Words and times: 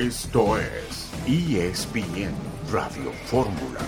Esto 0.00 0.56
es 0.56 1.10
ESPN 1.26 2.32
Radio 2.72 3.12
Fórmula. 3.26 3.80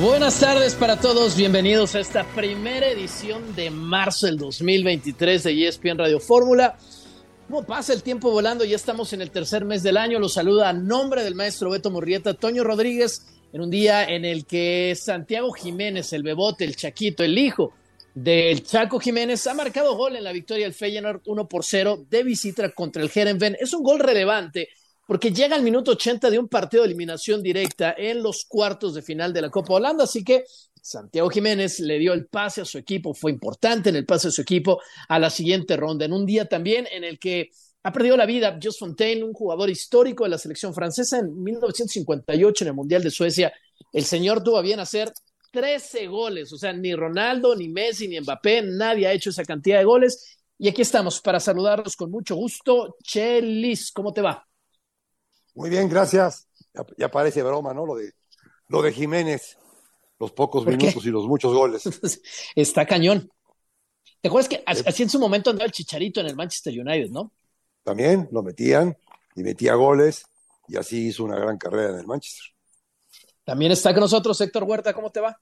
Buenas 0.00 0.38
tardes 0.38 0.76
para 0.76 1.00
todos, 1.00 1.36
bienvenidos 1.36 1.96
a 1.96 1.98
esta 1.98 2.22
primera 2.22 2.86
edición 2.86 3.56
de 3.56 3.70
marzo 3.70 4.26
del 4.26 4.38
2023 4.38 5.42
de 5.42 5.66
ESPN 5.66 5.98
Radio 5.98 6.20
Fórmula. 6.20 6.78
¿Cómo 7.48 7.64
pasa 7.64 7.92
el 7.94 8.04
tiempo 8.04 8.30
volando? 8.30 8.64
Ya 8.64 8.76
estamos 8.76 9.12
en 9.12 9.22
el 9.22 9.32
tercer 9.32 9.64
mes 9.64 9.82
del 9.82 9.96
año. 9.96 10.20
Los 10.20 10.34
saluda 10.34 10.68
a 10.68 10.72
nombre 10.72 11.24
del 11.24 11.34
maestro 11.34 11.70
Beto 11.70 11.90
Murrieta, 11.90 12.34
Toño 12.34 12.62
Rodríguez, 12.62 13.26
en 13.52 13.60
un 13.60 13.70
día 13.70 14.04
en 14.04 14.24
el 14.24 14.46
que 14.46 14.94
Santiago 14.94 15.50
Jiménez, 15.50 16.12
el 16.12 16.22
bebote, 16.22 16.64
el 16.64 16.76
chaquito, 16.76 17.24
el 17.24 17.36
hijo 17.36 17.72
del 18.14 18.62
Chaco 18.64 18.98
Jiménez 18.98 19.46
ha 19.46 19.54
marcado 19.54 19.96
gol 19.96 20.16
en 20.16 20.24
la 20.24 20.32
victoria 20.32 20.64
del 20.64 20.74
Feyenoord 20.74 21.22
1 21.24 21.48
por 21.48 21.64
0 21.64 22.06
de 22.08 22.22
visita 22.22 22.70
contra 22.70 23.02
el 23.02 23.10
Herenveen. 23.14 23.56
Es 23.60 23.72
un 23.72 23.82
gol 23.82 24.00
relevante 24.00 24.68
porque 25.06 25.32
llega 25.32 25.56
al 25.56 25.62
minuto 25.62 25.92
80 25.92 26.30
de 26.30 26.38
un 26.38 26.48
partido 26.48 26.82
de 26.82 26.88
eliminación 26.88 27.42
directa 27.42 27.94
en 27.98 28.22
los 28.22 28.44
cuartos 28.44 28.94
de 28.94 29.02
final 29.02 29.32
de 29.32 29.42
la 29.42 29.50
Copa 29.50 29.74
Holanda, 29.74 30.04
así 30.04 30.22
que 30.22 30.44
Santiago 30.80 31.28
Jiménez 31.28 31.80
le 31.80 31.98
dio 31.98 32.12
el 32.12 32.26
pase 32.26 32.60
a 32.60 32.64
su 32.64 32.78
equipo, 32.78 33.12
fue 33.12 33.32
importante 33.32 33.90
en 33.90 33.96
el 33.96 34.06
pase 34.06 34.28
a 34.28 34.30
su 34.30 34.42
equipo 34.42 34.80
a 35.08 35.18
la 35.18 35.28
siguiente 35.28 35.76
ronda, 35.76 36.04
en 36.04 36.12
un 36.12 36.24
día 36.24 36.46
también 36.46 36.86
en 36.92 37.04
el 37.04 37.18
que 37.18 37.50
ha 37.82 37.92
perdido 37.92 38.16
la 38.16 38.26
vida 38.26 38.58
Jos 38.62 38.78
Fontaine, 38.78 39.24
un 39.24 39.32
jugador 39.32 39.70
histórico 39.70 40.24
de 40.24 40.30
la 40.30 40.38
selección 40.38 40.74
francesa 40.74 41.18
en 41.18 41.42
1958 41.42 42.64
en 42.64 42.68
el 42.68 42.74
Mundial 42.74 43.02
de 43.02 43.10
Suecia. 43.10 43.52
El 43.92 44.04
señor 44.04 44.44
tuvo 44.44 44.60
bien 44.62 44.80
hacer 44.80 45.12
13 45.50 46.06
goles, 46.06 46.52
o 46.52 46.56
sea, 46.56 46.72
ni 46.72 46.94
Ronaldo, 46.94 47.56
ni 47.56 47.68
Messi, 47.68 48.08
ni 48.08 48.20
Mbappé, 48.20 48.62
nadie 48.62 49.06
ha 49.06 49.12
hecho 49.12 49.30
esa 49.30 49.44
cantidad 49.44 49.78
de 49.78 49.84
goles. 49.84 50.38
Y 50.58 50.68
aquí 50.68 50.82
estamos 50.82 51.20
para 51.20 51.40
saludarlos 51.40 51.96
con 51.96 52.10
mucho 52.10 52.36
gusto. 52.36 52.96
Chelis, 53.02 53.90
¿cómo 53.92 54.12
te 54.12 54.20
va? 54.20 54.46
Muy 55.54 55.70
bien, 55.70 55.88
gracias. 55.88 56.48
Ya, 56.96 57.10
parece 57.10 57.42
broma, 57.42 57.74
¿no? 57.74 57.86
Lo 57.86 57.96
de, 57.96 58.12
lo 58.68 58.82
de 58.82 58.92
Jiménez, 58.92 59.58
los 60.18 60.32
pocos 60.32 60.64
minutos 60.66 61.04
y 61.04 61.10
los 61.10 61.26
muchos 61.26 61.52
goles. 61.52 61.82
Está 62.54 62.86
cañón. 62.86 63.30
¿Te 64.20 64.28
acuerdas 64.28 64.48
que 64.48 64.62
así 64.66 65.02
en 65.02 65.08
su 65.08 65.18
momento 65.18 65.50
andaba 65.50 65.64
el 65.66 65.72
Chicharito 65.72 66.20
en 66.20 66.26
el 66.26 66.36
Manchester 66.36 66.78
United, 66.78 67.10
no? 67.10 67.32
También 67.82 68.28
lo 68.30 68.42
metían 68.42 68.96
y 69.34 69.42
metía 69.42 69.74
goles 69.74 70.26
y 70.68 70.76
así 70.76 71.08
hizo 71.08 71.24
una 71.24 71.36
gran 71.36 71.56
carrera 71.56 71.94
en 71.94 72.00
el 72.00 72.06
Manchester. 72.06 72.52
También 73.50 73.72
está 73.72 73.92
con 73.92 74.02
nosotros 74.02 74.40
Héctor 74.40 74.62
Huerta, 74.62 74.94
¿cómo 74.94 75.10
te 75.10 75.18
va? 75.18 75.36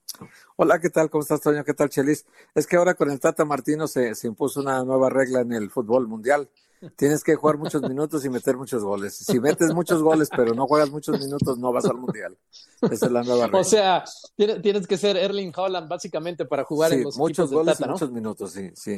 Hola, 0.55 0.79
¿qué 0.79 0.89
tal? 0.89 1.11
¿Cómo 1.11 1.21
estás, 1.21 1.41
Toño? 1.41 1.63
¿Qué 1.63 1.75
tal, 1.75 1.89
Chelis? 1.89 2.25
Es 2.55 2.65
que 2.65 2.75
ahora 2.75 2.95
con 2.95 3.11
el 3.11 3.19
Tata 3.19 3.45
Martino 3.45 3.87
se, 3.87 4.15
se 4.15 4.25
impuso 4.25 4.61
una 4.61 4.83
nueva 4.83 5.11
regla 5.11 5.41
en 5.41 5.53
el 5.53 5.69
fútbol 5.69 6.07
mundial. 6.07 6.49
Tienes 6.95 7.23
que 7.23 7.35
jugar 7.35 7.59
muchos 7.59 7.83
minutos 7.83 8.25
y 8.25 8.29
meter 8.31 8.57
muchos 8.57 8.83
goles. 8.83 9.15
Si 9.15 9.39
metes 9.39 9.75
muchos 9.75 10.01
goles, 10.01 10.27
pero 10.35 10.55
no 10.55 10.65
juegas 10.65 10.89
muchos 10.89 11.19
minutos, 11.19 11.59
no 11.59 11.71
vas 11.71 11.85
al 11.85 11.97
mundial. 11.97 12.35
Esa 12.81 13.05
es 13.05 13.11
la 13.11 13.21
nueva 13.21 13.45
regla. 13.45 13.59
O 13.59 13.63
sea, 13.63 14.03
tienes 14.35 14.87
que 14.87 14.97
ser 14.97 15.15
Erling 15.15 15.53
Holland 15.55 15.87
básicamente 15.87 16.45
para 16.45 16.63
jugar 16.63 16.91
en 16.93 17.03
los 17.03 17.15
muchos 17.15 17.51
goles 17.51 17.77
Tata, 17.77 17.89
y 17.89 17.91
muchos 17.91 18.11
minutos, 18.11 18.51
sí, 18.51 18.71
sí. 18.73 18.97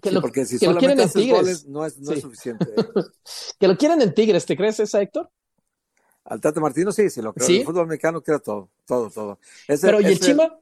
Que 0.00 0.12
lo, 0.12 0.20
porque 0.20 0.46
si 0.46 0.60
que 0.60 0.66
solamente 0.66 1.02
haces 1.02 1.28
goles 1.28 1.66
no 1.66 1.84
es, 1.84 1.98
no 1.98 2.12
es 2.12 2.20
suficiente. 2.20 2.66
que 3.58 3.66
lo 3.66 3.76
quieren 3.76 4.00
en 4.02 4.14
Tigres, 4.14 4.46
¿te 4.46 4.56
crees 4.56 4.78
esa, 4.78 5.02
Héctor? 5.02 5.28
Al 6.24 6.40
Tata 6.40 6.60
Martino 6.60 6.92
sí, 6.92 7.10
sí 7.10 7.20
lo 7.20 7.32
creo. 7.32 7.48
El 7.48 7.64
fútbol 7.64 7.86
mexicano 7.88 8.22
quiere 8.22 8.40
todo, 8.40 8.70
todo, 8.86 9.10
todo. 9.10 9.38
Pero 9.80 10.00
¿y 10.00 10.06
el 10.06 10.20
Chima? 10.20 10.58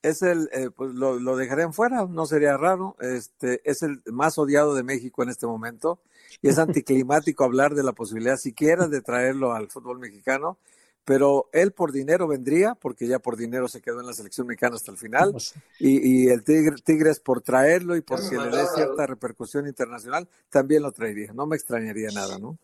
Es 0.00 0.22
el, 0.22 0.48
eh, 0.52 0.70
pues 0.70 0.92
lo, 0.94 1.18
lo 1.18 1.36
dejarían 1.36 1.72
fuera, 1.72 2.06
no 2.06 2.26
sería 2.26 2.56
raro. 2.56 2.96
Este, 3.00 3.60
es 3.68 3.82
el 3.82 4.00
más 4.06 4.38
odiado 4.38 4.74
de 4.74 4.84
México 4.84 5.22
en 5.22 5.30
este 5.30 5.46
momento 5.46 6.00
y 6.40 6.48
es 6.48 6.58
anticlimático 6.58 7.42
hablar 7.42 7.74
de 7.74 7.82
la 7.82 7.92
posibilidad 7.92 8.36
siquiera 8.36 8.86
de 8.86 9.00
traerlo 9.00 9.52
al 9.52 9.68
fútbol 9.68 9.98
mexicano. 9.98 10.58
Pero 11.04 11.48
él 11.54 11.72
por 11.72 11.90
dinero 11.90 12.28
vendría, 12.28 12.74
porque 12.74 13.06
ya 13.06 13.18
por 13.18 13.38
dinero 13.38 13.66
se 13.66 13.80
quedó 13.80 14.00
en 14.00 14.06
la 14.06 14.12
selección 14.12 14.46
mexicana 14.46 14.76
hasta 14.76 14.92
el 14.92 14.98
final. 14.98 15.32
Pues 15.32 15.54
Y, 15.78 16.26
y 16.26 16.28
el 16.28 16.44
Tigre, 16.44 16.76
Tigres 16.84 17.18
por 17.18 17.40
traerlo 17.40 17.96
y 17.96 18.02
porque 18.02 18.36
le 18.36 18.54
dé 18.54 18.66
cierta 18.74 19.06
repercusión 19.06 19.66
internacional, 19.66 20.28
también 20.50 20.82
lo 20.82 20.92
traería. 20.92 21.32
No 21.32 21.46
me 21.46 21.56
extrañaría 21.56 22.10
nada, 22.10 22.38
¿no? 22.38 22.58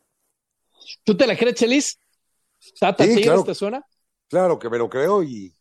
¿Tú 1.05 1.17
te 1.17 1.27
la 1.27 1.39
crees, 1.39 1.55
Chelis? 1.55 1.99
¿Tata 2.81 3.05
Sí, 3.05 3.23
claro. 3.23 3.45
te 3.45 3.55
suena? 3.55 3.85
Claro 4.29 4.59
que 4.59 4.69
me 4.71 4.79
lo 4.79 4.89
creo 4.89 5.23
y, 5.23 5.55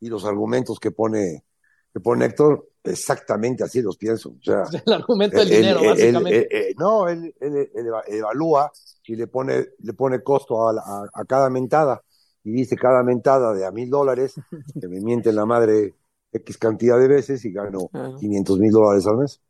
y 0.00 0.08
los 0.08 0.24
argumentos 0.24 0.78
que 0.80 0.90
pone, 0.90 1.44
que 1.92 2.00
pone 2.00 2.24
Héctor, 2.26 2.68
exactamente 2.82 3.64
así 3.64 3.82
los 3.82 3.96
pienso. 3.96 4.30
O 4.30 4.42
sea, 4.42 4.62
El 4.86 4.92
argumento 4.92 5.38
del 5.38 5.50
él- 5.52 5.56
dinero, 5.58 5.80
él- 5.80 5.88
básicamente. 5.88 6.68
él- 6.70 6.74
no, 6.78 7.08
él, 7.08 7.34
él- 7.40 7.70
él 7.74 7.86
eva- 7.86 8.04
evalúa 8.06 8.72
y 9.06 9.16
le 9.16 9.26
pone, 9.26 9.66
le 9.78 9.92
pone 9.92 10.22
costo 10.22 10.68
a, 10.68 10.72
a- 10.72 11.08
a 11.12 11.24
cada 11.24 11.50
mentada 11.50 12.02
y 12.42 12.52
dice 12.52 12.76
cada 12.76 13.02
mentada 13.02 13.52
de 13.54 13.64
a 13.66 13.70
mil 13.70 13.90
dólares, 13.90 14.34
que 14.80 14.88
me 14.88 15.00
mienten 15.00 15.34
la 15.36 15.46
madre 15.46 15.94
X 16.32 16.58
cantidad 16.58 16.98
de 16.98 17.08
veces 17.08 17.44
y 17.44 17.52
gano 17.52 17.88
Ah. 17.92 18.12
500 18.18 18.58
mil 18.58 18.70
dólares 18.70 19.06
al 19.06 19.16
mes. 19.18 19.40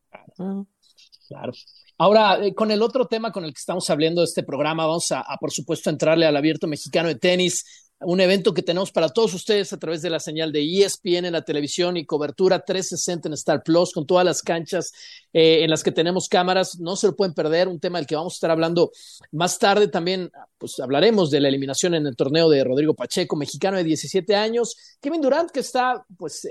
Claro. 1.28 1.52
Ahora, 1.98 2.44
eh, 2.44 2.54
con 2.54 2.70
el 2.70 2.82
otro 2.82 3.06
tema 3.06 3.32
con 3.32 3.44
el 3.44 3.52
que 3.52 3.58
estamos 3.58 3.88
hablando 3.88 4.20
de 4.20 4.26
este 4.26 4.42
programa, 4.42 4.86
vamos 4.86 5.12
a, 5.12 5.24
por 5.40 5.50
supuesto, 5.50 5.88
entrarle 5.88 6.26
al 6.26 6.36
Abierto 6.36 6.66
Mexicano 6.66 7.08
de 7.08 7.14
Tenis, 7.14 7.64
un 8.00 8.20
evento 8.20 8.52
que 8.52 8.62
tenemos 8.62 8.92
para 8.92 9.08
todos 9.08 9.32
ustedes 9.32 9.72
a 9.72 9.78
través 9.78 10.02
de 10.02 10.10
la 10.10 10.20
señal 10.20 10.52
de 10.52 10.60
ESPN 10.62 11.24
en 11.24 11.32
la 11.32 11.40
televisión 11.40 11.96
y 11.96 12.04
cobertura 12.04 12.62
360 12.62 13.28
en 13.28 13.32
Star 13.32 13.62
Plus, 13.62 13.92
con 13.92 14.06
todas 14.06 14.26
las 14.26 14.42
canchas 14.42 14.92
eh, 15.32 15.64
en 15.64 15.70
las 15.70 15.82
que 15.82 15.92
tenemos 15.92 16.28
cámaras. 16.28 16.78
No 16.78 16.96
se 16.96 17.06
lo 17.06 17.16
pueden 17.16 17.32
perder, 17.32 17.68
un 17.68 17.80
tema 17.80 17.96
del 17.96 18.06
que 18.06 18.16
vamos 18.16 18.34
a 18.34 18.36
estar 18.36 18.50
hablando 18.50 18.90
más 19.32 19.58
tarde. 19.58 19.88
También, 19.88 20.30
pues 20.58 20.78
hablaremos 20.78 21.30
de 21.30 21.40
la 21.40 21.48
eliminación 21.48 21.94
en 21.94 22.06
el 22.06 22.16
torneo 22.16 22.50
de 22.50 22.62
Rodrigo 22.62 22.92
Pacheco, 22.92 23.36
mexicano 23.36 23.78
de 23.78 23.84
17 23.84 24.36
años. 24.36 24.76
Kevin 25.00 25.22
Durant, 25.22 25.50
que 25.50 25.60
está, 25.60 26.04
pues, 26.18 26.46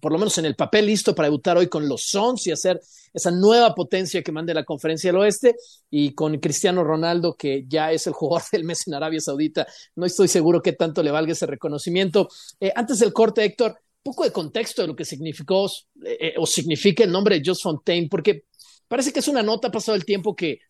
por 0.00 0.12
lo 0.12 0.18
menos 0.18 0.36
en 0.38 0.46
el 0.46 0.56
papel 0.56 0.86
listo 0.86 1.14
para 1.14 1.28
debutar 1.28 1.56
hoy 1.56 1.68
con 1.68 1.88
los 1.88 2.02
Suns 2.04 2.46
y 2.46 2.52
hacer 2.52 2.80
esa 3.12 3.30
nueva 3.30 3.74
potencia 3.74 4.22
que 4.22 4.32
mande 4.32 4.54
la 4.54 4.64
conferencia 4.64 5.08
del 5.08 5.20
oeste 5.20 5.56
y 5.90 6.14
con 6.14 6.38
Cristiano 6.38 6.84
Ronaldo 6.84 7.36
que 7.36 7.64
ya 7.68 7.92
es 7.92 8.06
el 8.06 8.12
jugador 8.12 8.42
del 8.52 8.64
mes 8.64 8.86
en 8.86 8.94
Arabia 8.94 9.20
Saudita. 9.20 9.66
No 9.96 10.06
estoy 10.06 10.28
seguro 10.28 10.62
qué 10.62 10.72
tanto 10.72 11.02
le 11.02 11.10
valga 11.10 11.32
ese 11.32 11.46
reconocimiento. 11.46 12.28
Eh, 12.58 12.72
antes 12.74 12.98
del 12.98 13.12
corte, 13.12 13.44
Héctor, 13.44 13.78
poco 14.02 14.24
de 14.24 14.32
contexto 14.32 14.82
de 14.82 14.88
lo 14.88 14.96
que 14.96 15.04
significó 15.04 15.70
eh, 16.04 16.34
o 16.38 16.46
significa 16.46 17.04
el 17.04 17.12
nombre 17.12 17.38
de 17.38 17.42
Jos 17.44 17.62
Fontaine, 17.62 18.08
porque 18.08 18.44
parece 18.88 19.12
que 19.12 19.20
es 19.20 19.28
una 19.28 19.42
nota 19.42 19.70
pasado 19.70 19.96
el 19.96 20.04
tiempo 20.04 20.34
que 20.34 20.60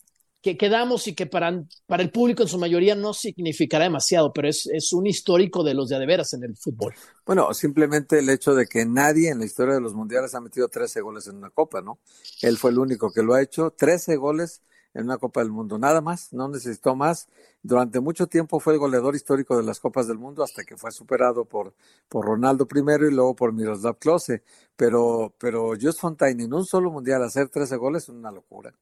que 0.43 0.57
quedamos 0.57 1.07
y 1.07 1.15
que 1.15 1.27
para, 1.27 1.65
para 1.87 2.03
el 2.03 2.11
público 2.11 2.43
en 2.43 2.49
su 2.49 2.59
mayoría 2.59 2.95
no 2.95 3.13
significará 3.13 3.85
demasiado, 3.85 4.33
pero 4.33 4.49
es, 4.49 4.67
es 4.73 4.93
un 4.93 5.07
histórico 5.07 5.63
de 5.63 5.75
los 5.75 5.89
de 5.89 5.97
adeveras 5.97 6.33
en 6.33 6.45
el 6.45 6.57
fútbol. 6.57 6.95
Bueno, 7.27 7.53
simplemente 7.53 8.19
el 8.19 8.29
hecho 8.31 8.55
de 8.55 8.67
que 8.67 8.87
nadie 8.87 9.31
en 9.31 9.39
la 9.39 9.45
historia 9.45 9.75
de 9.75 9.81
los 9.81 9.95
mundiales 9.95 10.35
ha 10.35 10.41
metido 10.41 10.69
13 10.69 11.01
goles 11.01 11.27
en 11.27 11.37
una 11.37 11.51
copa, 11.51 11.83
¿no? 11.83 11.99
Él 12.43 12.57
fue 12.57 12.71
el 12.71 12.79
único 12.79 13.13
que 13.13 13.23
lo 13.23 13.35
ha 13.35 13.43
hecho, 13.43 13.71
13 13.71 14.17
goles 14.17 14.63
en 14.95 15.05
una 15.05 15.19
Copa 15.19 15.41
del 15.41 15.51
Mundo, 15.51 15.79
nada 15.79 16.01
más, 16.01 16.33
no 16.33 16.49
necesitó 16.49 16.97
más. 16.97 17.29
Durante 17.63 18.01
mucho 18.01 18.27
tiempo 18.27 18.59
fue 18.59 18.73
el 18.73 18.79
goleador 18.79 19.15
histórico 19.15 19.57
de 19.57 19.63
las 19.63 19.79
Copas 19.79 20.09
del 20.09 20.19
Mundo 20.19 20.43
hasta 20.43 20.65
que 20.65 20.77
fue 20.77 20.91
superado 20.91 21.45
por, 21.45 21.75
por 22.09 22.27
Ronaldo 22.27 22.67
primero 22.67 23.07
y 23.07 23.13
luego 23.15 23.37
por 23.37 23.53
Miroslav 23.53 23.99
Klose. 23.99 24.43
Pero, 24.77 25.33
pero 25.39 25.73
Just 25.81 26.01
Fontaine 26.01 26.45
en 26.45 26.55
un 26.55 26.65
solo 26.65 26.91
mundial 26.91 27.23
hacer 27.23 27.49
13 27.49 27.77
goles 27.77 28.05
es 28.05 28.09
una 28.09 28.33
locura. 28.33 28.75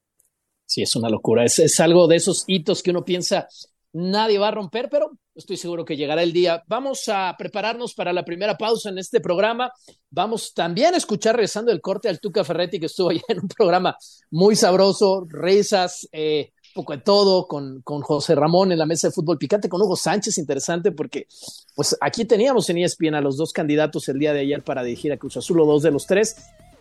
Sí, 0.68 0.82
es 0.82 0.94
una 0.96 1.08
locura. 1.08 1.44
Es, 1.44 1.58
es 1.58 1.80
algo 1.80 2.06
de 2.06 2.16
esos 2.16 2.44
hitos 2.46 2.82
que 2.82 2.90
uno 2.90 3.04
piensa 3.04 3.48
nadie 3.92 4.38
va 4.38 4.48
a 4.48 4.52
romper, 4.52 4.88
pero 4.90 5.10
estoy 5.34 5.56
seguro 5.56 5.84
que 5.84 5.96
llegará 5.96 6.22
el 6.22 6.32
día. 6.32 6.62
Vamos 6.66 7.08
a 7.08 7.34
prepararnos 7.38 7.94
para 7.94 8.12
la 8.12 8.24
primera 8.24 8.56
pausa 8.56 8.90
en 8.90 8.98
este 8.98 9.20
programa. 9.20 9.70
Vamos 10.10 10.52
también 10.54 10.94
a 10.94 10.98
escuchar, 10.98 11.36
regresando 11.36 11.72
el 11.72 11.80
corte 11.80 12.08
al 12.08 12.20
Tuca 12.20 12.44
Ferretti, 12.44 12.78
que 12.78 12.86
estuvo 12.86 13.12
ya 13.12 13.22
en 13.28 13.40
un 13.40 13.48
programa 13.48 13.96
muy 14.30 14.56
sabroso, 14.56 15.26
risas, 15.28 16.08
eh, 16.12 16.52
un 16.68 16.82
poco 16.82 16.92
de 16.92 17.02
todo, 17.02 17.46
con, 17.46 17.80
con 17.82 18.02
José 18.02 18.34
Ramón 18.34 18.72
en 18.72 18.78
la 18.78 18.86
mesa 18.86 19.08
de 19.08 19.12
fútbol 19.12 19.38
picante, 19.38 19.68
con 19.68 19.80
Hugo 19.80 19.96
Sánchez, 19.96 20.38
interesante, 20.38 20.92
porque 20.92 21.26
pues 21.74 21.96
aquí 22.00 22.24
teníamos 22.24 22.68
en 22.70 22.78
ESPN 22.78 23.14
a 23.14 23.20
los 23.20 23.36
dos 23.36 23.52
candidatos 23.52 24.08
el 24.08 24.18
día 24.18 24.32
de 24.32 24.40
ayer 24.40 24.62
para 24.62 24.82
dirigir 24.82 25.12
a 25.12 25.16
Cruz 25.16 25.36
Azul, 25.36 25.60
o 25.60 25.66
dos 25.66 25.82
de 25.82 25.90
los 25.90 26.06
tres. 26.06 26.36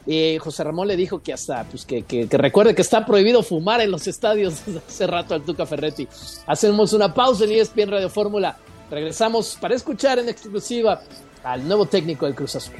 Eh, 0.10 0.38
José 0.40 0.64
Ramón 0.64 0.88
le 0.88 0.96
dijo 0.96 1.22
que 1.22 1.34
hasta, 1.34 1.66
pues 1.66 1.86
que, 1.86 2.04
que, 2.04 2.28
recuerde 2.32 2.74
que 2.74 2.82
está 2.82 3.06
prohibido 3.06 3.44
fumar 3.44 3.82
en 3.82 3.92
los 3.92 4.08
estadios 4.08 4.62
desde 4.66 4.80
hace 4.80 5.06
rato 5.06 5.34
al 5.34 5.44
Tuca 5.44 5.66
Ferretti. 5.66 6.08
Hacemos 6.46 6.94
una 6.94 7.14
pausa 7.14 7.44
en 7.44 7.52
ESPN 7.52 7.92
Radio 7.92 8.10
Fórmula. 8.10 8.58
Regresamos 8.90 9.58
para 9.60 9.76
escuchar 9.76 10.18
en 10.20 10.30
exclusiva 10.30 11.02
al 11.44 11.68
nuevo 11.68 11.86
técnico 11.86 12.26
del 12.26 12.36
Cruz 12.36 12.56
Azul. 12.56 12.76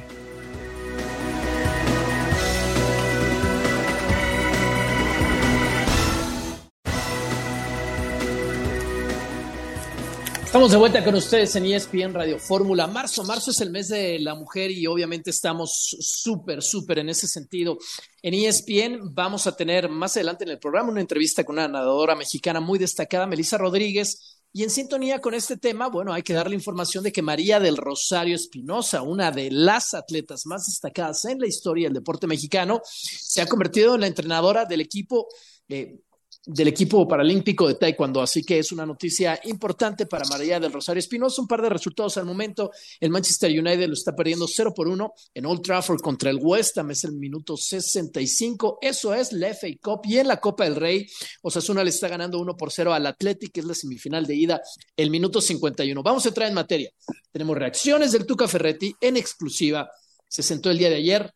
Estamos 10.58 10.72
de 10.72 10.78
vuelta 10.78 11.04
con 11.04 11.14
ustedes 11.14 11.54
en 11.54 11.66
ESPN 11.66 12.12
Radio 12.12 12.36
Fórmula. 12.36 12.88
Marzo, 12.88 13.22
marzo 13.22 13.52
es 13.52 13.60
el 13.60 13.70
mes 13.70 13.86
de 13.86 14.18
la 14.18 14.34
mujer 14.34 14.72
y 14.72 14.88
obviamente 14.88 15.30
estamos 15.30 15.96
súper, 16.00 16.64
súper 16.64 16.98
en 16.98 17.10
ese 17.10 17.28
sentido. 17.28 17.78
En 18.22 18.34
ESPN 18.34 19.14
vamos 19.14 19.46
a 19.46 19.54
tener 19.54 19.88
más 19.88 20.16
adelante 20.16 20.42
en 20.42 20.50
el 20.50 20.58
programa 20.58 20.90
una 20.90 21.00
entrevista 21.00 21.44
con 21.44 21.54
una 21.54 21.68
nadadora 21.68 22.16
mexicana 22.16 22.58
muy 22.58 22.80
destacada, 22.80 23.28
Melissa 23.28 23.56
Rodríguez. 23.56 24.40
Y 24.52 24.64
en 24.64 24.70
sintonía 24.70 25.20
con 25.20 25.32
este 25.32 25.58
tema, 25.58 25.86
bueno, 25.90 26.12
hay 26.12 26.24
que 26.24 26.32
darle 26.32 26.56
información 26.56 27.04
de 27.04 27.12
que 27.12 27.22
María 27.22 27.60
del 27.60 27.76
Rosario 27.76 28.34
Espinosa, 28.34 29.02
una 29.02 29.30
de 29.30 29.52
las 29.52 29.94
atletas 29.94 30.44
más 30.44 30.66
destacadas 30.66 31.24
en 31.26 31.38
la 31.38 31.46
historia 31.46 31.86
del 31.86 31.94
deporte 31.94 32.26
mexicano, 32.26 32.82
se 32.84 33.40
ha 33.40 33.46
convertido 33.46 33.94
en 33.94 34.00
la 34.00 34.08
entrenadora 34.08 34.64
del 34.64 34.80
equipo 34.80 35.28
eh, 35.68 36.00
del 36.48 36.68
equipo 36.68 37.06
paralímpico 37.06 37.68
de 37.68 37.74
Taekwondo. 37.74 38.22
Así 38.22 38.42
que 38.42 38.58
es 38.58 38.72
una 38.72 38.86
noticia 38.86 39.38
importante 39.44 40.06
para 40.06 40.24
María 40.26 40.58
del 40.58 40.72
Rosario 40.72 40.98
Espinosa. 40.98 41.42
Un 41.42 41.48
par 41.48 41.60
de 41.60 41.68
resultados 41.68 42.16
al 42.16 42.24
momento. 42.24 42.70
El 43.00 43.10
Manchester 43.10 43.50
United 43.50 43.86
lo 43.86 43.92
está 43.92 44.14
perdiendo 44.16 44.46
0 44.48 44.72
por 44.74 44.88
1 44.88 45.12
en 45.34 45.46
Old 45.46 45.62
Trafford 45.62 46.00
contra 46.00 46.30
el 46.30 46.38
West 46.40 46.78
Ham. 46.78 46.90
Es 46.90 47.04
el 47.04 47.12
minuto 47.12 47.56
65. 47.56 48.78
Eso 48.80 49.14
es 49.14 49.32
la 49.32 49.52
FA 49.54 49.68
Cup. 49.82 50.00
Y 50.04 50.18
en 50.18 50.28
la 50.28 50.40
Copa 50.40 50.64
del 50.64 50.76
Rey, 50.76 51.06
Osasuna 51.42 51.84
le 51.84 51.90
está 51.90 52.08
ganando 52.08 52.38
1 52.38 52.56
por 52.56 52.72
0 52.72 52.94
al 52.94 53.06
Athletic, 53.06 53.52
que 53.52 53.60
es 53.60 53.66
la 53.66 53.74
semifinal 53.74 54.26
de 54.26 54.34
ida, 54.34 54.62
el 54.96 55.10
minuto 55.10 55.40
51. 55.40 56.02
Vamos 56.02 56.24
a 56.24 56.28
entrar 56.28 56.48
en 56.48 56.54
materia. 56.54 56.90
Tenemos 57.30 57.56
reacciones 57.56 58.12
del 58.12 58.26
Tuca 58.26 58.48
Ferretti 58.48 58.94
en 59.00 59.16
exclusiva. 59.16 59.90
Se 60.26 60.42
sentó 60.42 60.70
el 60.70 60.78
día 60.78 60.88
de 60.88 60.96
ayer 60.96 61.34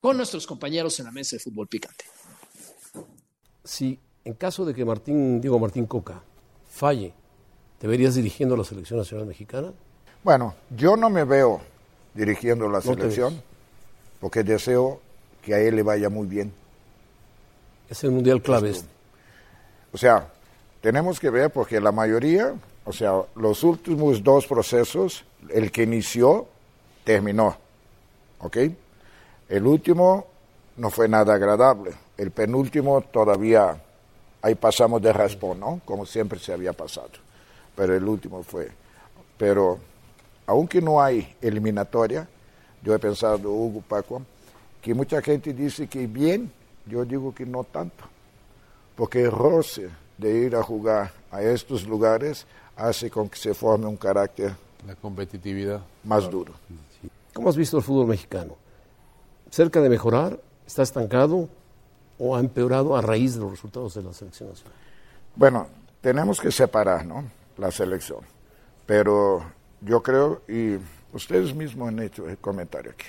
con 0.00 0.18
nuestros 0.18 0.46
compañeros 0.46 0.98
en 1.00 1.06
la 1.06 1.12
mesa 1.12 1.36
de 1.36 1.40
fútbol 1.40 1.66
picante. 1.66 2.04
Sí 3.64 3.98
en 4.24 4.34
caso 4.34 4.64
de 4.64 4.74
que 4.74 4.84
Martín, 4.84 5.40
digo 5.40 5.58
Martín 5.58 5.86
Coca, 5.86 6.22
falle, 6.68 7.12
¿te 7.78 7.86
verías 7.86 8.14
dirigiendo 8.14 8.56
la 8.56 8.64
selección 8.64 8.98
nacional 8.98 9.26
mexicana? 9.26 9.72
Bueno, 10.22 10.54
yo 10.74 10.96
no 10.96 11.10
me 11.10 11.24
veo 11.24 11.60
dirigiendo 12.14 12.68
la 12.68 12.80
selección 12.80 13.42
porque 14.20 14.42
deseo 14.42 15.00
que 15.42 15.54
a 15.54 15.60
él 15.60 15.76
le 15.76 15.82
vaya 15.82 16.08
muy 16.08 16.26
bien. 16.26 16.52
Es 17.90 18.02
el 18.04 18.12
mundial 18.12 18.40
clave 18.40 18.70
este. 18.70 18.88
O 19.92 19.98
sea, 19.98 20.28
tenemos 20.80 21.20
que 21.20 21.28
ver 21.28 21.50
porque 21.50 21.80
la 21.80 21.92
mayoría, 21.92 22.54
o 22.84 22.92
sea, 22.92 23.22
los 23.36 23.62
últimos 23.62 24.22
dos 24.22 24.46
procesos, 24.46 25.24
el 25.50 25.70
que 25.70 25.82
inició, 25.82 26.48
terminó. 27.04 27.56
¿Ok? 28.40 28.56
El 29.48 29.66
último 29.66 30.26
no 30.78 30.90
fue 30.90 31.08
nada 31.08 31.34
agradable. 31.34 31.92
El 32.16 32.30
penúltimo 32.30 33.02
todavía 33.02 33.80
ahí 34.44 34.54
pasamos 34.54 35.00
de 35.00 35.10
raspón, 35.10 35.58
¿no? 35.58 35.80
Como 35.86 36.04
siempre 36.04 36.38
se 36.38 36.52
había 36.52 36.74
pasado. 36.74 37.08
Pero 37.74 37.96
el 37.96 38.04
último 38.04 38.42
fue. 38.42 38.70
Pero 39.38 39.78
aunque 40.46 40.82
no 40.82 41.02
hay 41.02 41.34
eliminatoria, 41.40 42.28
yo 42.82 42.94
he 42.94 42.98
pensado, 42.98 43.50
Hugo 43.50 43.80
Paco, 43.80 44.20
que 44.82 44.92
mucha 44.92 45.22
gente 45.22 45.54
dice 45.54 45.86
que 45.86 46.06
bien, 46.06 46.52
yo 46.84 47.06
digo 47.06 47.34
que 47.34 47.46
no 47.46 47.64
tanto. 47.64 48.04
Porque 48.94 49.22
el 49.22 49.30
roce 49.30 49.88
de 50.18 50.30
ir 50.30 50.56
a 50.56 50.62
jugar 50.62 51.10
a 51.30 51.40
estos 51.40 51.86
lugares 51.86 52.46
hace 52.76 53.10
con 53.10 53.30
que 53.30 53.38
se 53.38 53.54
forme 53.54 53.86
un 53.86 53.96
carácter. 53.96 54.54
La 54.86 54.94
competitividad. 54.94 55.80
Más 56.04 56.28
duro. 56.30 56.52
¿Cómo 57.32 57.48
has 57.48 57.56
visto 57.56 57.78
el 57.78 57.82
fútbol 57.82 58.08
mexicano? 58.08 58.56
¿Cerca 59.50 59.80
de 59.80 59.88
mejorar? 59.88 60.38
¿Está 60.66 60.82
estancado? 60.82 61.48
O 62.24 62.36
ha 62.36 62.40
empeorado 62.40 62.96
a 62.96 63.02
raíz 63.02 63.34
de 63.34 63.40
los 63.40 63.50
resultados 63.50 63.94
de 63.94 64.02
la 64.02 64.12
selección 64.12 64.48
nacional? 64.48 64.72
Bueno, 65.36 65.68
tenemos 66.00 66.40
que 66.40 66.50
separar 66.50 67.04
¿no? 67.04 67.24
la 67.58 67.70
selección, 67.70 68.20
pero 68.86 69.44
yo 69.82 70.02
creo, 70.02 70.42
y 70.48 70.76
ustedes 71.12 71.54
mismos 71.54 71.88
han 71.88 71.98
hecho 71.98 72.26
el 72.28 72.38
comentario 72.38 72.92
aquí, 72.92 73.06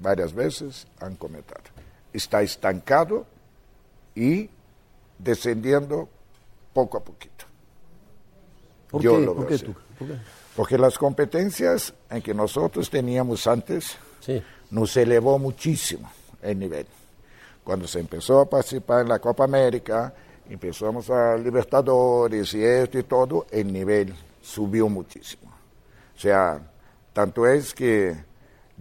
varias 0.00 0.32
veces 0.34 0.86
han 1.00 1.14
comentado, 1.14 1.62
está 2.12 2.42
estancado 2.42 3.24
y 4.16 4.50
descendiendo 5.18 6.08
poco 6.72 6.98
a 6.98 7.04
poquito. 7.04 7.44
¿Por 8.90 9.00
yo 9.02 9.18
qué? 9.18 9.24
lo 9.24 9.34
¿Por 9.36 9.46
qué 9.46 9.58
tú? 9.58 9.74
¿Por 9.98 10.08
qué? 10.08 10.14
Porque 10.56 10.76
las 10.76 10.98
competencias 10.98 11.94
en 12.10 12.20
que 12.22 12.34
nosotros 12.34 12.90
teníamos 12.90 13.46
antes 13.46 13.96
Sí. 14.20 14.42
nos 14.70 14.96
elevó 14.96 15.38
muchísimo 15.38 16.10
el 16.42 16.58
nivel. 16.58 16.86
Cuando 17.64 17.86
se 17.86 18.00
empezó 18.00 18.40
a 18.40 18.48
participar 18.48 19.02
en 19.02 19.08
la 19.08 19.18
Copa 19.18 19.44
América, 19.44 20.12
empezamos 20.48 21.08
a 21.10 21.36
Libertadores 21.36 22.52
y 22.54 22.64
esto 22.64 22.98
y 22.98 23.02
todo, 23.04 23.46
el 23.50 23.72
nivel 23.72 24.14
subió 24.40 24.88
muchísimo. 24.88 25.50
O 26.16 26.18
sea, 26.18 26.60
tanto 27.12 27.46
es 27.46 27.74
que 27.74 28.16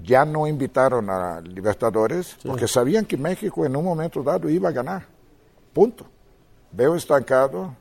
ya 0.02 0.26
no 0.26 0.48
invitaron 0.48 1.10
a 1.10 1.42
Libertadores 1.42 2.38
porque 2.46 2.68
sabían 2.68 3.06
que 3.06 3.18
México 3.18 3.66
en 3.66 3.76
un 3.76 3.84
momento 3.84 4.24
dado 4.24 4.50
iba 4.50 4.70
a 4.70 4.72
ganar. 4.72 5.06
Punto. 5.74 6.06
Veo 6.72 6.96
estancado 6.96 7.76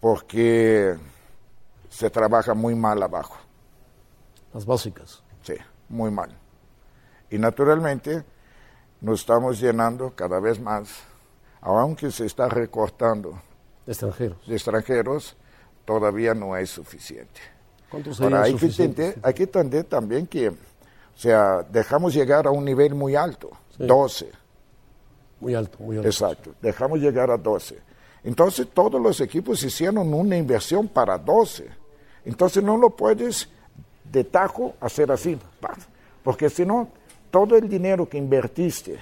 porque 0.00 0.96
se 1.88 2.10
trabaja 2.10 2.54
muy 2.54 2.74
mal 2.74 3.02
abajo. 3.02 3.36
Las 4.52 4.66
básicas. 4.66 5.22
Sí, 5.42 5.54
muy 5.88 6.10
mal. 6.10 6.30
Y 7.30 7.38
naturalmente 7.38 8.24
nos 9.02 9.20
estamos 9.20 9.60
llenando 9.60 10.12
cada 10.14 10.40
vez 10.40 10.58
más, 10.58 10.88
aunque 11.60 12.10
se 12.10 12.24
está 12.24 12.48
recortando 12.48 13.38
Extranjeros. 13.86 14.38
de 14.46 14.54
extranjeros, 14.54 15.36
todavía 15.84 16.32
no 16.34 16.56
es 16.56 16.70
suficiente. 16.70 17.40
¿Cuántos 17.90 18.18
Ahora, 18.20 18.42
hay 18.44 18.52
que, 18.54 18.58
suficientes? 18.60 19.06
entender, 19.08 19.26
hay 19.28 19.34
que 19.34 19.42
entender 19.42 19.84
también 19.84 20.26
que, 20.26 20.48
o 20.48 20.54
sea, 21.14 21.62
dejamos 21.62 22.14
llegar 22.14 22.46
a 22.46 22.50
un 22.50 22.64
nivel 22.64 22.94
muy 22.94 23.14
alto, 23.16 23.50
Sí. 23.76 23.86
12, 23.86 24.30
Muy 25.40 25.54
alto, 25.54 25.78
muy 25.80 25.96
alto. 25.96 26.08
exacto, 26.08 26.54
dejamos 26.62 27.00
llegar 27.00 27.30
a 27.30 27.36
12. 27.36 27.78
Entonces 28.24 28.68
todos 28.72 29.00
los 29.00 29.20
equipos 29.20 29.62
hicieron 29.64 30.14
una 30.14 30.36
inversión 30.36 30.86
para 30.88 31.18
12. 31.18 31.68
Entonces 32.24 32.62
no 32.62 32.76
lo 32.76 32.90
puedes 32.90 33.48
de 34.04 34.22
tajo 34.24 34.74
hacer 34.80 35.10
así, 35.10 35.36
porque 36.22 36.48
si 36.48 36.64
no, 36.64 36.88
todo 37.32 37.56
el 37.56 37.68
dinero 37.68 38.08
que 38.08 38.18
invertiste 38.18 39.00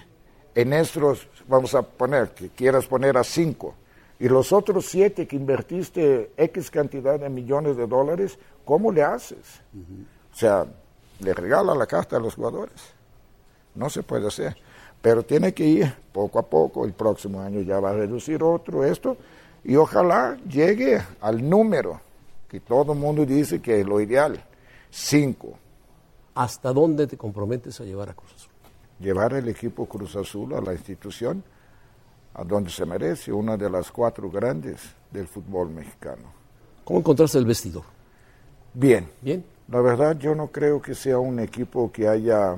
en 0.54 0.72
estos, 0.72 1.28
vamos 1.46 1.74
a 1.74 1.82
poner, 1.82 2.30
que 2.30 2.48
quieras 2.48 2.86
poner 2.86 3.18
a 3.18 3.24
5, 3.24 3.74
y 4.20 4.28
los 4.28 4.52
otros 4.52 4.86
7 4.86 5.26
que 5.26 5.36
invertiste 5.36 6.30
X 6.36 6.70
cantidad 6.70 7.18
de 7.18 7.28
millones 7.28 7.76
de 7.76 7.86
dólares, 7.86 8.38
¿cómo 8.64 8.92
le 8.92 9.02
haces? 9.02 9.60
O 10.32 10.36
sea, 10.36 10.66
le 11.18 11.34
regala 11.34 11.74
la 11.74 11.86
carta 11.86 12.16
a 12.16 12.20
los 12.20 12.34
jugadores. 12.34 12.80
No 13.74 13.88
se 13.88 14.02
puede 14.02 14.28
hacer. 14.28 14.56
Pero 15.00 15.22
tiene 15.22 15.54
que 15.54 15.64
ir 15.64 15.94
poco 16.12 16.38
a 16.38 16.42
poco. 16.42 16.84
El 16.84 16.92
próximo 16.92 17.40
año 17.40 17.62
ya 17.62 17.80
va 17.80 17.90
a 17.90 17.94
reducir 17.94 18.42
otro 18.42 18.84
esto. 18.84 19.16
Y 19.64 19.76
ojalá 19.76 20.36
llegue 20.46 21.00
al 21.22 21.48
número 21.48 22.00
que 22.46 22.60
todo 22.60 22.92
el 22.92 22.98
mundo 22.98 23.24
dice 23.24 23.62
que 23.62 23.80
es 23.80 23.86
lo 23.86 24.02
ideal. 24.02 24.44
Cinco. 24.90 25.54
¿Hasta 26.40 26.72
dónde 26.72 27.06
te 27.06 27.18
comprometes 27.18 27.78
a 27.80 27.84
llevar 27.84 28.08
a 28.08 28.14
Cruz 28.14 28.32
Azul? 28.34 28.50
Llevar 28.98 29.34
el 29.34 29.46
equipo 29.48 29.84
Cruz 29.84 30.16
Azul 30.16 30.54
a 30.54 30.60
la 30.62 30.72
institución 30.72 31.44
a 32.32 32.44
donde 32.44 32.70
se 32.70 32.86
merece, 32.86 33.30
una 33.30 33.58
de 33.58 33.68
las 33.68 33.90
cuatro 33.90 34.30
grandes 34.30 34.80
del 35.10 35.26
fútbol 35.28 35.68
mexicano. 35.68 36.32
¿Cómo 36.84 37.00
encontraste 37.00 37.36
el 37.36 37.44
vestidor? 37.44 37.82
Bien. 38.72 39.06
¿Bien? 39.20 39.44
La 39.68 39.82
verdad, 39.82 40.16
yo 40.18 40.34
no 40.34 40.46
creo 40.46 40.80
que 40.80 40.94
sea 40.94 41.18
un 41.18 41.40
equipo 41.40 41.92
que 41.92 42.08
haya 42.08 42.56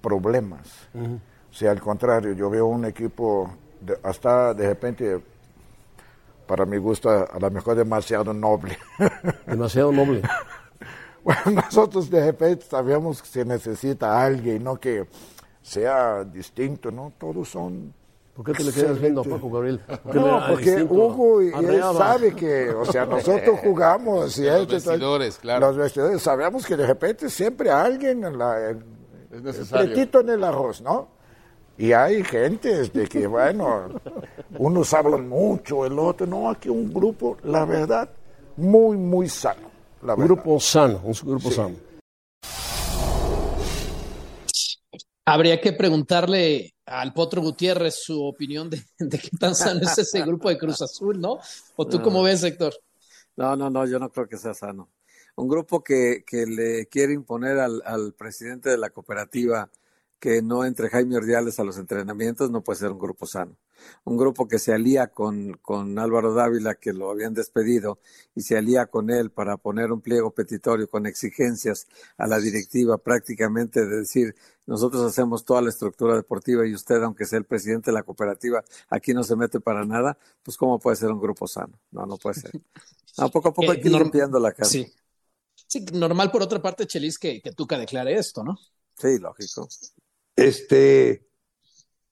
problemas. 0.00 0.68
O 0.94 1.52
sea, 1.52 1.72
al 1.72 1.80
contrario, 1.80 2.34
yo 2.34 2.48
veo 2.48 2.66
un 2.66 2.84
equipo 2.84 3.50
de- 3.80 3.98
hasta 4.04 4.54
de 4.54 4.68
repente, 4.68 5.20
para 6.46 6.64
mi 6.64 6.76
gusto, 6.76 7.10
a 7.10 7.38
lo 7.40 7.50
mejor 7.50 7.74
demasiado 7.74 8.32
noble. 8.32 8.78
Demasiado 9.46 9.90
noble. 9.90 10.22
bueno, 11.44 11.60
nosotros 11.66 12.08
de 12.10 12.24
repente 12.26 12.64
sabemos 12.68 13.20
que 13.22 13.28
se 13.28 13.44
necesita 13.44 14.22
alguien, 14.24 14.64
no 14.64 14.76
que 14.80 15.06
sea 15.62 16.24
distinto, 16.24 16.90
¿no? 16.90 17.12
Todos 17.18 17.48
son... 17.50 17.92
¿Por 18.34 18.44
qué 18.46 18.52
te 18.52 18.62
le 18.62 18.72
quedas 18.72 19.00
viendo 19.00 19.20
a 19.22 19.24
Paco 19.24 19.50
Gabriel? 19.50 19.80
¿Por 19.80 20.12
qué 20.12 20.18
le- 20.20 20.24
No, 20.24 20.40
porque 20.48 20.64
distinto? 20.70 20.94
Hugo 20.94 21.42
y 21.42 21.48
él 21.48 21.82
sabe 21.96 22.34
que, 22.36 22.70
o 22.70 22.84
sea, 22.84 23.04
nosotros 23.04 23.58
jugamos 23.64 24.38
y 24.38 24.44
Los 24.44 24.68
vestidores, 24.68 25.38
claro. 25.38 25.66
Los 25.66 25.76
vestidores, 25.76 26.22
sabemos 26.22 26.64
que 26.64 26.76
de 26.76 26.86
repente 26.86 27.28
siempre 27.30 27.70
alguien 27.70 28.22
en 28.24 28.38
la, 28.38 28.70
en- 28.70 28.84
Es 29.30 29.38
el 29.38 29.42
necesario. 29.44 29.86
pretito 29.92 30.20
en 30.20 30.30
el 30.30 30.44
arroz, 30.44 30.80
¿no? 30.80 31.08
Y 31.76 31.92
hay 31.92 32.22
gente 32.24 32.88
de 32.88 33.06
que, 33.08 33.26
bueno, 33.26 33.88
unos 34.56 34.94
hablan 34.94 35.28
mucho, 35.28 35.84
el 35.84 35.98
otro, 35.98 36.26
no, 36.26 36.48
aquí 36.48 36.68
un 36.68 36.92
grupo, 36.92 37.36
la 37.42 37.64
verdad, 37.64 38.08
muy, 38.56 38.96
muy 38.96 39.28
sano. 39.28 39.67
La 40.02 40.14
Un 40.14 40.24
grupo 40.24 40.60
sano, 40.60 41.00
un 41.04 41.12
grupo 41.12 41.50
sano. 41.50 41.76
Habría 45.24 45.60
que 45.60 45.72
preguntarle 45.72 46.72
al 46.86 47.12
Potro 47.12 47.42
Gutiérrez 47.42 47.96
su 47.96 48.22
opinión 48.24 48.70
de, 48.70 48.82
de 48.98 49.18
qué 49.18 49.30
tan 49.38 49.54
sano 49.54 49.80
es 49.82 49.98
ese 49.98 50.22
grupo 50.22 50.48
de 50.48 50.56
Cruz 50.56 50.80
Azul, 50.80 51.20
¿no? 51.20 51.38
¿O 51.76 51.86
tú 51.86 52.00
cómo 52.00 52.22
ves, 52.22 52.42
Héctor? 52.44 52.74
No, 53.36 53.56
no, 53.56 53.68
no, 53.68 53.86
yo 53.86 53.98
no 53.98 54.10
creo 54.10 54.28
que 54.28 54.38
sea 54.38 54.54
sano. 54.54 54.88
Un 55.36 55.48
grupo 55.48 55.82
que, 55.82 56.24
que 56.26 56.46
le 56.46 56.86
quiere 56.86 57.12
imponer 57.12 57.58
al, 57.58 57.82
al 57.84 58.14
presidente 58.14 58.70
de 58.70 58.78
la 58.78 58.90
cooperativa 58.90 59.70
que 60.18 60.42
no 60.42 60.64
entre 60.64 60.88
Jaime 60.88 61.16
Ordiales 61.16 61.58
a 61.60 61.64
los 61.64 61.76
entrenamientos 61.78 62.50
no 62.50 62.62
puede 62.62 62.78
ser 62.78 62.90
un 62.90 62.98
grupo 62.98 63.26
sano. 63.26 63.56
Un 64.04 64.16
grupo 64.16 64.48
que 64.48 64.58
se 64.58 64.72
alía 64.72 65.08
con, 65.08 65.54
con 65.62 65.98
Álvaro 65.98 66.34
Dávila, 66.34 66.74
que 66.74 66.92
lo 66.92 67.10
habían 67.10 67.34
despedido, 67.34 67.98
y 68.34 68.42
se 68.42 68.56
alía 68.56 68.86
con 68.86 69.10
él 69.10 69.30
para 69.30 69.56
poner 69.56 69.92
un 69.92 70.00
pliego 70.00 70.30
petitorio 70.30 70.88
con 70.88 71.06
exigencias 71.06 71.86
a 72.16 72.26
la 72.26 72.38
directiva, 72.38 72.98
prácticamente 72.98 73.86
de 73.86 74.00
decir, 74.00 74.34
nosotros 74.66 75.02
hacemos 75.02 75.44
toda 75.44 75.62
la 75.62 75.70
estructura 75.70 76.14
deportiva 76.14 76.66
y 76.66 76.74
usted, 76.74 77.02
aunque 77.02 77.24
sea 77.24 77.38
el 77.38 77.44
presidente 77.44 77.90
de 77.90 77.94
la 77.94 78.02
cooperativa, 78.02 78.62
aquí 78.90 79.14
no 79.14 79.22
se 79.24 79.34
mete 79.34 79.60
para 79.60 79.84
nada, 79.84 80.18
pues 80.42 80.56
¿cómo 80.56 80.78
puede 80.78 80.96
ser 80.96 81.10
un 81.10 81.20
grupo 81.20 81.46
sano? 81.46 81.80
No, 81.90 82.04
no 82.04 82.16
puede 82.18 82.40
ser. 82.40 82.52
No, 83.16 83.30
poco 83.30 83.48
a 83.48 83.54
poco 83.54 83.72
hay 83.72 83.80
que 83.80 83.88
ir 83.88 83.94
limpiando 83.94 84.38
la 84.38 84.52
casa. 84.52 84.70
Sí. 84.70 84.92
sí, 85.66 85.84
normal 85.92 86.30
por 86.30 86.42
otra 86.42 86.60
parte, 86.60 86.86
Chelis, 86.86 87.18
que, 87.18 87.40
que 87.40 87.52
Tuca 87.52 87.78
declare 87.78 88.14
esto, 88.14 88.44
¿no? 88.44 88.58
Sí, 88.96 89.18
lógico. 89.18 89.68
Este, 90.36 91.27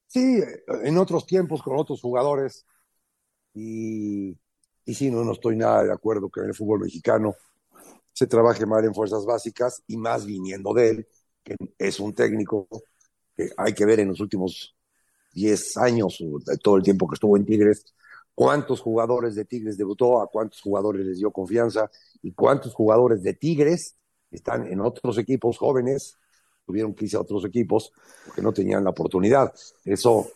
sí, 0.07 0.41
en 0.83 0.99
otros 0.99 1.27
tiempos 1.27 1.63
con 1.63 1.77
otros 1.77 2.01
jugadores. 2.01 2.67
Y, 3.55 4.37
y 4.85 4.95
sí, 4.95 5.11
no, 5.11 5.25
no 5.25 5.33
estoy 5.33 5.57
nada 5.57 5.85
de 5.85 5.93
acuerdo 5.93 6.31
que 6.31 6.41
en 6.41 6.47
el 6.49 6.55
fútbol 6.55 6.81
mexicano 6.81 7.35
se 8.13 8.27
trabaje 8.27 8.65
mal 8.65 8.85
en 8.85 8.95
fuerzas 8.95 9.27
básicas 9.27 9.83
y 9.87 9.97
más 9.97 10.25
viniendo 10.25 10.73
de 10.73 10.89
él, 10.91 11.09
que 11.43 11.55
es 11.79 12.01
un 12.01 12.15
técnico 12.15 12.67
que 13.37 13.51
hay 13.57 13.75
que 13.75 13.85
ver 13.85 14.01
en 14.01 14.09
los 14.09 14.21
últimos 14.21 14.75
10 15.35 15.77
años, 15.77 16.19
todo 16.63 16.79
el 16.79 16.83
tiempo 16.83 17.07
que 17.07 17.15
estuvo 17.15 17.37
en 17.37 17.45
Tigres, 17.45 17.85
cuántos 18.35 18.81
jugadores 18.81 19.35
de 19.35 19.45
Tigres 19.45 19.77
debutó, 19.77 20.23
a 20.23 20.29
cuántos 20.29 20.63
jugadores 20.63 21.05
les 21.05 21.19
dio 21.19 21.31
confianza 21.31 21.91
y 22.23 22.33
cuántos 22.33 22.73
jugadores 22.73 23.23
de 23.23 23.35
Tigres 23.35 23.97
están 24.31 24.67
en 24.67 24.81
otros 24.81 25.19
equipos 25.19 25.59
jóvenes 25.59 26.17
tuvieron 26.67 26.95
que 26.95 27.05
irse 27.05 27.17
a 27.17 27.21
otros 27.21 27.45
equipos 27.45 27.93
porque 28.27 28.43
no 28.43 28.53
tenían 28.53 28.85
la 28.85 28.91
oportunidad. 28.91 29.55
Eso, 29.85 30.29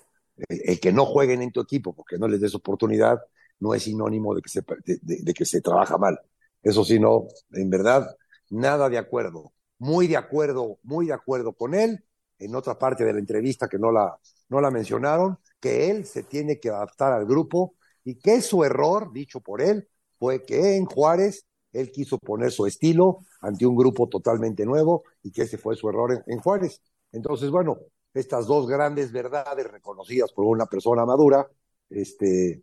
el, 0.49 0.61
el 0.65 0.81
que 0.81 0.93
no 0.93 1.05
jueguen 1.07 1.43
en 1.43 1.53
tu 1.53 1.61
equipo 1.61 1.95
porque 1.95 2.17
no 2.19 2.29
les 2.29 2.41
des 2.41 2.55
oportunidad, 2.55 3.21
no 3.59 3.75
es 3.75 3.83
sinónimo 3.83 4.35
de 4.35 4.43
que 4.43 4.49
se, 4.49 4.65
de 4.85 5.35
que 5.35 5.45
se 5.45 5.61
trabaja 5.61 5.99
mal. 5.99 6.19
Eso 6.63 6.85
sí, 6.85 6.99
no, 6.99 7.27
en 7.53 7.71
verdad, 7.71 8.17
nada 8.51 8.89
de 8.89 8.99
acuerdo. 8.99 9.53
Muy 9.79 10.07
de 10.07 10.17
acuerdo, 10.17 10.79
muy 10.83 11.07
de 11.07 11.15
acuerdo 11.15 11.53
con 11.55 11.75
él. 11.75 12.05
En 12.39 12.55
otra 12.55 12.79
parte 12.79 13.05
de 13.05 13.13
la 13.13 13.19
entrevista 13.19 13.69
que 13.69 13.79
no 13.79 13.93
la, 13.93 14.19
no 14.49 14.61
la 14.61 14.71
mencionaron, 14.71 15.39
que 15.59 15.91
él 15.91 16.07
se 16.07 16.23
tiene 16.23 16.59
que 16.59 16.71
adaptar 16.71 17.13
al 17.13 17.27
grupo 17.27 17.75
y 18.03 18.19
que 18.19 18.41
su 18.41 18.65
error, 18.65 19.13
dicho 19.13 19.41
por 19.41 19.61
él, 19.61 19.89
fue 20.19 20.45
que 20.45 20.77
en 20.77 20.87
Juárez 20.87 21.47
él 21.73 21.91
quiso 21.91 22.19
poner 22.19 22.51
su 22.51 22.67
estilo 22.67 23.21
ante 23.41 23.67
un 23.67 23.77
grupo 23.77 24.09
totalmente 24.09 24.65
nuevo 24.65 25.05
y 25.23 25.31
que 25.31 25.43
ese 25.43 25.59
fue 25.59 25.77
su 25.77 25.89
error 25.89 26.13
en, 26.13 26.23
en, 26.27 26.41
Juárez. 26.41 26.83
Entonces, 27.13 27.51
bueno, 27.51 27.79
estas 28.15 28.47
dos 28.47 28.67
grandes 28.67 29.13
verdades 29.13 29.71
reconocidas 29.71 30.33
por 30.33 30.45
una 30.47 30.67
persona 30.67 31.05
madura, 31.07 31.49
este, 31.89 32.63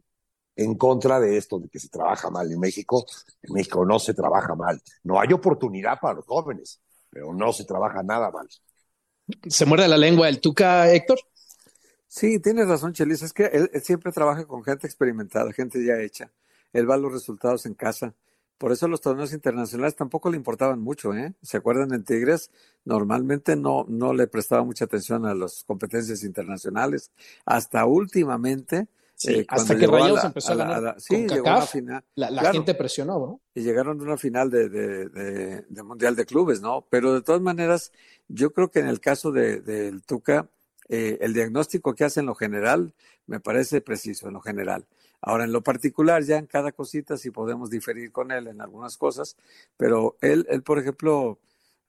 en 0.58 0.76
contra 0.76 1.20
de 1.20 1.38
esto 1.38 1.60
de 1.60 1.70
que 1.70 1.80
se 1.80 1.90
trabaja 1.90 2.30
mal 2.30 2.52
en 2.52 2.60
México. 2.60 3.06
En 3.42 3.54
México 3.54 3.86
no 3.86 4.00
se 4.00 4.14
trabaja 4.14 4.56
mal. 4.56 4.82
No 5.04 5.20
hay 5.20 5.32
oportunidad 5.32 6.00
para 6.02 6.16
los 6.16 6.26
jóvenes, 6.26 6.82
pero 7.10 7.34
no 7.34 7.54
se 7.54 7.64
trabaja 7.64 8.04
nada 8.04 8.32
mal. 8.32 8.48
¿Se 9.48 9.66
muerde 9.66 9.88
la 9.88 9.98
lengua 9.98 10.28
el 10.28 10.42
Tuca, 10.42 10.92
Héctor? 10.92 11.20
Sí, 12.08 12.40
tienes 12.40 12.68
razón, 12.68 12.94
Chelis. 12.94 13.22
Es 13.22 13.34
que 13.34 13.46
él, 13.46 13.70
él 13.72 13.82
siempre 13.82 14.12
trabaja 14.12 14.46
con 14.46 14.64
gente 14.64 14.88
experimentada, 14.88 15.52
gente 15.54 15.84
ya 15.86 16.00
hecha. 16.00 16.32
Él 16.74 16.90
va 16.90 16.96
a 16.96 16.98
los 16.98 17.12
resultados 17.12 17.66
en 17.66 17.76
casa. 17.76 18.16
Por 18.58 18.72
eso 18.72 18.88
los 18.88 19.02
torneos 19.02 19.34
internacionales 19.34 19.96
tampoco 19.96 20.32
le 20.32 20.38
importaban 20.38 20.80
mucho, 20.80 21.14
¿eh? 21.14 21.34
¿Se 21.42 21.58
acuerdan 21.58 21.94
en 21.94 22.04
Tigres? 22.04 22.50
Normalmente 22.86 23.56
no, 23.56 23.86
no 23.88 24.14
le 24.14 24.28
prestaba 24.28 24.64
mucha 24.64 24.86
atención 24.86 25.26
a 25.26 25.36
las 25.36 25.64
competencias 25.64 26.24
internacionales. 26.24 27.12
Hasta 27.46 27.86
últimamente. 27.86 28.88
Sí, 29.14 29.34
eh, 29.34 29.46
hasta 29.48 29.76
que 29.76 29.88
Rayados 29.88 30.24
empezó 30.24 30.52
a, 30.52 30.56
la, 30.56 30.64
a 30.66 30.80
ganar. 30.80 31.02
sí, 31.02 31.28
llegó 31.28 31.48
a 31.50 31.58
una 31.58 31.66
final. 31.66 32.04
La, 32.16 32.30
la 32.30 32.42
claro, 32.42 32.54
gente 32.54 32.76
presionó, 32.76 33.20
¿no? 33.20 33.42
Y 33.56 33.62
llegaron 33.62 34.00
a 34.00 34.04
una 34.04 34.18
final 34.18 34.50
de, 34.50 34.70
de, 34.70 35.10
de, 35.10 35.66
de, 35.68 35.84
Mundial 35.84 36.16
de 36.16 36.26
Clubes, 36.26 36.62
¿no? 36.62 36.86
Pero 36.90 37.14
de 37.14 37.22
todas 37.22 37.42
maneras, 37.42 37.92
yo 38.28 38.54
creo 38.54 38.70
que 38.70 38.80
en 38.80 38.88
el 38.88 39.00
caso 39.00 39.32
del 39.32 39.64
de, 39.64 40.00
Tuca, 40.06 40.50
eh, 40.90 41.18
el 41.22 41.34
diagnóstico 41.34 41.96
que 41.96 42.06
hace 42.06 42.20
en 42.22 42.28
lo 42.28 42.36
general 42.36 42.94
me 43.26 43.40
parece 43.40 43.82
preciso, 43.82 44.28
en 44.28 44.34
lo 44.36 44.42
general. 44.42 44.86
Ahora, 45.22 45.46
en 45.46 45.52
lo 45.52 45.64
particular, 45.64 46.24
ya 46.24 46.38
en 46.38 46.46
cada 46.46 46.72
cosita 46.72 47.18
sí 47.18 47.32
podemos 47.32 47.70
diferir 47.70 48.12
con 48.12 48.32
él 48.32 48.48
en 48.48 48.62
algunas 48.62 48.98
cosas, 48.98 49.36
pero 49.76 50.18
él, 50.22 50.46
él 50.50 50.64
por 50.64 50.80
ejemplo, 50.80 51.40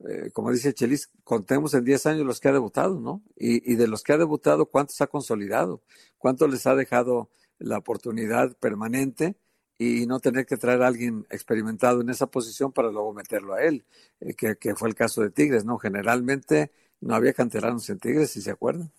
eh, 0.08 0.30
como 0.32 0.50
dice 0.50 0.72
Chelis, 0.72 1.10
contemos 1.24 1.74
en 1.74 1.84
10 1.84 2.06
años 2.06 2.26
los 2.26 2.40
que 2.40 2.48
ha 2.48 2.52
debutado, 2.52 3.00
¿no? 3.00 3.22
Y, 3.36 3.72
y, 3.72 3.76
de 3.76 3.88
los 3.88 4.02
que 4.02 4.12
ha 4.14 4.18
debutado, 4.18 4.66
¿cuántos 4.66 5.00
ha 5.00 5.08
consolidado? 5.08 5.82
¿Cuántos 6.18 6.50
les 6.50 6.66
ha 6.66 6.74
dejado 6.74 7.30
la 7.58 7.78
oportunidad 7.78 8.56
permanente 8.56 9.36
y 9.78 10.06
no 10.06 10.20
tener 10.20 10.46
que 10.46 10.56
traer 10.56 10.82
a 10.82 10.88
alguien 10.88 11.26
experimentado 11.30 12.00
en 12.00 12.10
esa 12.10 12.28
posición 12.28 12.72
para 12.72 12.90
luego 12.90 13.12
meterlo 13.12 13.54
a 13.54 13.62
él? 13.62 13.84
Eh, 14.20 14.34
que, 14.34 14.56
que 14.56 14.74
fue 14.74 14.88
el 14.88 14.94
caso 14.94 15.22
de 15.22 15.30
Tigres, 15.30 15.64
¿no? 15.64 15.78
Generalmente 15.78 16.72
no 17.00 17.14
había 17.14 17.32
canteranos 17.34 17.88
en 17.90 17.98
Tigres, 17.98 18.30
si 18.30 18.42
se 18.42 18.50
acuerdan. 18.50 18.90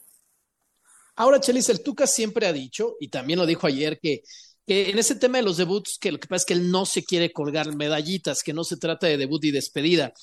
Ahora, 1.19 1.41
Chelis, 1.41 1.67
el 1.67 1.83
Tuca 1.83 2.07
siempre 2.07 2.47
ha 2.47 2.53
dicho, 2.53 2.95
y 2.97 3.09
también 3.09 3.39
lo 3.39 3.45
dijo 3.45 3.67
ayer, 3.67 3.99
que, 3.99 4.23
en 4.65 4.97
ese 4.97 5.15
tema 5.15 5.38
de 5.38 5.43
los 5.43 5.57
debuts, 5.57 5.97
que 5.99 6.13
lo 6.13 6.17
que 6.17 6.29
pasa 6.29 6.43
es 6.43 6.45
que 6.45 6.53
él 6.53 6.71
no 6.71 6.85
se 6.85 7.03
quiere 7.03 7.33
colgar 7.33 7.75
medallitas, 7.75 8.41
que 8.41 8.53
no 8.53 8.63
se 8.63 8.77
trata 8.77 9.05
de 9.05 9.17
debut 9.17 9.43
y 9.43 9.51
despedida. 9.51 10.13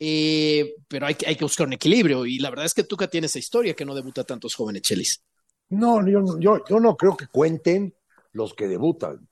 Eh, 0.00 0.74
pero 0.88 1.06
hay 1.06 1.14
que, 1.14 1.44
buscar 1.44 1.68
un 1.68 1.74
equilibrio, 1.74 2.26
y 2.26 2.40
la 2.40 2.50
verdad 2.50 2.66
es 2.66 2.74
que 2.74 2.82
Tuca 2.82 3.06
tiene 3.06 3.28
esa 3.28 3.38
historia 3.38 3.74
que 3.74 3.84
no 3.84 3.94
debuta 3.94 4.24
tantos 4.24 4.56
jóvenes, 4.56 4.82
Chelis. 4.82 5.22
No, 5.68 6.04
yo 6.08 6.80
no 6.80 6.96
creo 6.96 7.16
que 7.16 7.28
cuenten 7.28 7.94
los 8.32 8.52
que 8.54 8.66
debutan, 8.66 9.28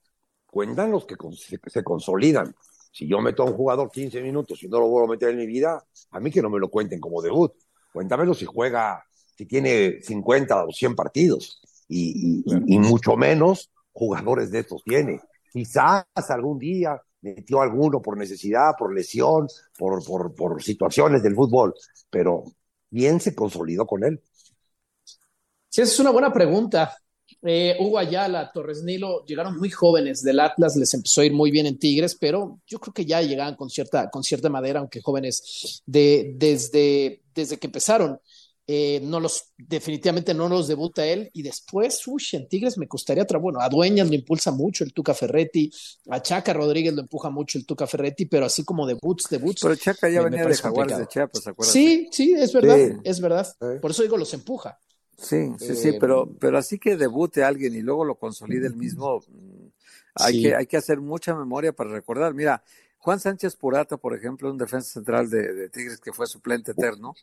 cuentan 0.46 0.92
los 0.92 1.06
que 1.06 1.16
se, 1.36 1.58
se 1.66 1.82
consolidan. 1.82 2.54
Si 2.92 3.08
yo 3.08 3.20
meto 3.20 3.42
a 3.42 3.46
un 3.46 3.54
jugador 3.54 3.90
15 3.90 4.22
minutos 4.22 4.62
y 4.62 4.68
no 4.68 4.78
lo 4.78 4.86
vuelvo 4.86 5.08
a 5.08 5.10
meter 5.14 5.30
en 5.30 5.38
mi 5.38 5.46
vida, 5.46 5.84
a 6.12 6.20
mí 6.20 6.30
que 6.30 6.40
no 6.40 6.50
me 6.50 6.60
lo 6.60 6.68
cuenten 6.68 7.00
como 7.00 7.20
debut. 7.20 7.52
Cuéntamelo 7.92 8.32
si 8.32 8.44
juega 8.44 9.04
si 9.40 9.46
tiene 9.46 10.02
50 10.02 10.66
o 10.66 10.70
100 10.70 10.94
partidos 10.94 11.62
y, 11.88 12.42
y, 12.44 12.74
y, 12.74 12.78
mucho 12.78 13.16
menos 13.16 13.70
jugadores 13.90 14.50
de 14.50 14.58
estos 14.58 14.84
tiene. 14.84 15.18
Quizás 15.50 16.04
algún 16.28 16.58
día 16.58 17.00
metió 17.22 17.62
alguno 17.62 18.02
por 18.02 18.18
necesidad, 18.18 18.72
por 18.78 18.94
lesión, 18.94 19.48
por, 19.78 20.04
por, 20.04 20.34
por 20.34 20.62
situaciones 20.62 21.22
del 21.22 21.34
fútbol, 21.34 21.72
pero 22.10 22.44
bien 22.90 23.18
se 23.18 23.34
consolidó 23.34 23.86
con 23.86 24.04
él. 24.04 24.20
Sí, 25.70 25.80
esa 25.80 25.90
es 25.90 26.00
una 26.00 26.10
buena 26.10 26.30
pregunta. 26.30 26.94
Eh, 27.40 27.78
Hugo 27.80 27.98
Ayala, 27.98 28.52
Torres 28.52 28.82
Nilo, 28.82 29.24
llegaron 29.24 29.56
muy 29.56 29.70
jóvenes 29.70 30.22
del 30.22 30.40
Atlas, 30.40 30.76
les 30.76 30.92
empezó 30.92 31.22
a 31.22 31.24
ir 31.24 31.32
muy 31.32 31.50
bien 31.50 31.64
en 31.64 31.78
Tigres, 31.78 32.14
pero 32.14 32.60
yo 32.66 32.78
creo 32.78 32.92
que 32.92 33.06
ya 33.06 33.22
llegaban 33.22 33.56
con 33.56 33.70
cierta, 33.70 34.10
con 34.10 34.22
cierta 34.22 34.50
madera, 34.50 34.80
aunque 34.80 35.00
jóvenes 35.00 35.82
de, 35.86 36.34
desde, 36.36 37.22
desde 37.34 37.56
que 37.56 37.68
empezaron. 37.68 38.20
Eh, 38.72 39.00
no 39.02 39.18
los, 39.18 39.52
definitivamente 39.58 40.32
no 40.32 40.48
los 40.48 40.68
debuta 40.68 41.04
él. 41.04 41.28
Y 41.32 41.42
después, 41.42 42.06
uy, 42.06 42.22
en 42.34 42.46
Tigres 42.46 42.78
me 42.78 42.86
costaría 42.86 43.24
otra. 43.24 43.36
Bueno, 43.40 43.60
a 43.60 43.68
Dueñas 43.68 44.06
lo 44.08 44.14
impulsa 44.14 44.52
mucho 44.52 44.84
el 44.84 44.92
Tuca 44.92 45.12
Ferretti, 45.12 45.72
a 46.08 46.22
Chaca 46.22 46.52
Rodríguez 46.52 46.94
lo 46.94 47.00
empuja 47.00 47.30
mucho 47.30 47.58
el 47.58 47.66
Tuca 47.66 47.88
Ferretti, 47.88 48.26
pero 48.26 48.46
así 48.46 48.62
como 48.62 48.86
debuts, 48.86 49.28
debuts. 49.28 49.62
Pero 49.62 49.74
Chaca 49.74 50.08
ya 50.08 50.22
venía 50.22 50.44
de 50.44 50.54
Jaguares 50.54 50.98
de 50.98 51.08
Chiapas, 51.08 51.48
¿acuerdas? 51.48 51.72
Sí, 51.72 52.08
sí, 52.12 52.32
es 52.38 52.52
verdad, 52.52 52.76
sí. 52.76 52.96
es 53.02 53.20
verdad. 53.20 53.56
Por 53.82 53.90
eso 53.90 54.04
digo, 54.04 54.16
los 54.16 54.32
empuja. 54.34 54.78
Sí, 55.18 55.50
sí, 55.58 55.74
sí, 55.74 55.88
eh, 55.88 55.96
pero, 55.98 56.30
pero 56.38 56.56
así 56.56 56.78
que 56.78 56.96
debute 56.96 57.42
alguien 57.42 57.74
y 57.74 57.80
luego 57.80 58.04
lo 58.04 58.14
consolide 58.14 58.68
el 58.68 58.76
mismo, 58.76 59.20
hay, 60.14 60.34
sí. 60.34 60.42
que, 60.42 60.54
hay 60.54 60.66
que 60.66 60.76
hacer 60.76 61.00
mucha 61.00 61.34
memoria 61.34 61.72
para 61.72 61.90
recordar. 61.90 62.34
Mira, 62.34 62.62
Juan 63.00 63.18
Sánchez 63.18 63.56
Purata, 63.56 63.96
por 63.96 64.14
ejemplo, 64.14 64.50
un 64.50 64.58
defensa 64.58 64.92
central 64.92 65.30
de, 65.30 65.54
de 65.54 65.68
Tigres 65.70 66.00
que 66.00 66.12
fue 66.12 66.26
suplente 66.26 66.72
eterno, 66.72 67.14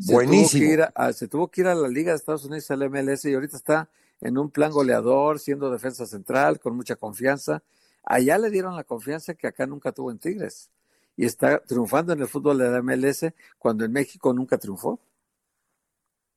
se 0.00 0.12
Buenísimo. 0.12 0.76
Tuvo 0.76 0.88
a, 0.94 1.12
se 1.12 1.26
tuvo 1.26 1.48
que 1.48 1.62
ir 1.62 1.66
a 1.66 1.74
la 1.74 1.88
Liga 1.88 2.12
de 2.12 2.16
Estados 2.16 2.44
Unidos, 2.44 2.70
al 2.70 2.88
MLS, 2.88 3.24
y 3.24 3.34
ahorita 3.34 3.56
está 3.56 3.88
en 4.20 4.38
un 4.38 4.48
plan 4.48 4.70
goleador, 4.70 5.40
siendo 5.40 5.72
defensa 5.72 6.06
central, 6.06 6.60
con 6.60 6.76
mucha 6.76 6.94
confianza. 6.94 7.64
Allá 8.04 8.38
le 8.38 8.48
dieron 8.50 8.76
la 8.76 8.84
confianza 8.84 9.34
que 9.34 9.48
acá 9.48 9.66
nunca 9.66 9.90
tuvo 9.90 10.12
en 10.12 10.18
Tigres. 10.18 10.70
Y 11.16 11.24
está 11.24 11.58
triunfando 11.58 12.12
en 12.12 12.20
el 12.20 12.28
fútbol 12.28 12.58
de 12.58 12.70
la 12.70 12.80
MLS 12.80 13.26
cuando 13.58 13.84
en 13.84 13.90
México 13.92 14.32
nunca 14.32 14.56
triunfó. 14.56 15.00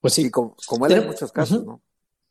Pues 0.01 0.15
sí. 0.15 0.25
Y 0.25 0.31
como, 0.31 0.55
como 0.65 0.87
él 0.87 0.93
en 0.93 1.07
muchos 1.07 1.31
casos, 1.31 1.59
uh 1.59 1.61
-huh. 1.61 1.65
¿no? 1.65 1.81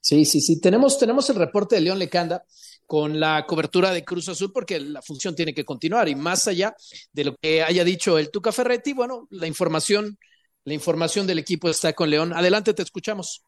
Sí, 0.01 0.25
sí, 0.25 0.41
sí. 0.41 0.61
Tenemos, 0.61 0.99
tenemos 0.99 1.29
el 1.31 1.37
reporte 1.37 1.77
de 1.77 1.81
León 1.81 1.99
Lecanda 1.99 2.45
con 2.87 3.19
la 3.21 3.45
cobertura 3.47 3.91
de 3.91 4.05
Cruz 4.05 4.29
Azul 4.29 4.53
porque 4.53 4.81
la 4.81 5.03
función 5.03 5.35
tiene 5.35 5.53
que 5.53 5.65
continuar 5.65 6.09
y 6.09 6.15
más 6.15 6.47
allá 6.47 6.75
de 7.13 7.25
lo 7.25 7.37
que 7.37 7.63
haya 7.63 7.85
dicho 7.85 8.19
el 8.19 8.31
Tuca 8.31 8.53
Ferretti, 8.53 8.93
bueno, 8.93 9.27
la 9.31 9.47
información, 9.47 10.19
la 10.65 10.75
información 10.75 11.27
del 11.27 11.39
equipo 11.39 11.69
está 11.69 11.93
con 11.93 12.11
León. 12.11 12.33
Adelante, 12.33 12.75
te 12.75 12.83
escuchamos. 12.83 13.43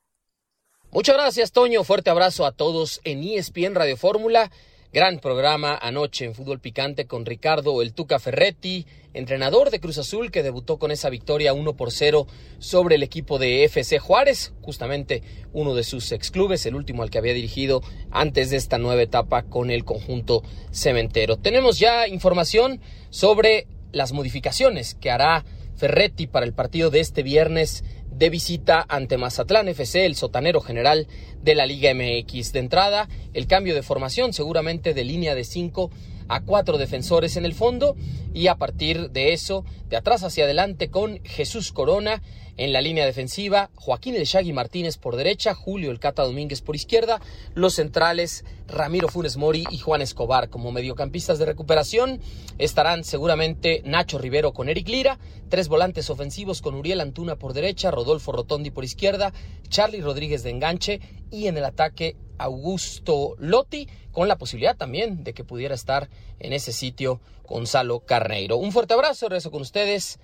Muchas 0.91 1.17
gracias, 1.17 1.53
Toño. 1.53 1.85
Fuerte 1.85 2.11
abrazo 2.11 2.47
a 2.47 2.53
todos 2.53 3.01
en 3.05 3.23
ESPN 3.23 3.75
Radio 3.75 3.97
Fórmula. 3.97 4.51
Gran 4.91 5.19
programa 5.19 5.77
anoche 5.77 6.25
en 6.25 6.35
Fútbol 6.35 6.61
Picante 6.61 7.07
con 7.07 7.27
Ricardo 7.27 7.83
El 7.83 7.93
Tuca 7.93 8.19
Ferretti, 8.19 8.87
entrenador 9.13 9.69
de 9.69 9.81
Cruz 9.81 9.99
Azul 9.99 10.31
que 10.31 10.43
debutó 10.43 10.79
con 10.79 10.91
esa 10.91 11.11
victoria 11.11 11.53
1 11.53 11.77
por 11.77 11.93
0 11.93 12.27
sobre 12.59 12.95
el 12.95 13.03
equipo 13.03 13.39
de 13.39 13.65
FC 13.65 13.99
Juárez, 13.99 14.55
justamente 14.63 15.23
uno 15.53 15.75
de 15.75 15.85
sus 15.85 16.11
ex 16.11 16.31
clubes, 16.31 16.65
el 16.65 16.75
último 16.75 17.03
al 17.03 17.11
que 17.11 17.19
había 17.19 17.35
dirigido 17.35 17.83
antes 18.11 18.49
de 18.49 18.57
esta 18.57 18.79
nueva 18.79 19.03
etapa 19.03 19.43
con 19.43 19.71
el 19.71 19.85
conjunto 19.85 20.43
cementero. 20.73 21.37
Tenemos 21.37 21.79
ya 21.79 22.09
información 22.09 22.81
sobre 23.11 23.67
las 23.93 24.15
modificaciones 24.15 24.95
que 24.95 25.11
hará 25.11 25.45
Ferretti 25.77 26.27
para 26.27 26.47
el 26.47 26.55
partido 26.55 26.89
de 26.89 27.01
este 27.01 27.23
viernes 27.23 27.85
de 28.19 28.31
visita 28.31 28.85
ante 28.89 29.17
Mazatlán 29.17 29.69
FC, 29.69 30.05
el 30.05 30.17
sotanero 30.17 30.61
general 30.61 31.07
de 31.43 31.55
la 31.55 31.67
Liga 31.67 31.95
MX. 31.95 32.53
De 32.53 32.59
entrada, 32.59 33.09
el 33.33 33.47
cambio 33.47 33.77
de 33.77 33.83
formación 33.83 34.33
seguramente 34.33 34.93
de 34.93 35.05
línea 35.05 35.37
de 35.37 35.45
5 35.45 35.91
a 36.29 36.41
cuatro 36.43 36.79
defensores 36.79 37.37
en 37.37 37.45
el 37.45 37.55
fondo 37.55 37.97
y 38.35 38.47
a 38.49 38.57
partir 38.57 39.11
de 39.11 39.33
eso, 39.33 39.65
de 39.89 39.97
atrás 39.97 40.23
hacia 40.23 40.45
adelante 40.45 40.91
con 40.91 41.25
Jesús 41.25 41.73
Corona 41.73 42.23
en 42.59 42.73
la 42.73 42.81
línea 42.81 43.07
defensiva, 43.07 43.71
Joaquín 43.77 44.17
El 44.17 44.25
Shaggy 44.25 44.53
Martínez 44.53 44.99
por 44.99 45.17
derecha, 45.17 45.55
Julio 45.55 45.91
El 45.91 46.01
Cata 46.01 46.25
Domínguez 46.25 46.61
por 46.61 46.75
izquierda, 46.75 47.21
los 47.55 47.75
centrales 47.75 48.45
Ramiro 48.67 49.09
Funes 49.09 49.37
Mori 49.37 49.65
y 49.71 49.79
Juan 49.79 50.03
Escobar 50.03 50.51
como 50.51 50.73
mediocampistas 50.73 51.39
de 51.39 51.47
recuperación. 51.47 52.21
Estarán 52.59 53.05
seguramente 53.05 53.83
Nacho 53.85 54.19
Rivero 54.19 54.53
con 54.53 54.69
Eric 54.69 54.89
Lira, 54.89 55.19
tres 55.49 55.69
volantes 55.69 56.11
ofensivos 56.11 56.61
con 56.61 56.75
Uriel 56.75 57.01
Antuna 57.01 57.37
por 57.37 57.55
derecha, 57.55 57.93
Rodolfo 57.93 58.33
Rotondi 58.33 58.71
por 58.71 58.85
izquierda, 58.85 59.33
Charlie 59.69 60.01
Rodríguez 60.01 60.43
de 60.43 60.51
enganche 60.51 61.01
y 61.31 61.47
en 61.47 61.57
el 61.57 61.65
ataque 61.65 62.17
Augusto 62.39 63.35
Lotti, 63.39 63.89
con 64.13 64.29
la 64.29 64.39
posibilidad 64.39 64.77
también 64.77 65.25
de 65.25 65.35
que 65.35 65.45
pudiera 65.45 65.75
estar 65.75 66.09
en 66.39 66.53
ese 66.53 66.73
sitio 66.73 67.21
Gonzalo 67.47 68.01
Carneiro. 68.01 68.57
Un 68.57 68.73
fuerte 68.73 68.95
abrazo, 68.95 69.29
regreso 69.29 69.51
con 69.51 69.63
ustedes 69.63 70.19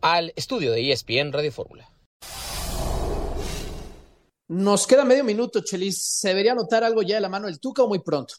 al 0.00 0.32
estudio 0.36 0.72
de 0.72 0.90
ESPN 0.90 1.32
Radio 1.32 1.52
Fórmula. 1.52 1.90
Nos 4.48 4.86
queda 4.86 5.04
medio 5.04 5.22
minuto, 5.22 5.60
Chelis. 5.60 6.02
¿Se 6.02 6.28
debería 6.28 6.54
notar 6.54 6.82
algo 6.82 7.02
ya 7.02 7.14
de 7.14 7.20
la 7.20 7.28
mano 7.28 7.46
del 7.46 7.60
Tuca 7.60 7.84
o 7.84 7.88
muy 7.88 8.00
pronto? 8.00 8.34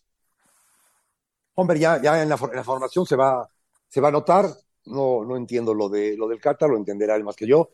Hombre, 1.56 1.80
ya, 1.80 2.02
ya 2.02 2.22
en, 2.22 2.28
la, 2.28 2.38
formación 2.38 3.06
se 3.06 3.16
va, 3.16 3.48
se 3.88 4.02
va 4.02 4.10
a 4.10 4.12
notar. 4.12 4.50
No, 4.86 5.24
no 5.24 5.38
entiendo 5.38 5.74
lo, 5.74 5.88
de, 5.88 6.18
lo 6.18 6.28
del 6.28 6.42
Cata, 6.42 6.68
lo 6.68 6.76
entenderá 6.76 7.16
él 7.16 7.24
más 7.24 7.36
que 7.36 7.48
yo, 7.48 7.70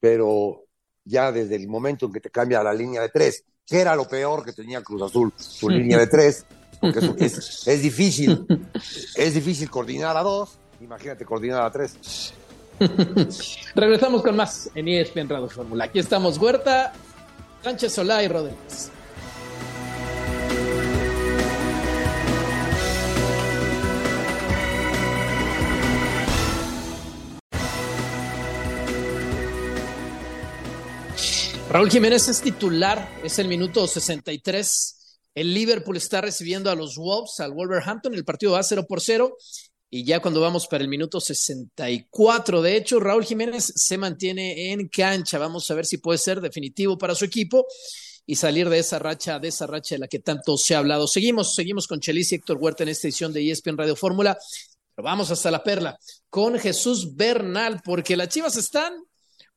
pero 0.00 0.64
ya 1.04 1.32
desde 1.32 1.56
el 1.56 1.68
momento 1.68 2.06
en 2.06 2.12
que 2.12 2.20
te 2.20 2.30
cambia 2.30 2.62
la 2.62 2.72
línea 2.72 3.02
de 3.02 3.08
tres, 3.08 3.44
que 3.66 3.80
era 3.80 3.94
lo 3.94 4.06
peor 4.06 4.44
que 4.44 4.52
tenía 4.52 4.82
Cruz 4.82 5.02
Azul, 5.02 5.32
su 5.36 5.68
línea 5.68 5.98
de 5.98 6.06
tres, 6.06 6.44
porque 6.80 6.98
es, 7.18 7.62
es, 7.66 7.82
difícil, 7.82 8.46
es 9.14 9.34
difícil 9.34 9.70
coordinar 9.70 10.16
a 10.16 10.22
dos, 10.22 10.58
imagínate 10.80 11.24
coordinar 11.24 11.62
a 11.62 11.70
tres. 11.70 12.32
Regresamos 13.74 14.22
con 14.22 14.36
más 14.36 14.70
en 14.74 14.88
ESPN 14.88 15.28
Radio 15.28 15.48
Fórmula. 15.48 15.84
Aquí 15.84 15.98
estamos, 15.98 16.38
Huerta, 16.38 16.92
Sánchez 17.62 17.92
Solá 17.92 18.22
y 18.22 18.28
Rodríguez. 18.28 18.90
Raúl 31.72 31.90
Jiménez 31.90 32.28
es 32.28 32.42
titular, 32.42 33.18
es 33.24 33.38
el 33.38 33.48
minuto 33.48 33.86
63. 33.86 35.20
El 35.34 35.54
Liverpool 35.54 35.96
está 35.96 36.20
recibiendo 36.20 36.70
a 36.70 36.74
los 36.74 36.96
Wolves, 36.96 37.40
al 37.40 37.54
Wolverhampton. 37.54 38.12
El 38.12 38.26
partido 38.26 38.52
va 38.52 38.62
0 38.62 38.84
por 38.86 39.00
0 39.00 39.34
y 39.88 40.04
ya 40.04 40.20
cuando 40.20 40.42
vamos 40.42 40.66
para 40.66 40.84
el 40.84 40.90
minuto 40.90 41.18
64, 41.18 42.60
de 42.60 42.76
hecho, 42.76 43.00
Raúl 43.00 43.24
Jiménez 43.24 43.72
se 43.74 43.96
mantiene 43.96 44.72
en 44.72 44.86
cancha. 44.88 45.38
Vamos 45.38 45.70
a 45.70 45.74
ver 45.74 45.86
si 45.86 45.96
puede 45.96 46.18
ser 46.18 46.42
definitivo 46.42 46.98
para 46.98 47.14
su 47.14 47.24
equipo 47.24 47.64
y 48.26 48.36
salir 48.36 48.68
de 48.68 48.80
esa 48.80 48.98
racha, 48.98 49.38
de 49.38 49.48
esa 49.48 49.66
racha 49.66 49.94
de 49.94 50.00
la 50.00 50.08
que 50.08 50.18
tanto 50.18 50.58
se 50.58 50.74
ha 50.74 50.78
hablado. 50.78 51.06
Seguimos, 51.06 51.54
seguimos 51.54 51.88
con 51.88 52.00
Chelis 52.00 52.32
y 52.32 52.34
Héctor 52.34 52.58
Huerta 52.58 52.82
en 52.82 52.90
esta 52.90 53.08
edición 53.08 53.32
de 53.32 53.50
ESPN 53.50 53.78
Radio 53.78 53.96
Fórmula. 53.96 54.36
Pero 54.94 55.06
vamos 55.06 55.30
hasta 55.30 55.50
la 55.50 55.64
perla 55.64 55.98
con 56.28 56.58
Jesús 56.58 57.16
Bernal, 57.16 57.80
porque 57.82 58.14
las 58.14 58.28
Chivas 58.28 58.58
están 58.58 58.92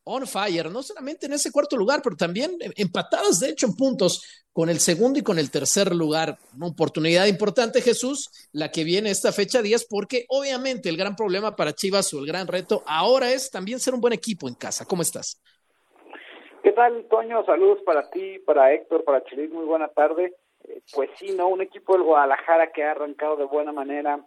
on 0.06 0.26
fire, 0.28 0.72
no 0.72 0.82
solamente 0.82 1.26
en 1.26 1.34
ese 1.34 1.52
cuarto 1.52 1.76
lugar, 1.76 2.02
pero 2.04 2.16
también 2.16 2.58
empatadas, 2.78 3.40
de 3.40 3.50
hecho, 3.50 3.66
en 3.66 3.76
puntos 3.76 4.46
con 4.54 4.70
el 4.70 4.80
segundo 4.80 5.20
y 5.20 5.24
con 5.24 5.38
el 5.38 5.52
tercer 5.52 5.94
lugar. 5.94 6.38
Una 6.56 6.68
oportunidad 6.68 7.26
importante, 7.26 7.82
Jesús, 7.82 8.30
la 8.54 8.72
que 8.72 8.84
viene 8.84 9.10
esta 9.10 9.32
fecha 9.32 9.62
10, 9.62 9.88
porque 9.90 10.26
obviamente 10.30 10.88
el 10.90 10.98
gran 10.98 11.16
problema 11.16 11.56
para 11.56 11.74
Chivas 11.74 12.14
o 12.14 12.20
el 12.20 12.28
gran 12.28 12.48
reto 12.48 12.84
ahora 12.88 13.32
es 13.32 13.52
también 13.52 13.80
ser 13.80 13.94
un 13.94 14.02
buen 14.02 14.14
equipo 14.14 14.48
en 14.48 14.56
casa. 14.56 14.86
¿Cómo 14.86 15.02
estás? 15.02 15.42
¿Qué 16.64 16.72
tal, 16.72 17.06
Toño? 17.10 17.44
Saludos 17.46 17.80
para 17.86 18.10
ti, 18.10 18.40
para 18.46 18.74
Héctor, 18.74 19.04
para 19.04 19.24
Chelis, 19.26 19.52
muy 19.52 19.66
buena 19.66 19.88
tarde. 19.90 20.36
Eh, 20.64 20.82
pues 20.94 21.10
sí, 21.18 21.34
¿no? 21.36 21.48
Un 21.48 21.62
equipo 21.62 21.94
del 21.94 22.04
Guadalajara 22.04 22.72
que 22.72 22.84
ha 22.84 22.92
arrancado 22.92 23.36
de 23.36 23.46
buena 23.46 23.72
manera 23.72 24.26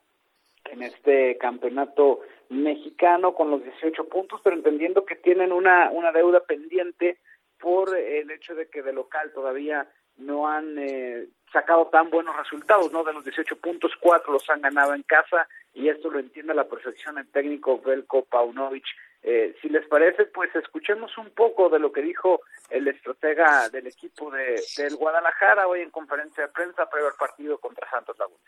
en 0.71 0.83
este 0.83 1.39
campeonato 1.39 2.21
mexicano 2.51 3.35
con 3.35 3.51
los 3.51 3.63
18 3.63 4.09
puntos, 4.09 4.41
pero 4.43 4.57
entendiendo 4.57 5.05
que 5.05 5.17
tienen 5.17 5.53
una, 5.53 5.91
una 5.91 6.13
deuda 6.13 6.41
pendiente 6.41 7.19
por 7.59 7.97
el 7.97 8.31
hecho 8.31 8.55
de 8.55 8.69
que 8.69 8.83
de 8.83 8.93
local 8.93 9.33
todavía 9.33 9.87
no 10.17 10.49
han 10.49 10.77
eh, 10.79 11.29
sacado 11.53 11.87
tan 11.87 12.11
buenos 12.11 12.37
resultados, 12.37 12.93
¿no? 12.93 13.05
De 13.05 13.13
los 13.13 13.25
18 13.25 13.57
puntos, 13.57 13.93
cuatro 14.01 14.33
los 14.33 14.49
han 14.51 14.61
ganado 14.61 14.95
en 14.95 15.03
casa 15.03 15.49
y 15.75 15.89
esto 15.89 16.11
lo 16.11 16.19
entiende 16.19 16.55
la 16.55 16.69
perfección 16.69 17.19
el 17.19 17.29
técnico 17.29 17.81
Belko 17.81 18.25
Paunovic. 18.25 18.85
Eh, 19.23 19.57
si 19.61 19.69
les 19.69 19.87
parece, 19.87 20.27
pues 20.27 20.55
escuchemos 20.55 21.17
un 21.19 21.31
poco 21.31 21.69
de 21.69 21.79
lo 21.79 21.93
que 21.93 22.03
dijo 22.03 22.41
el 22.71 22.87
estratega 22.89 23.69
del 23.69 23.87
equipo 23.87 24.31
de, 24.31 24.61
del 24.77 24.97
Guadalajara 24.97 25.67
hoy 25.67 25.81
en 25.81 25.91
conferencia 25.91 26.47
de 26.47 26.53
prensa 26.53 26.89
previo 26.89 27.09
al 27.09 27.15
partido 27.15 27.59
contra 27.59 27.89
Santos 27.91 28.17
Laguna. 28.19 28.39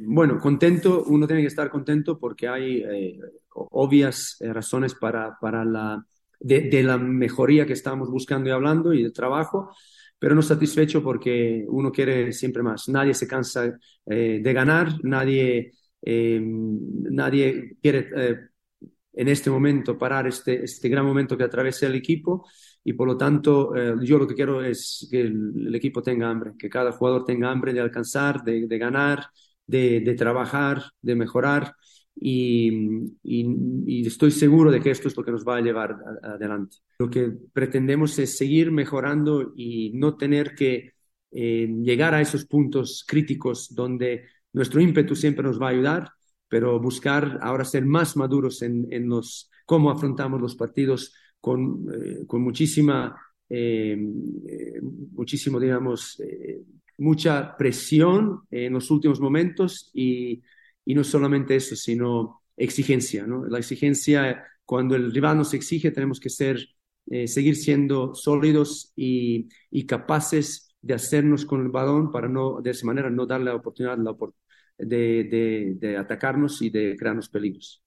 Bueno, 0.00 0.38
contento, 0.38 1.02
uno 1.08 1.26
tiene 1.26 1.42
que 1.42 1.48
estar 1.48 1.68
contento 1.70 2.20
porque 2.20 2.46
hay 2.46 2.84
eh, 2.88 3.18
obvias 3.54 4.36
eh, 4.38 4.52
razones 4.52 4.94
para, 4.94 5.36
para 5.40 5.64
la, 5.64 6.06
de, 6.38 6.82
la 6.84 6.98
mejoría 6.98 7.66
que 7.66 7.72
estamos 7.72 8.08
buscando 8.08 8.48
y 8.48 8.52
hablando 8.52 8.92
y 8.92 9.02
de 9.02 9.10
trabajo, 9.10 9.74
pero 10.16 10.36
no 10.36 10.42
satisfecho 10.42 11.02
porque 11.02 11.64
uno 11.68 11.90
quiere 11.90 12.32
siempre 12.32 12.62
más. 12.62 12.88
Nadie 12.88 13.12
se 13.12 13.26
cansa 13.26 13.76
eh, 14.06 14.40
de 14.40 14.52
ganar, 14.52 14.92
nadie, 15.02 15.72
nadie 16.04 17.76
quiere 17.82 18.08
en 19.14 19.28
este 19.28 19.50
momento 19.50 19.98
parar 19.98 20.28
este, 20.28 20.62
este 20.62 20.88
gran 20.88 21.04
momento 21.04 21.36
que 21.36 21.42
atraviesa 21.42 21.86
el 21.86 21.96
equipo 21.96 22.46
y 22.84 22.92
por 22.92 23.08
lo 23.08 23.16
tanto 23.16 23.74
yo 24.00 24.16
lo 24.16 24.28
que 24.28 24.36
quiero 24.36 24.62
es 24.62 25.08
que 25.10 25.22
el, 25.22 25.74
equipo 25.74 26.02
tenga 26.02 26.30
hambre, 26.30 26.52
que 26.56 26.68
cada 26.70 26.92
jugador 26.92 27.24
tenga 27.24 27.50
hambre 27.50 27.72
de 27.72 27.80
alcanzar, 27.80 28.44
de, 28.44 28.68
de 28.68 28.78
ganar 28.78 29.26
de, 29.68 30.14
trabajar, 30.14 30.82
de 31.00 31.14
mejorar 31.14 31.74
y, 32.20 34.04
estoy 34.06 34.30
seguro 34.32 34.72
de 34.72 34.80
que 34.80 34.90
esto 34.90 35.08
es 35.08 35.16
lo 35.16 35.24
que 35.24 35.30
nos 35.30 35.46
va 35.46 35.58
a 35.58 35.60
llevar 35.60 35.96
adelante. 36.22 36.78
Lo 36.98 37.08
que 37.08 37.30
pretendemos 37.52 38.18
es 38.18 38.36
seguir 38.36 38.72
mejorando 38.72 39.52
y 39.54 39.92
no 39.94 40.16
tener 40.16 40.54
que 40.54 40.94
eh, 41.30 41.68
llegar 41.82 42.14
a 42.14 42.20
esos 42.20 42.46
puntos 42.46 43.04
críticos 43.06 43.74
donde 43.74 44.24
nuestro 44.52 44.80
ímpetu 44.80 45.14
siempre 45.14 45.44
nos 45.44 45.60
va 45.60 45.66
a 45.66 45.70
ayudar, 45.70 46.10
pero 46.48 46.80
buscar 46.80 47.38
ahora 47.42 47.64
ser 47.64 47.84
más 47.84 48.16
maduros 48.16 48.62
en, 48.62 49.08
los 49.08 49.50
cómo 49.66 49.90
afrontamos 49.90 50.40
los 50.40 50.56
partidos 50.56 51.14
con, 51.38 51.86
eh, 51.92 52.26
con 52.26 52.40
muchísima, 52.40 53.14
eh, 53.50 53.96
muchísimo, 55.12 55.60
digamos, 55.60 56.20
mucha 56.98 57.56
presión 57.56 58.42
en 58.50 58.74
los 58.74 58.90
últimos 58.90 59.20
momentos 59.20 59.90
y, 59.94 60.42
y 60.84 60.94
no 60.94 61.04
solamente 61.04 61.56
eso, 61.56 61.76
sino 61.76 62.42
exigencia. 62.56 63.26
¿no? 63.26 63.46
La 63.46 63.58
exigencia, 63.58 64.44
cuando 64.64 64.96
el 64.96 65.12
rival 65.12 65.38
nos 65.38 65.54
exige, 65.54 65.90
tenemos 65.90 66.20
que 66.20 66.28
ser, 66.28 66.58
eh, 67.06 67.28
seguir 67.28 67.56
siendo 67.56 68.14
sólidos 68.14 68.92
y, 68.96 69.48
y, 69.70 69.86
capaces 69.86 70.74
de 70.82 70.94
hacernos 70.94 71.44
con 71.44 71.62
el 71.62 71.68
balón 71.68 72.10
para 72.10 72.28
no, 72.28 72.60
de 72.60 72.70
esa 72.70 72.86
manera, 72.86 73.10
no 73.10 73.26
darle 73.26 73.46
la 73.46 73.56
oportunidad 73.56 73.96
de, 74.76 75.24
de, 75.24 75.74
de, 75.76 75.96
atacarnos 75.96 76.60
y 76.62 76.70
de 76.70 76.96
crearnos 76.98 77.28
peligros. 77.28 77.82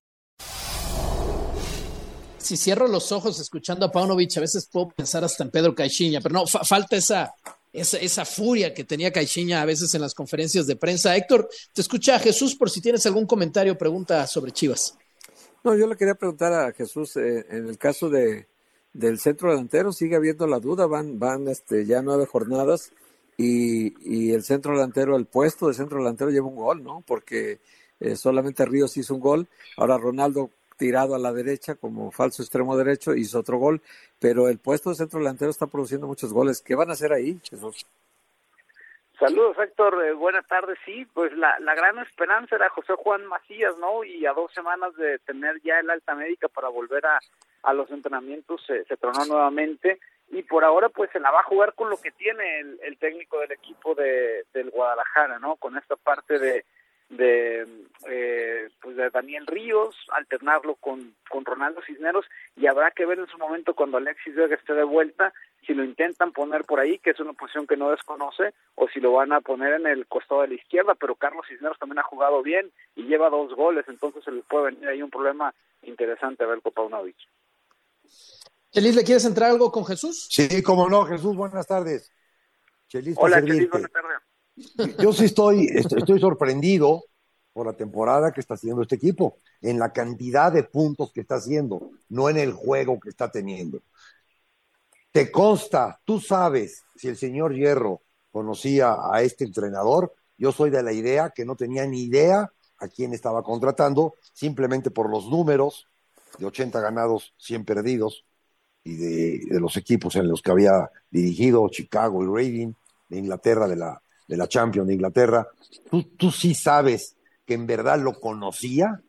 Si 2.38 2.58
cierro 2.58 2.88
los 2.88 3.12
ojos 3.12 3.40
escuchando 3.40 3.86
a 3.86 3.92
Paunovic, 3.92 4.36
a 4.38 4.42
veces 4.42 4.68
puedo 4.72 4.90
pensar 4.90 5.24
hasta 5.24 5.44
en 5.44 5.52
Pedro 5.52 5.76
Caixinha, 5.76 6.20
pero 6.20 6.34
no, 6.34 6.48
falta 6.48 6.96
esa, 6.96 7.32
esa, 7.74 7.98
esa, 7.98 8.26
furia 8.26 8.74
que 8.74 8.84
tenía 8.84 9.12
Caixinha 9.12 9.62
a 9.62 9.66
veces 9.66 9.94
en 9.94 10.02
las 10.02 10.14
conferencias 10.14 10.68
de 10.68 10.76
prensa. 10.76 11.16
Héctor, 11.16 11.50
te 11.74 11.82
escucha 11.82 12.20
Jesús 12.20 12.56
por 12.56 12.70
si 12.70 12.82
tienes 12.82 13.06
algún 13.06 13.26
comentario 13.26 13.74
o 13.74 13.78
pregunta 13.78 14.26
sobre 14.28 14.52
Chivas. 14.52 14.98
No, 15.64 15.76
yo 15.76 15.88
le 15.88 15.96
quería 15.96 16.16
preguntar 16.16 16.54
a 16.54 16.74
Jesús, 16.74 17.16
eh, 17.18 17.46
en 17.50 17.68
el 17.68 17.78
caso 17.78 18.10
de, 18.10 18.48
del 18.94 19.20
centro 19.20 19.52
delantero, 19.52 19.92
sigue 19.92 20.16
habiendo 20.16 20.48
la 20.48 20.60
duda, 20.60 20.88
van, 20.88 21.20
van 21.20 21.48
este, 21.48 21.86
ya 21.86 22.02
nueve 22.02 22.26
jornadas 22.26 22.92
y, 23.38 23.94
y 24.02 24.32
el 24.34 24.44
centro 24.44 24.74
delantero, 24.74 25.16
el 25.16 25.26
puesto 25.26 25.68
de 25.68 25.74
centro 25.74 26.00
delantero 26.00 26.32
lleva 26.32 26.48
un 26.48 26.56
gol, 26.56 26.84
¿no? 26.84 27.04
Porque 27.06 27.60
eh, 28.00 28.16
solamente 28.16 28.66
Ríos 28.66 28.98
hizo 28.98 29.14
un 29.14 29.22
gol, 29.22 29.48
ahora 29.78 29.98
Ronaldo 29.98 30.50
tirado 30.82 31.14
a 31.14 31.20
la 31.20 31.32
derecha 31.32 31.76
como 31.76 32.10
falso 32.10 32.42
extremo 32.42 32.76
derecho 32.76 33.14
hizo 33.14 33.38
otro 33.38 33.60
gol, 33.60 33.84
pero 34.20 34.50
el 34.50 34.58
puesto 34.58 34.90
de 34.90 34.96
centro 34.96 35.20
delantero 35.20 35.52
está 35.52 35.68
produciendo 35.68 36.08
muchos 36.08 36.34
goles. 36.34 36.60
¿Qué 36.60 36.74
van 36.74 36.90
a 36.90 36.94
hacer 36.94 37.14
ahí, 37.14 37.40
Jesús? 37.48 37.86
Saludos, 39.20 39.56
Héctor. 39.60 40.04
Eh, 40.04 40.14
buenas 40.14 40.48
tardes. 40.48 40.80
Sí, 40.84 41.06
pues 41.14 41.32
la, 41.34 41.60
la 41.60 41.76
gran 41.76 42.00
esperanza 42.00 42.56
era 42.56 42.68
José 42.70 42.94
Juan 42.98 43.28
Macías, 43.28 43.78
¿no? 43.78 44.04
Y 44.04 44.26
a 44.26 44.34
dos 44.34 44.52
semanas 44.54 44.96
de 44.96 45.20
tener 45.20 45.62
ya 45.62 45.78
el 45.80 45.92
alta 45.92 46.16
médica 46.16 46.48
para 46.48 46.70
volver 46.70 47.06
a, 47.06 47.20
a 47.62 47.74
los 47.76 47.92
entrenamientos 47.92 48.60
se, 48.66 48.84
tronó 48.98 49.24
nuevamente. 49.26 50.00
Y 50.32 50.42
por 50.42 50.64
ahora, 50.64 50.90
pues 50.90 51.12
se 51.12 51.20
la 51.20 51.30
va 51.30 51.42
a 51.42 51.52
jugar 51.52 51.76
con 51.76 51.92
lo 51.92 51.98
que 51.98 52.10
tiene 52.10 52.62
el, 52.62 52.80
el 52.82 52.98
técnico 52.98 53.40
del 53.40 53.52
equipo 53.52 53.94
de, 53.94 54.46
del 54.52 54.72
Guadalajara, 54.72 55.38
¿no? 55.38 55.58
Con 55.58 55.78
esta 55.78 55.96
parte 55.96 56.40
de, 56.40 56.66
de, 57.12 57.68
eh, 58.08 58.70
pues 58.82 58.96
de 58.96 59.10
Daniel 59.10 59.46
Ríos, 59.46 59.96
alternarlo 60.12 60.76
con, 60.76 61.14
con 61.30 61.46
Ronaldo 61.46 61.82
Cisneros 61.86 62.26
y 62.56 62.68
habrá 62.68 62.92
que 62.92 63.06
ver 63.06 63.20
en 63.20 63.28
su 63.28 63.38
momento 63.38 63.76
cuando 63.76 63.98
Alexis 63.98 64.36
Vega 64.36 64.56
esté 64.56 64.74
de 64.74 64.84
vuelta 64.84 65.34
si 65.66 65.74
lo 65.74 65.84
intentan 65.84 66.32
poner 66.32 66.64
por 66.64 66.80
ahí, 66.80 66.98
que 67.00 67.12
es 67.12 67.20
una 67.20 67.34
posición 67.34 67.68
que 67.68 67.78
no 67.78 67.92
desconoce, 67.92 68.54
o 68.76 68.88
si 68.88 69.00
lo 69.00 69.12
van 69.12 69.32
a 69.32 69.42
poner 69.42 69.74
en 69.74 69.86
el 69.86 70.08
costado 70.08 70.42
de 70.42 70.48
la 70.48 70.56
izquierda, 70.56 70.96
pero 70.96 71.16
Carlos 71.16 71.46
Cisneros 71.48 71.78
también 71.78 72.00
ha 72.00 72.04
jugado 72.04 72.42
bien 72.42 72.72
y 72.96 73.04
lleva 73.04 73.30
dos 73.30 73.54
goles, 73.54 73.86
entonces 73.88 74.24
se 74.24 74.32
le 74.32 74.42
puede 74.42 74.72
venir 74.72 74.88
ahí 74.88 75.04
un 75.04 75.12
problema 75.12 75.54
interesante 75.84 76.44
a 76.44 76.48
ver 76.48 76.62
Paunovic. 76.62 77.18
Chelis, 78.72 78.96
¿le 78.96 79.04
quieres 79.04 79.26
entrar 79.26 79.52
algo 79.52 79.72
con 79.72 79.86
Jesús? 79.86 80.28
Sí, 80.32 80.64
cómo 80.64 80.90
no, 80.90 81.06
Jesús, 81.06 81.36
buenas 81.36 81.68
tardes. 81.68 82.12
Chelis, 82.88 83.16
Hola, 83.20 83.40
Chelis, 83.42 83.70
buenas 83.70 83.92
tardes. 83.92 84.18
Yo 85.00 85.14
sí 85.14 85.26
estoy, 85.26 85.68
estoy 85.74 86.20
sorprendido 86.20 87.04
por 87.54 87.66
la 87.66 87.74
temporada 87.74 88.32
que 88.32 88.40
está 88.40 88.54
haciendo 88.54 88.82
este 88.82 88.96
equipo, 88.96 89.38
en 89.62 89.78
la 89.78 89.92
cantidad 89.92 90.52
de 90.52 90.64
puntos 90.64 91.12
que 91.12 91.22
está 91.22 91.36
haciendo, 91.36 91.92
no 92.10 92.30
en 92.30 92.38
el 92.38 92.54
juego 92.54 93.00
que 93.00 93.10
está 93.10 93.30
teniendo. 93.30 93.82
Te 95.12 95.32
consta, 95.32 96.00
tú 96.06 96.20
sabes 96.20 96.84
si 96.96 97.10
el 97.10 97.18
señor 97.18 97.54
Hierro 97.54 98.02
conocía 98.32 98.96
a 99.12 99.22
este 99.22 99.44
entrenador. 99.44 100.14
Yo 100.38 100.52
soy 100.52 100.70
de 100.70 100.82
la 100.82 100.94
idea 100.94 101.32
que 101.32 101.46
no 101.46 101.56
tenía 101.56 101.86
ni 101.86 102.04
idea 102.04 102.50
a 102.78 102.88
quién 102.88 103.14
estaba 103.14 103.44
contratando, 103.44 104.16
simplemente 104.34 104.90
por 104.90 105.10
los 105.10 105.28
números 105.28 105.88
de 106.40 106.46
80 106.46 106.80
ganados, 106.80 107.34
100 107.38 107.66
perdidos, 107.66 108.26
y 108.84 108.96
de, 108.96 109.60
los 109.60 109.78
equipos 109.78 110.16
en 110.16 110.28
los 110.28 110.42
que 110.42 110.52
había 110.52 110.90
dirigido, 111.12 111.68
Chicago 111.70 112.24
y 112.24 112.28
Reading, 112.28 112.74
de 113.10 113.18
Inglaterra, 113.20 113.68
de 113.68 113.76
la, 113.76 114.02
de 114.32 114.38
la 114.38 114.48
Champions 114.48 114.88
de 114.88 114.94
Inglaterra. 114.94 115.46
¿Tú, 115.90 116.04
tú 116.18 116.32
sí 116.32 116.56
sabes 116.56 117.18
que 117.46 117.54
en 117.54 117.68
verdad 117.68 118.00
lo 118.00 118.14
conocía 118.14 119.02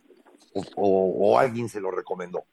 o, 0.75 1.39
alguien 1.39 1.69
se 1.69 1.81
lo 1.81 1.93
recomendó? 1.93 2.45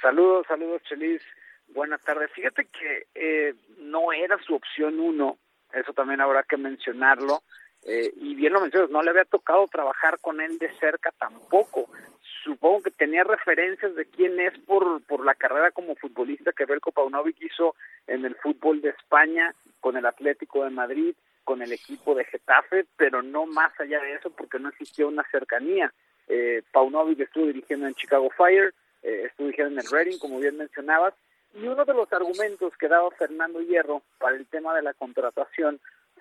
Saludos, 0.00 0.46
saludos, 0.48 0.80
Chelis. 0.88 1.20
Buenas 1.68 2.00
tardes. 2.00 2.30
Fíjate 2.32 2.64
que 2.64 3.06
eh, 3.14 3.54
no 3.78 4.10
era 4.12 4.38
su 4.38 4.54
opción 4.54 4.98
uno, 4.98 5.36
eso 5.74 5.92
también 5.92 6.22
habrá 6.22 6.44
que 6.44 6.56
mencionarlo. 6.56 7.42
Eh, 7.84 8.10
y 8.16 8.34
bien 8.34 8.54
lo 8.54 8.62
mencionas, 8.62 8.88
no 8.88 9.02
le 9.02 9.10
había 9.10 9.26
tocado 9.26 9.66
trabajar 9.68 10.18
con 10.18 10.40
él 10.40 10.58
de 10.58 10.72
cerca 10.78 11.12
tampoco. 11.18 11.90
Supongo 12.42 12.82
que 12.82 12.90
tenía 12.90 13.24
referencias 13.24 13.94
de 13.94 14.04
quién 14.06 14.40
es 14.40 14.58
por, 14.60 15.02
por 15.04 15.24
la 15.24 15.34
carrera 15.34 15.70
como 15.70 15.94
futbolista 15.94 16.52
que 16.52 16.64
Belko 16.64 16.90
Paunovic 16.90 17.40
hizo 17.40 17.76
en 18.06 18.24
el 18.24 18.34
fútbol 18.36 18.80
de 18.80 18.90
España, 18.90 19.54
con 19.80 19.96
el 19.96 20.06
Atlético 20.06 20.64
de 20.64 20.70
Madrid, 20.70 21.14
con 21.44 21.62
el 21.62 21.72
equipo 21.72 22.14
de 22.14 22.24
Getafe, 22.24 22.86
pero 22.96 23.22
no 23.22 23.46
más 23.46 23.72
allá 23.80 24.00
de 24.00 24.14
eso 24.14 24.30
porque 24.30 24.58
no 24.58 24.68
existía 24.70 25.06
una 25.06 25.24
cercanía. 25.30 25.92
Eh, 26.28 26.62
Paunovic 26.72 27.20
estuvo 27.20 27.46
dirigiendo 27.46 27.86
en 27.86 27.94
Chicago 27.94 28.30
Fire, 28.30 28.74
eh, 29.02 29.24
estuvo 29.26 29.46
dirigiendo 29.46 29.80
en 29.80 29.86
el 29.86 29.90
Reading, 29.90 30.18
como 30.18 30.38
bien 30.38 30.56
mencionabas, 30.56 31.14
y 31.54 31.66
uno 31.66 31.84
de 31.84 31.94
los 31.94 32.12
argumentos 32.12 32.76
que 32.76 32.88
daba 32.88 33.10
Fernando 33.10 33.60
Hierro 33.60 34.02
para 34.18 34.36
el 34.36 34.46
tema 34.46 34.74
de 34.74 34.82
la 34.82 34.94
contratación 34.94 35.80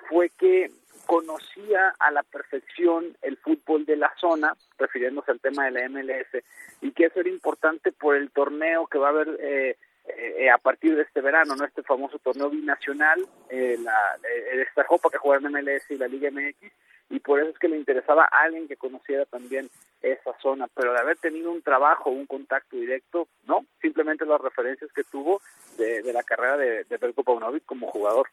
fue 0.10 0.29
que 0.29 0.71
conocía 1.05 1.93
a 1.99 2.11
la 2.11 2.23
perfección 2.23 3.17
el 3.21 3.37
fútbol 3.37 3.85
de 3.85 3.97
la 3.97 4.13
zona, 4.19 4.55
refiriéndose 4.77 5.31
al 5.31 5.39
tema 5.39 5.65
de 5.65 5.71
la 5.71 5.89
MLS, 5.89 6.43
y 6.81 6.91
que 6.91 7.05
eso 7.05 7.19
era 7.19 7.29
importante 7.29 7.91
por 7.91 8.15
el 8.15 8.31
torneo 8.31 8.87
que 8.87 8.97
va 8.97 9.07
a 9.07 9.11
haber 9.11 9.37
eh, 9.39 9.77
eh, 10.07 10.49
a 10.49 10.57
partir 10.57 10.95
de 10.95 11.03
este 11.03 11.21
verano, 11.21 11.55
no 11.55 11.65
este 11.65 11.83
famoso 11.83 12.17
torneo 12.19 12.49
binacional, 12.49 13.23
eh, 13.49 13.77
la, 13.79 14.17
eh, 14.27 14.63
esta 14.67 14.83
copa 14.85 15.09
que 15.09 15.17
juega 15.17 15.47
en 15.47 15.53
MLS 15.53 15.89
y 15.89 15.97
la 15.97 16.07
Liga 16.07 16.31
MX, 16.31 16.71
y 17.11 17.19
por 17.19 17.39
eso 17.39 17.49
es 17.49 17.59
que 17.59 17.67
le 17.67 17.77
interesaba 17.77 18.23
a 18.23 18.43
alguien 18.43 18.67
que 18.67 18.77
conociera 18.77 19.25
también 19.25 19.69
esa 20.01 20.33
zona, 20.41 20.67
pero 20.73 20.93
de 20.93 20.99
haber 20.99 21.17
tenido 21.17 21.51
un 21.51 21.61
trabajo, 21.61 22.09
un 22.09 22.25
contacto 22.25 22.77
directo, 22.77 23.27
no, 23.45 23.65
simplemente 23.81 24.25
las 24.25 24.41
referencias 24.41 24.91
que 24.91 25.03
tuvo 25.03 25.41
de, 25.77 26.01
de 26.01 26.13
la 26.13 26.23
carrera 26.23 26.57
de, 26.57 26.83
de 26.85 26.97
Belko 26.97 27.23
Paunovic 27.23 27.65
como 27.65 27.87
jugador. 27.87 28.27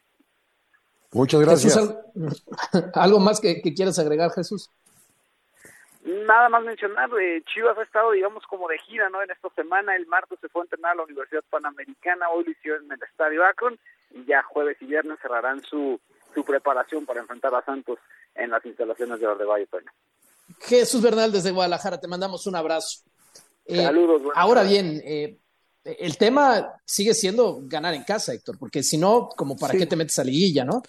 Muchas 1.11 1.41
gracias. 1.41 1.77
¿Algo 2.93 3.19
más 3.19 3.39
que, 3.39 3.61
que 3.61 3.73
quieras 3.73 3.97
agregar, 3.99 4.31
Jesús? 4.31 4.69
Nada 6.03 6.49
más 6.49 6.63
mencionar, 6.63 7.09
eh, 7.21 7.43
Chivas 7.53 7.77
ha 7.77 7.83
estado, 7.83 8.11
digamos, 8.11 8.43
como 8.47 8.67
de 8.67 8.79
gira, 8.79 9.09
¿no? 9.09 9.21
En 9.21 9.31
esta 9.31 9.49
semana, 9.49 9.95
el 9.95 10.07
martes 10.07 10.39
se 10.39 10.47
fue 10.47 10.61
a 10.61 10.63
entrenar 10.63 10.93
a 10.93 10.95
la 10.95 11.03
Universidad 11.03 11.43
Panamericana, 11.49 12.29
hoy 12.29 12.45
lo 12.45 12.51
hicieron 12.51 12.85
en 12.85 12.93
el 12.93 13.03
Estadio 13.03 13.45
Akron, 13.45 13.77
y 14.11 14.25
ya 14.25 14.41
jueves 14.43 14.77
y 14.79 14.85
viernes 14.85 15.19
cerrarán 15.21 15.61
su, 15.61 15.99
su 16.33 16.43
preparación 16.43 17.05
para 17.05 17.19
enfrentar 17.19 17.53
a 17.53 17.65
Santos 17.65 17.99
en 18.35 18.49
las 18.49 18.65
instalaciones 18.65 19.19
de 19.19 19.27
Ordevalle, 19.27 19.67
Toño. 19.67 19.91
Jesús 20.61 21.01
Bernal 21.01 21.31
desde 21.31 21.51
Guadalajara, 21.51 21.99
te 21.99 22.07
mandamos 22.07 22.47
un 22.47 22.55
abrazo. 22.55 23.03
Eh, 23.65 23.83
Saludos. 23.83 24.21
Ahora 24.35 24.63
bien, 24.63 25.01
eh, 25.03 25.37
el 25.99 26.17
tema 26.17 26.73
sigue 26.85 27.13
siendo 27.13 27.61
ganar 27.63 27.93
en 27.93 28.03
casa, 28.03 28.33
Héctor, 28.33 28.57
porque 28.57 28.83
si 28.83 28.97
no, 28.97 29.29
como 29.29 29.55
para 29.57 29.73
sí. 29.73 29.79
qué 29.79 29.85
te 29.85 29.95
metes 29.95 30.19
a 30.19 30.23
liguilla, 30.23 30.65
¿no? 30.65 30.81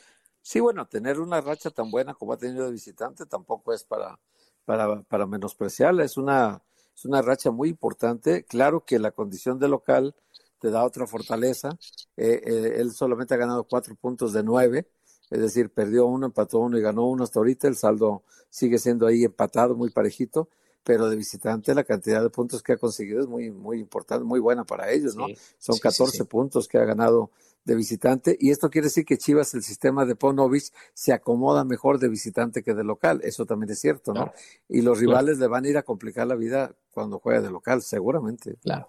Sí, 0.42 0.60
bueno, 0.60 0.86
tener 0.86 1.20
una 1.20 1.40
racha 1.40 1.70
tan 1.70 1.90
buena 1.90 2.14
como 2.14 2.32
ha 2.32 2.36
tenido 2.36 2.64
de 2.64 2.72
visitante 2.72 3.26
tampoco 3.26 3.72
es 3.72 3.84
para, 3.84 4.18
para, 4.64 5.02
para 5.02 5.26
menospreciarla, 5.26 6.04
es 6.04 6.16
una, 6.16 6.62
es 6.94 7.04
una 7.04 7.22
racha 7.22 7.50
muy 7.50 7.68
importante. 7.68 8.44
Claro 8.44 8.84
que 8.84 8.98
la 8.98 9.10
condición 9.12 9.58
de 9.58 9.68
local 9.68 10.14
te 10.58 10.70
da 10.70 10.84
otra 10.84 11.06
fortaleza. 11.06 11.70
Eh, 12.16 12.42
eh, 12.44 12.74
él 12.76 12.92
solamente 12.92 13.34
ha 13.34 13.38
ganado 13.38 13.64
cuatro 13.64 13.94
puntos 13.94 14.32
de 14.32 14.42
nueve, 14.42 14.88
es 15.30 15.40
decir, 15.40 15.70
perdió 15.70 16.06
uno, 16.06 16.26
empató 16.26 16.58
uno 16.58 16.78
y 16.78 16.82
ganó 16.82 17.06
uno 17.06 17.24
hasta 17.24 17.38
ahorita. 17.38 17.68
El 17.68 17.76
saldo 17.76 18.24
sigue 18.50 18.78
siendo 18.78 19.06
ahí 19.06 19.24
empatado, 19.24 19.74
muy 19.74 19.90
parejito, 19.90 20.48
pero 20.82 21.08
de 21.08 21.16
visitante 21.16 21.74
la 21.74 21.84
cantidad 21.84 22.22
de 22.22 22.30
puntos 22.30 22.62
que 22.62 22.72
ha 22.72 22.76
conseguido 22.76 23.20
es 23.20 23.26
muy, 23.26 23.50
muy 23.50 23.78
importante, 23.78 24.24
muy 24.24 24.40
buena 24.40 24.64
para 24.64 24.90
ellos, 24.90 25.14
¿no? 25.14 25.26
Sí, 25.26 25.36
Son 25.58 25.74
sí, 25.76 25.80
14 25.80 26.18
sí, 26.18 26.24
puntos 26.24 26.68
que 26.68 26.78
ha 26.78 26.84
ganado 26.84 27.30
de 27.64 27.74
visitante 27.74 28.36
y 28.40 28.50
esto 28.50 28.70
quiere 28.70 28.86
decir 28.86 29.04
que 29.04 29.18
Chivas, 29.18 29.52
el 29.54 29.62
sistema 29.62 30.06
de 30.06 30.16
Ponovich, 30.16 30.72
se 30.94 31.12
acomoda 31.12 31.64
mejor 31.64 31.98
de 31.98 32.08
visitante 32.08 32.62
que 32.62 32.74
de 32.74 32.84
local. 32.84 33.20
Eso 33.22 33.44
también 33.44 33.70
es 33.70 33.80
cierto, 33.80 34.14
¿no? 34.14 34.22
Claro. 34.24 34.32
Y 34.68 34.80
los 34.80 34.98
rivales 34.98 35.36
claro. 35.36 35.40
le 35.40 35.46
van 35.48 35.64
a 35.64 35.68
ir 35.68 35.78
a 35.78 35.82
complicar 35.82 36.26
la 36.26 36.36
vida 36.36 36.74
cuando 36.90 37.18
juega 37.18 37.42
de 37.42 37.50
local, 37.50 37.82
seguramente. 37.82 38.56
Claro. 38.62 38.88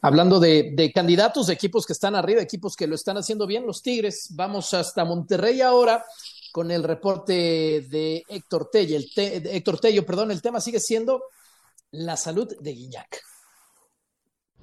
Hablando 0.00 0.40
de, 0.40 0.72
de, 0.74 0.92
candidatos, 0.92 1.46
de 1.46 1.54
equipos 1.54 1.86
que 1.86 1.92
están 1.92 2.16
arriba, 2.16 2.42
equipos 2.42 2.74
que 2.74 2.88
lo 2.88 2.96
están 2.96 3.16
haciendo 3.16 3.46
bien, 3.46 3.64
los 3.64 3.80
Tigres. 3.80 4.30
Vamos 4.34 4.74
hasta 4.74 5.04
Monterrey 5.04 5.60
ahora 5.60 6.04
con 6.52 6.70
el 6.70 6.84
reporte 6.84 7.32
de 7.88 8.22
Héctor 8.28 8.68
Tello. 8.70 8.96
El 8.96 9.12
te, 9.12 9.56
Héctor 9.56 9.80
Tello, 9.80 10.04
perdón, 10.04 10.30
el 10.30 10.42
tema 10.42 10.60
sigue 10.60 10.78
siendo 10.78 11.22
la 11.90 12.16
salud 12.16 12.46
de 12.60 12.72
Guiñac. 12.72 13.22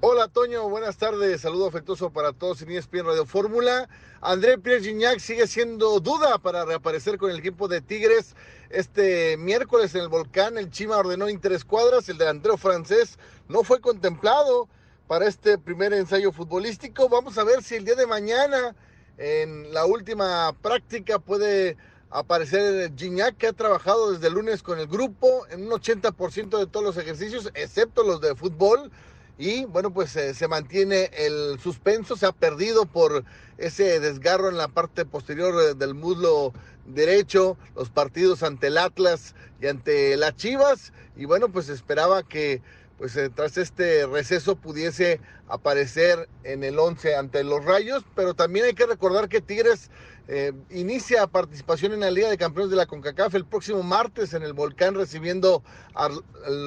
Hola 0.02 0.30
Toño, 0.30 0.70
buenas 0.70 0.96
tardes, 0.96 1.42
saludo 1.42 1.68
afectuoso 1.68 2.10
para 2.12 2.32
todos 2.32 2.62
en 2.62 2.72
ESPN 2.72 3.06
Radio 3.06 3.26
Fórmula. 3.26 3.90
André 4.22 4.58
Pierre 4.58 4.82
Gignac 4.82 5.20
sigue 5.20 5.46
siendo 5.46 6.00
duda 6.00 6.38
para 6.38 6.64
reaparecer 6.64 7.18
con 7.18 7.32
el 7.32 7.40
equipo 7.40 7.68
de 7.68 7.82
Tigres 7.82 8.34
este 8.70 9.36
miércoles 9.36 9.94
en 9.96 10.02
el 10.02 10.08
Volcán. 10.08 10.58
El 10.58 10.72
Chima 10.72 10.96
ordenó 10.96 11.28
interescuadras, 11.28 12.08
el 12.08 12.18
delantero 12.18 12.56
francés 12.56 13.20
no 13.50 13.64
fue 13.64 13.82
contemplado 13.82 14.70
para 15.08 15.28
este 15.28 15.58
primer 15.58 15.92
ensayo 15.92 16.32
futbolístico. 16.32 17.10
Vamos 17.10 17.38
a 17.38 17.44
ver 17.44 17.62
si 17.62 17.76
el 17.76 17.84
día 17.84 17.96
de 17.96 18.08
mañana 18.08 18.76
en 19.20 19.74
la 19.74 19.86
última 19.86 20.56
práctica 20.62 21.20
puede 21.20 21.76
aparecer 22.10 22.92
Gignac, 22.96 23.36
que 23.38 23.48
ha 23.48 23.54
trabajado 23.54 24.14
desde 24.14 24.30
lunes 24.30 24.64
con 24.64 24.80
el 24.80 24.88
grupo 24.88 25.46
en 25.52 25.64
un 25.64 25.72
80% 25.72 26.58
de 26.58 26.68
todos 26.68 26.86
los 26.86 26.98
ejercicios, 26.98 27.52
excepto 27.54 28.04
los 28.04 28.22
de 28.22 28.34
fútbol. 28.34 28.92
Y 29.38 29.66
bueno, 29.66 29.94
pues 29.94 30.16
eh, 30.16 30.34
se 30.34 30.48
mantiene 30.48 31.12
el 31.14 31.60
suspenso, 31.62 32.16
se 32.16 32.26
ha 32.26 32.32
perdido 32.32 32.86
por 32.86 33.24
ese 33.58 34.00
desgarro 34.00 34.50
en 34.50 34.58
la 34.58 34.70
parte 34.70 35.06
posterior 35.06 35.54
eh, 35.62 35.76
del 35.76 35.94
muslo 35.94 36.54
derecho, 36.86 37.58
los 37.76 37.90
partidos 37.90 38.42
ante 38.44 38.68
el 38.68 38.78
Atlas 38.78 39.36
y 39.62 39.68
ante 39.68 40.18
las 40.18 40.36
Chivas. 40.36 40.94
Y 41.16 41.26
bueno, 41.26 41.50
pues 41.50 41.70
esperaba 41.70 42.24
que 42.24 42.62
pues 43.00 43.16
eh, 43.16 43.30
tras 43.34 43.58
este 43.58 44.06
receso 44.06 44.58
pudiese 44.58 45.22
aparecer 45.48 46.28
en 46.44 46.66
el 46.66 46.78
11 46.78 47.16
ante 47.16 47.44
los 47.46 47.64
Rayos, 47.64 48.04
pero 48.14 48.34
también 48.34 48.66
hay 48.66 48.74
que 48.74 48.86
recordar 48.86 49.30
que 49.30 49.40
Tigres 49.40 49.90
eh, 50.28 50.52
inicia 50.70 51.26
participación 51.26 51.94
en 51.94 52.02
la 52.02 52.12
Liga 52.12 52.30
de 52.30 52.38
Campeones 52.38 52.70
de 52.70 52.76
la 52.76 52.86
CONCACAF 52.86 53.34
el 53.36 53.46
próximo 53.46 53.82
martes 53.82 54.34
en 54.34 54.44
el 54.44 54.52
Volcán 54.54 54.96
recibiendo 54.96 55.64
al 55.96 56.22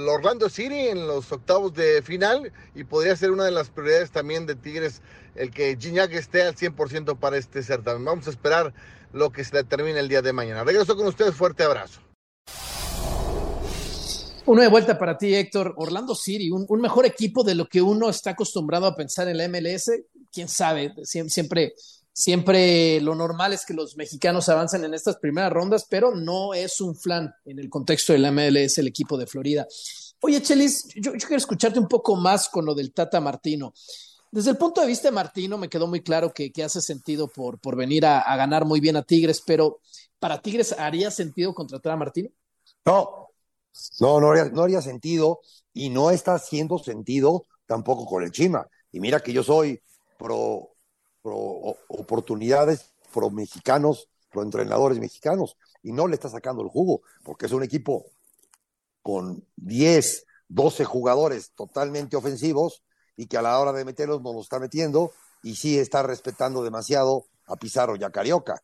Orlando 0.08 0.48
City 0.48 0.88
en 0.88 1.06
los 1.06 1.30
octavos 1.30 1.74
de 1.74 2.00
final 2.02 2.50
y 2.74 2.84
podría 2.84 3.14
ser 3.14 3.30
una 3.30 3.44
de 3.44 3.52
las 3.52 3.68
prioridades 3.68 4.10
también 4.10 4.46
de 4.46 4.56
Tigres 4.56 5.02
el 5.34 5.50
que 5.50 5.76
Gignac 5.78 6.12
esté 6.12 6.42
al 6.42 6.56
100% 6.56 7.18
para 7.18 7.36
este 7.36 7.62
certamen. 7.62 8.04
Vamos 8.04 8.26
a 8.26 8.30
esperar 8.30 8.72
lo 9.12 9.30
que 9.30 9.44
se 9.44 9.54
determine 9.54 10.00
el 10.00 10.08
día 10.08 10.22
de 10.22 10.32
mañana. 10.32 10.64
Regreso 10.64 10.96
con 10.96 11.06
ustedes, 11.06 11.34
fuerte 11.34 11.62
abrazo. 11.62 12.00
Uno 14.44 14.60
de 14.60 14.68
vuelta 14.68 14.98
para 14.98 15.16
ti, 15.16 15.32
Héctor. 15.32 15.72
Orlando 15.76 16.16
City, 16.16 16.50
un, 16.50 16.66
un, 16.68 16.80
mejor 16.80 17.06
equipo 17.06 17.44
de 17.44 17.54
lo 17.54 17.68
que 17.68 17.80
uno 17.80 18.10
está 18.10 18.30
acostumbrado 18.30 18.86
a 18.86 18.96
pensar 18.96 19.28
en 19.28 19.38
la 19.38 19.46
MLS. 19.48 19.90
Quién 20.32 20.48
sabe, 20.48 20.92
siempre, 21.04 21.74
siempre 22.12 23.00
lo 23.00 23.14
normal 23.14 23.52
es 23.52 23.64
que 23.64 23.72
los 23.72 23.96
mexicanos 23.96 24.48
avancen 24.48 24.82
en 24.84 24.94
estas 24.94 25.16
primeras 25.18 25.52
rondas, 25.52 25.86
pero 25.88 26.12
no 26.12 26.54
es 26.54 26.80
un 26.80 26.96
flan 26.96 27.32
en 27.44 27.60
el 27.60 27.70
contexto 27.70 28.12
de 28.12 28.18
la 28.18 28.32
MLS, 28.32 28.78
el 28.78 28.88
equipo 28.88 29.16
de 29.16 29.28
Florida. 29.28 29.66
Oye, 30.20 30.42
Chelis, 30.42 30.88
yo, 30.96 31.12
quiero 31.12 31.36
escucharte 31.36 31.78
un 31.78 31.88
poco 31.88 32.16
más 32.16 32.48
con 32.48 32.64
lo 32.64 32.74
del 32.74 32.92
Tata 32.92 33.20
Martino. 33.20 33.72
Desde 34.32 34.50
el 34.50 34.56
punto 34.56 34.80
de 34.80 34.88
vista 34.88 35.08
de 35.08 35.14
Martino, 35.14 35.56
me 35.56 35.68
quedó 35.68 35.86
muy 35.86 36.02
claro 36.02 36.32
que, 36.32 36.50
que 36.50 36.64
hace 36.64 36.80
sentido 36.80 37.28
por, 37.28 37.60
por 37.60 37.76
venir 37.76 38.06
a, 38.06 38.20
a 38.20 38.36
ganar 38.36 38.64
muy 38.64 38.80
bien 38.80 38.96
a 38.96 39.02
Tigres, 39.02 39.40
pero 39.46 39.78
¿para 40.18 40.42
Tigres 40.42 40.72
haría 40.72 41.12
sentido 41.12 41.54
contratar 41.54 41.92
a 41.92 41.96
Martino? 41.96 42.30
No, 42.84 43.31
no, 44.00 44.20
no 44.20 44.62
haría, 44.62 44.82
sentido 44.82 45.40
y 45.72 45.90
no 45.90 46.10
está 46.10 46.34
haciendo 46.34 46.78
sentido 46.78 47.44
tampoco 47.66 48.06
con 48.06 48.22
el 48.22 48.30
Chima. 48.30 48.66
Y 48.90 49.00
mira 49.00 49.20
que 49.20 49.32
yo 49.32 49.42
soy 49.42 49.80
pro, 50.18 50.74
pro 51.22 51.38
oportunidades, 51.88 52.92
pro 53.12 53.30
mexicanos, 53.30 54.08
pro 54.30 54.42
entrenadores 54.42 54.98
mexicanos, 54.98 55.56
y 55.82 55.92
no 55.92 56.06
le 56.06 56.14
está 56.14 56.28
sacando 56.28 56.62
el 56.62 56.68
jugo, 56.68 57.02
porque 57.24 57.46
es 57.46 57.52
un 57.52 57.62
equipo 57.62 58.06
con 59.02 59.44
10, 59.56 60.26
12 60.48 60.84
jugadores 60.84 61.52
totalmente 61.54 62.16
ofensivos 62.16 62.82
y 63.16 63.26
que 63.26 63.36
a 63.36 63.42
la 63.42 63.58
hora 63.58 63.72
de 63.72 63.84
meterlos 63.84 64.22
no 64.22 64.32
lo 64.32 64.40
está 64.40 64.58
metiendo 64.58 65.12
y 65.42 65.56
sí 65.56 65.78
está 65.78 66.02
respetando 66.02 66.62
demasiado 66.62 67.26
a 67.46 67.56
Pizarro 67.56 67.96
y 67.96 68.04
a 68.04 68.10
Carioca. 68.10 68.62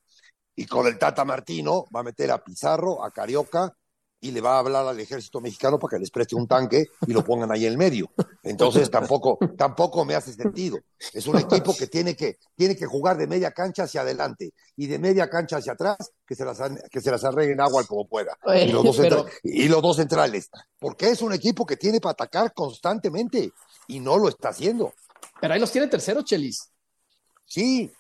Y 0.55 0.67
con 0.67 0.87
el 0.87 0.99
Tata 0.99 1.25
Martino 1.25 1.87
va 1.95 2.01
a 2.01 2.05
meter 2.05 2.31
a 2.31 2.43
Pizarro, 2.43 3.05
a 3.05 3.11
Carioca 3.11 3.77
y 4.21 4.33
le 4.33 4.41
va 4.41 4.57
a 4.57 4.59
hablar 4.59 4.87
al 4.87 4.99
ejército 4.99 5.41
mexicano 5.41 5.79
para 5.79 5.93
que 5.93 6.01
les 6.01 6.11
preste 6.11 6.35
un 6.35 6.49
tanque 6.49 6.87
y 7.07 7.13
lo 7.13 7.23
pongan 7.25 7.53
ahí 7.53 7.67
en 7.67 7.79
medio. 7.79 8.11
Entonces 8.43 8.91
tampoco, 8.91 9.39
tampoco 9.57 10.05
me 10.05 10.15
hace 10.15 10.33
sentido. 10.33 10.79
Es 11.13 11.27
un 11.27 11.39
equipo 11.39 11.77
que 11.77 11.87
tiene 11.87 12.17
que, 12.17 12.39
tiene 12.57 12.77
que 12.77 12.87
jugar 12.87 13.17
de 13.17 13.27
media 13.29 13.53
cancha 13.53 13.85
hacia 13.85 14.01
adelante 14.01 14.53
y 14.77 14.87
de 14.87 14.99
media 14.99 15.31
cancha 15.31 15.59
hacia 15.59 15.73
atrás, 15.73 16.13
que 16.27 16.35
se 16.35 16.45
las, 16.45 16.59
que 16.91 17.01
se 17.01 17.11
las 17.11 17.23
arreglen 17.25 17.61
agua 17.61 17.85
como 17.85 18.09
pueda. 18.09 18.37
Y 18.57 18.73
los, 18.73 18.83
dos 18.83 18.97
Pero- 18.97 19.27
y 19.45 19.69
los 19.69 19.83
dos 19.83 19.97
centrales. 19.97 20.51
Porque 20.79 21.11
es 21.11 21.23
un 21.23 21.33
equipo 21.33 21.65
que 21.65 21.77
tiene 21.77 22.01
para 22.01 22.13
atacar 22.13 22.53
constantemente 22.53 23.53
y 23.87 24.01
no 24.01 24.19
lo 24.19 24.29
está 24.29 24.49
haciendo. 24.49 24.93
Pero 25.41 25.55
ahí 25.55 25.61
los 25.61 25.71
tiene 25.71 25.87
tercero, 25.87 26.23
Chelis. 26.23 26.71
Sí, 27.45 27.91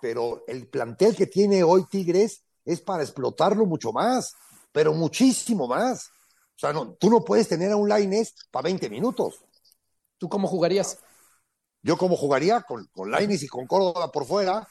pero 0.00 0.42
el 0.46 0.66
plantel 0.68 1.14
que 1.14 1.26
tiene 1.26 1.62
hoy 1.62 1.84
Tigres 1.90 2.42
es 2.64 2.80
para 2.80 3.02
explotarlo 3.02 3.64
mucho 3.66 3.92
más, 3.92 4.34
pero 4.76 4.92
muchísimo 4.92 5.66
más. 5.66 6.10
O 6.54 6.58
sea, 6.58 6.70
no, 6.70 6.92
tú 6.96 7.08
no 7.08 7.24
puedes 7.24 7.48
tener 7.48 7.72
a 7.72 7.76
un 7.76 7.88
Laines 7.88 8.34
para 8.50 8.64
20 8.64 8.90
minutos. 8.90 9.42
¿Tú 10.18 10.28
cómo 10.28 10.46
jugarías? 10.46 10.98
Yo 11.80 11.96
como 11.96 12.14
jugaría 12.14 12.60
con, 12.60 12.84
con 12.92 13.10
Laines 13.10 13.42
y 13.42 13.48
con 13.48 13.66
Córdoba 13.66 14.12
por 14.12 14.26
fuera, 14.26 14.68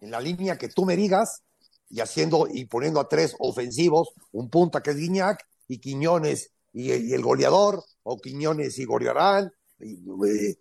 en 0.00 0.10
la 0.10 0.20
línea 0.20 0.58
que 0.58 0.68
tú 0.68 0.84
me 0.84 0.96
digas, 0.96 1.44
y 1.88 2.00
haciendo 2.00 2.48
y 2.52 2.64
poniendo 2.64 2.98
a 2.98 3.08
tres 3.08 3.36
ofensivos, 3.38 4.08
un 4.32 4.50
punta 4.50 4.82
que 4.82 4.90
es 4.90 4.96
Guiñac, 4.96 5.46
y 5.68 5.78
Quiñones 5.78 6.50
y, 6.72 6.92
y 6.92 7.12
el 7.12 7.22
goleador, 7.22 7.80
o 8.02 8.16
Quiñones 8.16 8.76
y 8.80 8.84
Gorriarán, 8.84 9.52
eh, 9.82 10.56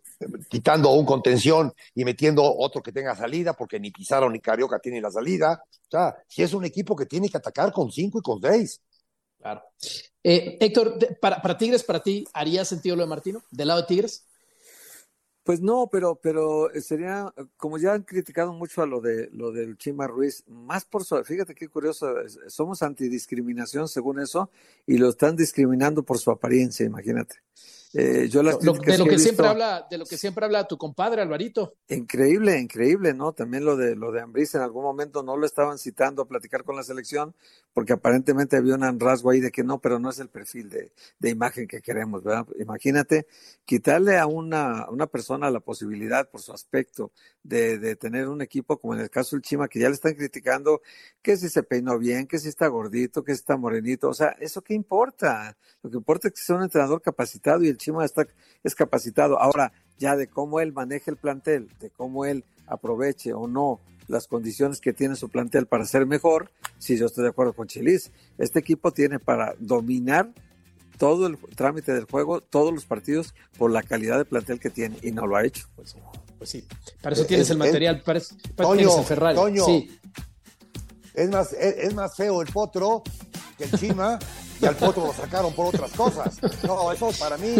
quitando 0.49 0.91
un 0.93 1.05
contención 1.05 1.73
y 1.93 2.03
metiendo 2.03 2.43
otro 2.43 2.81
que 2.81 2.91
tenga 2.91 3.15
salida, 3.15 3.53
porque 3.53 3.79
ni 3.79 3.91
Pizarro 3.91 4.29
ni 4.29 4.39
Carioca 4.39 4.79
tienen 4.79 5.03
la 5.03 5.11
salida. 5.11 5.63
O 5.69 5.89
sea, 5.89 6.15
si 6.27 6.43
es 6.43 6.53
un 6.53 6.65
equipo 6.65 6.95
que 6.95 7.05
tiene 7.05 7.29
que 7.29 7.37
atacar 7.37 7.71
con 7.71 7.91
cinco 7.91 8.19
y 8.19 8.21
con 8.21 8.41
seis. 8.41 8.81
Claro. 9.39 9.63
Eh, 10.23 10.57
Héctor, 10.59 10.97
para, 11.19 11.41
para 11.41 11.57
Tigres, 11.57 11.83
para 11.83 12.01
ti, 12.01 12.25
¿haría 12.33 12.63
sentido 12.65 12.95
lo 12.95 13.03
de 13.03 13.09
Martino? 13.09 13.43
¿Del 13.51 13.67
lado 13.67 13.81
de 13.81 13.87
Tigres? 13.87 14.25
Pues 15.43 15.59
no, 15.59 15.89
pero, 15.91 16.19
pero 16.21 16.69
sería, 16.81 17.33
como 17.57 17.79
ya 17.79 17.93
han 17.93 18.03
criticado 18.03 18.53
mucho 18.53 18.83
a 18.83 18.85
lo 18.85 19.01
de 19.01 19.27
lo 19.31 19.51
del 19.51 19.75
Chima 19.75 20.05
Ruiz, 20.05 20.43
más 20.47 20.85
por 20.85 21.03
su, 21.03 21.23
fíjate 21.23 21.55
qué 21.55 21.67
curioso, 21.67 22.13
somos 22.47 22.83
antidiscriminación 22.83 23.87
según 23.87 24.19
eso, 24.19 24.51
y 24.85 24.97
lo 24.99 25.09
están 25.09 25.35
discriminando 25.35 26.03
por 26.03 26.19
su 26.19 26.29
apariencia, 26.29 26.85
imagínate. 26.85 27.37
Eh, 27.93 28.29
yo 28.29 28.41
las 28.41 28.63
Lo- 28.63 28.73
de 28.73 28.97
lo 28.97 29.05
que 29.05 29.17
siempre 29.17 29.17
visto- 29.17 29.45
habla, 29.45 29.85
de 29.89 29.97
lo 29.97 30.05
que 30.05 30.17
siempre 30.17 30.45
habla 30.45 30.65
tu 30.65 30.77
compadre 30.77 31.21
Alvarito. 31.21 31.75
Increíble, 31.89 32.57
increíble, 32.57 33.13
¿no? 33.13 33.33
También 33.33 33.65
lo 33.65 33.75
de 33.75 33.97
lo 33.97 34.13
de 34.13 34.21
Ambriz 34.21 34.55
en 34.55 34.61
algún 34.61 34.83
momento 34.83 35.23
no 35.23 35.35
lo 35.35 35.45
estaban 35.45 35.77
citando 35.77 36.21
a 36.21 36.27
platicar 36.27 36.63
con 36.63 36.77
la 36.77 36.83
selección 36.83 37.35
porque 37.73 37.91
aparentemente 37.93 38.55
había 38.55 38.75
un 38.75 38.99
rasgo 38.99 39.29
ahí 39.31 39.41
de 39.41 39.51
que 39.51 39.63
no, 39.65 39.79
pero 39.79 39.99
no 39.99 40.09
es 40.09 40.19
el 40.19 40.29
perfil 40.29 40.69
de, 40.69 40.93
de 41.19 41.29
imagen 41.29 41.67
que 41.67 41.81
queremos, 41.81 42.23
¿verdad? 42.23 42.45
Imagínate 42.59 43.27
quitarle 43.65 44.17
a 44.17 44.25
una, 44.25 44.83
a 44.83 44.89
una 44.89 45.07
persona 45.07 45.51
la 45.51 45.59
posibilidad 45.59 46.29
por 46.29 46.41
su 46.41 46.53
aspecto 46.53 47.11
de, 47.43 47.77
de 47.77 47.95
tener 47.97 48.29
un 48.29 48.41
equipo 48.41 48.77
como 48.79 48.93
en 48.93 49.01
el 49.01 49.09
caso 49.09 49.35
del 49.35 49.43
Chima 49.43 49.67
que 49.67 49.79
ya 49.79 49.89
le 49.89 49.95
están 49.95 50.13
criticando 50.15 50.81
que 51.21 51.35
si 51.35 51.49
se 51.49 51.63
peinó 51.63 51.97
bien, 51.99 52.25
que 52.27 52.39
si 52.39 52.47
está 52.47 52.67
gordito, 52.67 53.23
que 53.23 53.33
si 53.33 53.39
está 53.39 53.57
morenito, 53.57 54.07
o 54.09 54.13
sea, 54.13 54.29
¿eso 54.39 54.61
qué 54.61 54.73
importa? 54.73 55.57
Lo 55.83 55.89
que 55.89 55.97
importa 55.97 56.29
es 56.29 56.33
que 56.35 56.41
sea 56.41 56.55
un 56.55 56.63
entrenador 56.63 57.01
capacitado 57.01 57.63
y 57.63 57.67
el 57.69 57.77
Chima 57.81 58.05
está, 58.05 58.27
es 58.63 58.75
capacitado. 58.75 59.39
Ahora, 59.39 59.73
ya 59.97 60.15
de 60.15 60.27
cómo 60.27 60.59
él 60.59 60.71
maneja 60.71 61.11
el 61.11 61.17
plantel, 61.17 61.69
de 61.79 61.89
cómo 61.89 62.25
él 62.25 62.43
aproveche 62.67 63.33
o 63.33 63.47
no 63.47 63.79
las 64.07 64.27
condiciones 64.27 64.79
que 64.79 64.93
tiene 64.93 65.15
su 65.15 65.29
plantel 65.29 65.65
para 65.65 65.85
ser 65.85 66.05
mejor, 66.05 66.51
sí, 66.77 66.97
yo 66.97 67.05
estoy 67.05 67.23
de 67.23 67.29
acuerdo 67.29 67.53
con 67.53 67.67
Chelis. 67.67 68.11
Este 68.37 68.59
equipo 68.59 68.91
tiene 68.91 69.19
para 69.19 69.55
dominar 69.59 70.31
todo 70.97 71.27
el 71.27 71.37
trámite 71.55 71.93
del 71.93 72.05
juego, 72.05 72.41
todos 72.41 72.73
los 72.73 72.85
partidos, 72.85 73.33
por 73.57 73.71
la 73.71 73.81
calidad 73.81 74.17
de 74.17 74.25
plantel 74.25 74.59
que 74.59 74.69
tiene, 74.69 74.97
y 75.01 75.11
no 75.11 75.25
lo 75.25 75.35
ha 75.35 75.45
hecho. 75.45 75.67
Pues, 75.75 75.95
pues 76.37 76.49
sí. 76.49 76.67
Para 77.01 77.15
eso 77.15 77.23
Eh, 77.23 77.27
tienes 77.27 77.49
eh, 77.49 77.53
el 77.53 77.59
material, 77.59 78.01
para 78.03 78.19
eso, 78.19 78.35
para 78.55 78.69
Toño, 78.69 78.87
tienes 78.89 79.07
Ferrari. 79.07 79.35
Toño. 79.35 79.65
Sí. 79.65 79.99
Es 81.13 81.29
más, 81.29 81.53
es, 81.53 81.75
es 81.87 81.93
más 81.93 82.15
feo 82.15 82.41
el 82.41 82.47
potro 82.51 83.03
que 83.57 83.65
el 83.65 83.71
Chima, 83.79 84.17
y 84.61 84.65
al 84.65 84.75
potro 84.75 85.05
lo 85.07 85.13
sacaron 85.13 85.53
por 85.53 85.67
otras 85.67 85.91
cosas. 85.91 86.37
No, 86.63 86.91
eso 86.91 87.09
para 87.19 87.37
mí, 87.37 87.55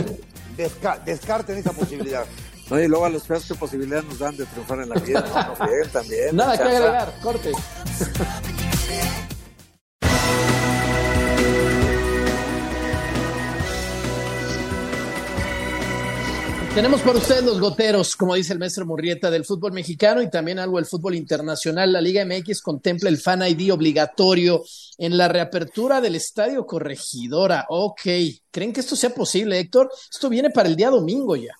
desca- 0.57 1.03
descarten 1.03 1.57
esa 1.57 1.71
posibilidad. 1.73 2.25
No, 2.69 2.79
y 2.79 2.87
luego 2.87 3.05
a 3.05 3.09
los 3.09 3.23
feos 3.23 3.45
qué 3.47 3.55
posibilidad 3.55 4.01
nos 4.03 4.19
dan 4.19 4.37
de 4.37 4.45
triunfar 4.45 4.79
en 4.79 4.89
la 4.89 4.95
vida, 4.95 5.25
no, 5.27 5.43
no 5.49 5.55
frieguen 5.57 5.89
también. 5.91 6.35
Nada 6.35 6.57
que 6.57 6.63
agregar, 6.63 7.13
corte. 7.21 7.51
Tenemos 16.73 17.01
para 17.01 17.17
ustedes 17.17 17.43
los 17.43 17.59
goteros, 17.59 18.15
como 18.15 18.33
dice 18.33 18.53
el 18.53 18.59
maestro 18.59 18.85
Murrieta, 18.85 19.29
del 19.29 19.43
fútbol 19.43 19.73
mexicano 19.73 20.21
y 20.21 20.29
también 20.29 20.57
algo 20.57 20.77
del 20.77 20.85
fútbol 20.85 21.15
internacional. 21.15 21.91
La 21.91 21.99
Liga 21.99 22.23
MX 22.23 22.61
contempla 22.61 23.09
el 23.09 23.17
Fan 23.17 23.41
ID 23.41 23.73
obligatorio 23.73 24.63
en 24.97 25.17
la 25.17 25.27
reapertura 25.27 25.99
del 25.99 26.15
Estadio 26.15 26.65
Corregidora. 26.65 27.65
Ok, 27.67 28.03
¿creen 28.49 28.71
que 28.71 28.79
esto 28.79 28.95
sea 28.95 29.09
posible, 29.09 29.59
Héctor? 29.59 29.91
Esto 30.09 30.29
viene 30.29 30.49
para 30.49 30.69
el 30.69 30.77
día 30.77 30.89
domingo 30.89 31.35
ya. 31.35 31.53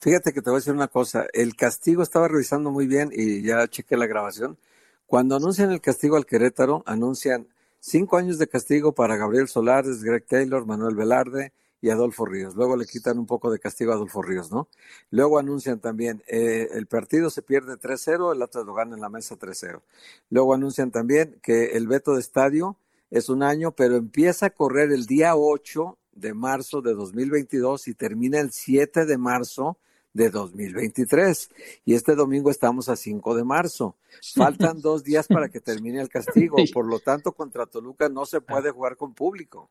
Fíjate 0.00 0.32
que 0.32 0.42
te 0.42 0.50
voy 0.50 0.56
a 0.56 0.58
decir 0.58 0.74
una 0.74 0.88
cosa, 0.88 1.26
el 1.32 1.54
castigo 1.54 2.02
estaba 2.02 2.26
revisando 2.26 2.72
muy 2.72 2.88
bien 2.88 3.10
y 3.14 3.42
ya 3.42 3.68
chequé 3.68 3.96
la 3.96 4.08
grabación. 4.08 4.58
Cuando 5.06 5.36
anuncian 5.36 5.70
el 5.70 5.80
castigo 5.80 6.16
al 6.16 6.26
Querétaro, 6.26 6.82
anuncian 6.84 7.46
cinco 7.78 8.16
años 8.16 8.38
de 8.38 8.48
castigo 8.48 8.90
para 8.90 9.16
Gabriel 9.16 9.46
Solares, 9.46 10.02
Greg 10.02 10.26
Taylor, 10.26 10.66
Manuel 10.66 10.96
Velarde 10.96 11.52
y 11.80 11.90
Adolfo 11.90 12.26
Ríos. 12.26 12.54
Luego 12.54 12.76
le 12.76 12.86
quitan 12.86 13.18
un 13.18 13.26
poco 13.26 13.50
de 13.50 13.58
castigo 13.58 13.92
a 13.92 13.94
Adolfo 13.94 14.22
Ríos, 14.22 14.50
¿no? 14.50 14.68
Luego 15.10 15.38
anuncian 15.38 15.80
también, 15.80 16.22
eh, 16.26 16.68
el 16.72 16.86
partido 16.86 17.30
se 17.30 17.42
pierde 17.42 17.78
3-0, 17.78 18.32
el 18.34 18.42
Atlas 18.42 18.66
lo 18.66 18.74
gana 18.74 18.94
en 18.94 19.00
la 19.00 19.08
mesa 19.08 19.36
3-0. 19.36 19.82
Luego 20.30 20.54
anuncian 20.54 20.90
también 20.90 21.38
que 21.42 21.76
el 21.76 21.86
veto 21.86 22.14
de 22.14 22.20
estadio 22.20 22.76
es 23.10 23.28
un 23.28 23.42
año, 23.42 23.72
pero 23.72 23.96
empieza 23.96 24.46
a 24.46 24.50
correr 24.50 24.92
el 24.92 25.06
día 25.06 25.36
8 25.36 25.98
de 26.12 26.34
marzo 26.34 26.82
de 26.82 26.94
2022 26.94 27.88
y 27.88 27.94
termina 27.94 28.40
el 28.40 28.50
7 28.50 29.06
de 29.06 29.18
marzo 29.18 29.78
de 30.12 30.30
2023. 30.30 31.50
Y 31.84 31.94
este 31.94 32.14
domingo 32.14 32.50
estamos 32.50 32.88
a 32.88 32.96
5 32.96 33.36
de 33.36 33.44
marzo. 33.44 33.96
Faltan 34.34 34.80
dos 34.82 35.04
días 35.04 35.28
para 35.28 35.48
que 35.48 35.60
termine 35.60 36.00
el 36.00 36.08
castigo. 36.08 36.56
Por 36.72 36.86
lo 36.86 36.98
tanto, 36.98 37.32
contra 37.32 37.66
Toluca 37.66 38.08
no 38.08 38.26
se 38.26 38.40
puede 38.40 38.70
jugar 38.70 38.96
con 38.96 39.14
público. 39.14 39.70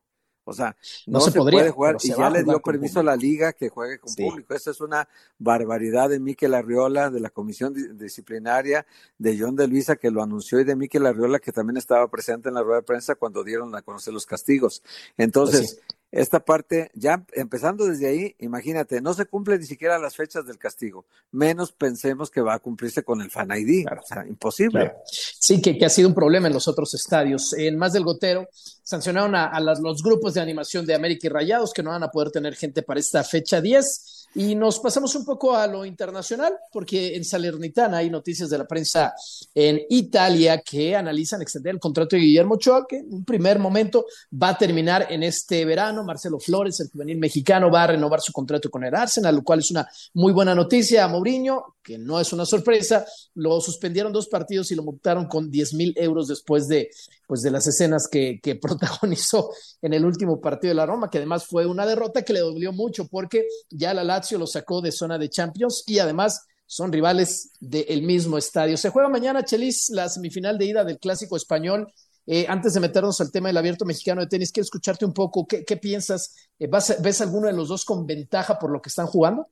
O 0.50 0.54
sea, 0.54 0.78
no, 1.08 1.20
se, 1.20 1.34
puede 1.34 1.72
jugar 1.72 1.98
y 2.02 2.08
ya 2.08 2.30
le 2.30 2.42
dio 2.42 2.62
permiso 2.62 3.02
a 3.02 3.04
la 3.04 3.18
liga 3.18 3.52
que 3.52 3.68
juegue 3.68 4.00
con 4.00 4.14
público. 4.16 4.54
Esa 4.54 4.72
es 4.72 4.80
una 4.80 5.10
barbaridad 5.38 6.10
de 6.10 6.22
Miquel 6.22 6.54
Arriola, 6.54 7.10
de 7.10 7.20
la 7.20 7.30
comisión 7.30 7.74
disciplinaria, 7.98 8.86
de 9.18 9.38
John 9.38 9.58
de 9.58 9.68
Luisa 9.68 9.98
que 9.98 10.10
lo 10.10 10.24
anunció 10.24 10.62
y 10.62 10.64
de 10.64 10.78
Miquel 10.78 11.06
Arriola 11.06 11.40
que 11.40 11.52
también 11.52 11.76
estaba 11.76 12.08
presente 12.10 12.48
en 12.48 12.56
la 12.56 12.64
rueda 12.64 12.78
de 12.78 12.84
prensa 12.84 13.16
cuando 13.16 13.44
dieron 13.44 13.76
a 13.76 13.82
conocer 13.82 14.14
los 14.14 14.26
castigos. 14.26 14.82
Entonces, 15.18 15.82
pues 15.86 15.97
esta 16.12 16.40
parte, 16.40 16.90
ya 16.94 17.26
empezando 17.34 17.86
desde 17.86 18.08
ahí, 18.08 18.36
imagínate, 18.40 19.02
no 19.02 19.14
se 19.14 19.26
cumple 19.26 19.58
ni 19.58 19.66
siquiera 19.66 20.00
las 20.00 20.16
fechas 20.16 20.46
del 20.46 20.58
castigo, 20.58 21.06
menos 21.32 21.74
pensemos 21.74 22.32
que 22.32 22.42
va 22.42 22.54
a 22.54 22.60
cumplirse 22.60 23.04
con 23.04 23.22
el 23.22 23.30
Fan 23.30 23.50
ID, 23.52 23.86
o 23.88 24.06
sea, 24.06 24.26
imposible. 24.26 24.94
Sí, 25.06 25.62
que, 25.62 25.86
ha 25.86 25.90
sido 25.90 26.08
un 26.08 26.16
problema 26.16 26.48
en 26.48 26.54
los 26.54 26.68
otros 26.68 26.94
estadios. 26.94 27.54
En 27.54 27.78
más 27.78 27.94
del 27.94 28.04
gotero, 28.04 28.48
sancionaron 28.84 29.36
a, 29.36 29.60
los 29.60 30.02
grupos 30.02 30.34
de 30.34 30.42
animación 30.42 30.86
de 30.86 30.96
América 30.96 31.28
y 31.28 31.30
Rayados 31.30 31.74
que 31.74 31.84
no 31.84 31.92
van 31.92 32.04
a 32.04 32.12
poder 32.12 32.32
tener 32.32 32.56
gente 32.56 32.84
para 32.84 33.00
esta 33.00 33.24
fecha 33.24 33.60
10. 33.60 34.17
Y 34.40 34.54
nos 34.54 34.80
pasamos 34.80 35.16
un 35.16 35.26
poco 35.26 35.56
a 35.56 35.66
lo 35.66 35.84
internacional, 35.84 36.54
porque 36.72 37.16
en 37.16 37.26
Salernitana 37.26 37.98
hay 37.98 38.12
noticias 38.12 38.52
de 38.52 38.60
la 38.60 38.68
prensa 38.68 39.16
en 39.56 39.82
Italia 39.90 40.62
que 40.62 40.96
analizan 40.96 41.42
extender 41.42 41.74
el 41.74 41.80
contrato 41.80 42.16
de 42.16 42.22
Guillermo 42.22 42.54
Ochoa, 42.54 42.86
que 42.88 42.98
en 42.98 43.12
un 43.12 43.26
primer 43.26 43.58
momento 43.58 44.06
va 44.32 44.50
a 44.50 44.58
terminar 44.60 45.08
en 45.10 45.24
este 45.24 45.66
verano. 45.66 46.04
Marcelo 46.04 46.40
Flores, 46.40 46.80
el 46.82 46.90
juvenil 46.92 47.18
mexicano, 47.18 47.72
va 47.72 47.86
a 47.86 47.88
renovar 47.88 48.22
su 48.22 48.32
contrato 48.32 48.70
con 48.70 48.84
el 48.84 48.94
Arsenal, 48.94 49.38
lo 49.38 49.44
cual 49.44 49.58
es 49.58 49.72
una 49.72 49.90
muy 50.14 50.32
buena 50.34 50.54
noticia. 50.54 51.06
A 51.06 51.08
Mourinho, 51.08 51.74
que 51.82 51.98
no 51.98 52.20
es 52.20 52.32
una 52.32 52.46
sorpresa, 52.46 53.08
lo 53.34 53.60
suspendieron 53.60 54.14
dos 54.14 54.28
partidos 54.28 54.70
y 54.72 54.76
lo 54.76 54.84
multaron 54.84 55.26
con 55.26 55.50
10 55.50 55.74
mil 55.74 55.94
euros 55.98 56.28
después 56.28 56.68
de, 56.68 56.92
pues, 57.26 57.42
de 57.42 57.50
las 57.50 57.66
escenas 57.66 58.08
que, 58.08 58.40
que 58.44 58.56
protagonizó 58.62 59.50
en 59.82 59.94
el 59.94 60.06
último 60.06 60.40
partido 60.40 60.72
de 60.72 60.76
la 60.76 60.86
Roma, 60.86 61.10
que 61.10 61.18
además 61.18 61.46
fue 61.48 61.66
una 61.66 61.88
derrota 61.88 62.22
que 62.22 62.34
le 62.34 62.42
dolió 62.42 62.72
mucho 62.72 63.08
porque 63.08 63.48
ya 63.72 63.96
la 63.96 64.04
Lazio 64.04 64.27
lo 64.36 64.48
sacó 64.48 64.82
de 64.82 64.92
zona 64.92 65.18
de 65.18 65.30
Champions 65.30 65.84
y 65.86 66.00
además 66.00 66.46
son 66.66 66.92
rivales 66.92 67.52
del 67.60 68.02
mismo 68.02 68.38
estadio. 68.38 68.76
Se 68.76 68.90
juega 68.90 69.08
mañana, 69.08 69.46
Chelis, 69.46 69.90
la 69.90 70.10
semifinal 70.10 70.58
de 70.58 70.66
ida 70.66 70.84
del 70.84 71.00
Clásico 71.00 71.38
Español. 71.38 71.88
Eh, 72.26 72.46
antes 72.50 72.74
de 72.74 72.82
meternos 72.82 73.22
al 73.22 73.32
tema 73.32 73.48
del 73.48 73.58
abierto 73.58 73.86
mexicano 73.86 74.20
de 74.20 74.28
tenis, 74.28 74.52
quiero 74.52 74.66
escucharte 74.66 75.06
un 75.06 75.14
poco. 75.14 75.48
¿Qué, 75.48 75.78
piensas? 75.78 76.36
Eh, 76.60 76.68
¿Ves 76.68 77.22
alguno 77.22 77.48
de 77.48 77.54
los 77.54 77.70
dos 77.70 77.86
con 77.86 78.06
ventaja 78.06 78.60
por 78.60 78.70
lo 78.70 78.82
que 78.82 78.90
están 78.90 79.08
jugando? 79.08 79.48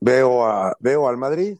veo, 0.00 0.44
a, 0.46 0.76
veo 0.80 1.08
al 1.08 1.16
Madrid 1.16 1.56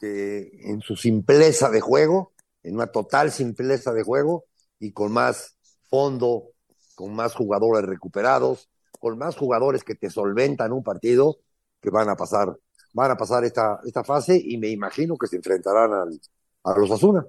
que 0.00 0.50
en 0.64 0.80
su 0.80 0.96
simpleza 0.96 1.68
de 1.68 1.80
juego, 1.80 2.32
en 2.62 2.74
una 2.76 2.86
total 2.86 3.30
simpleza 3.30 3.92
de 3.92 4.02
juego 4.02 4.44
y 4.78 4.92
con 4.92 5.12
más 5.12 5.56
fondo, 5.88 6.52
con 6.94 7.14
más 7.14 7.34
jugadores 7.34 7.84
recuperados, 7.84 8.68
con 9.00 9.18
más 9.18 9.36
jugadores 9.36 9.82
que 9.82 9.96
te 9.96 10.10
solventan 10.10 10.72
un 10.72 10.84
partido 10.84 11.38
que 11.80 11.90
van 11.90 12.08
a 12.08 12.14
pasar, 12.14 12.54
van 12.92 13.10
a 13.10 13.16
pasar 13.16 13.44
esta, 13.44 13.80
esta 13.84 14.04
fase 14.04 14.40
y 14.40 14.58
me 14.58 14.68
imagino 14.68 15.16
que 15.16 15.26
se 15.26 15.36
enfrentarán 15.36 15.92
al, 15.92 16.20
a 16.64 16.78
los 16.78 16.90
Asuna. 16.90 17.26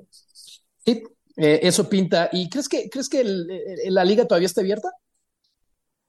Sí, 0.86 1.02
eh, 1.38 1.60
eso 1.64 1.90
pinta. 1.90 2.30
¿Y 2.32 2.50
crees 2.50 2.68
que, 2.68 2.90
crees 2.90 3.08
que 3.08 3.24
la 3.24 4.04
liga 4.04 4.26
todavía 4.26 4.48
está 4.48 4.62
abierta? 4.62 4.90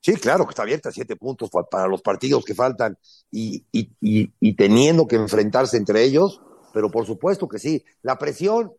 Sí, 0.01 0.15
claro 0.15 0.43
que 0.45 0.49
está 0.49 0.63
abierta, 0.63 0.91
siete 0.91 1.15
puntos 1.15 1.49
para 1.71 1.87
los 1.87 2.01
partidos 2.01 2.43
que 2.43 2.53
faltan 2.53 2.97
y, 3.31 3.65
y, 3.71 3.89
y, 4.01 4.33
y, 4.37 4.55
teniendo 4.57 5.07
que 5.07 5.15
enfrentarse 5.15 5.77
entre 5.77 6.03
ellos, 6.03 6.41
pero 6.73 6.91
por 6.91 7.05
supuesto 7.05 7.47
que 7.47 7.57
sí. 7.57 7.85
La 8.01 8.17
presión 8.17 8.73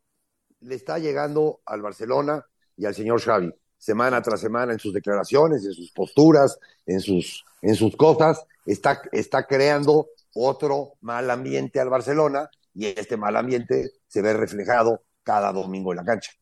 le 0.61 0.75
está 0.75 0.99
llegando 0.99 1.63
al 1.65 1.81
Barcelona 1.81 2.45
y 2.77 2.85
al 2.85 2.95
señor 2.95 3.23
Xavi 3.23 3.55
semana 3.85 4.23
tras 4.23 4.41
semana 4.41 4.73
en 4.73 4.79
sus 4.79 4.95
declaraciones, 4.95 5.63
en 5.67 5.75
sus 5.75 5.91
posturas, 5.91 6.59
en 6.87 7.01
sus, 7.01 7.45
en 7.61 7.75
sus 7.75 7.95
cosas, 7.97 8.47
está, 8.65 9.03
está 9.13 9.47
creando 9.47 10.09
otro 10.35 10.95
mal 11.03 11.31
ambiente 11.31 11.81
al 11.81 11.91
Barcelona 11.91 12.49
y 12.73 12.87
este 12.87 13.19
mal 13.19 13.37
ambiente 13.37 13.93
se 14.09 14.23
ve 14.23 14.33
reflejado 14.33 15.03
cada 15.23 15.53
domingo 15.53 15.93
en 15.93 15.99
la 15.99 16.05
cancha. 16.05 16.33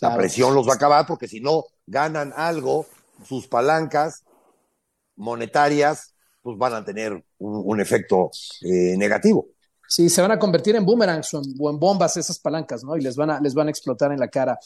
La 0.00 0.16
presión 0.16 0.54
los 0.56 0.66
va 0.66 0.72
a 0.72 0.76
acabar 0.76 1.06
porque 1.06 1.28
si 1.28 1.40
no 1.40 1.64
ganan 1.86 2.32
algo, 2.36 2.86
sus 3.24 3.46
palancas 3.46 4.24
monetarias 5.14 6.14
pues 6.42 6.58
van 6.58 6.74
a 6.74 6.84
tener 6.84 7.24
un, 7.38 7.80
efecto 7.80 8.30
eh, 8.62 8.96
negativo. 8.96 9.46
Sí, 9.86 10.08
se 10.08 10.20
van 10.20 10.32
a 10.32 10.38
convertir 10.38 10.74
en 10.76 10.84
boomerangs 10.84 11.32
o 11.34 11.42
en, 11.42 11.78
bombas 11.78 12.16
esas 12.16 12.38
palancas, 12.38 12.82
¿no? 12.84 12.96
Y 12.96 13.02
les 13.02 13.16
van, 13.16 13.30
a, 13.30 13.40
les 13.40 13.54
van 13.54 13.68
a 13.68 13.70
explotar 13.70 14.12
en 14.12 14.18
la 14.18 14.28
cara 14.28 14.58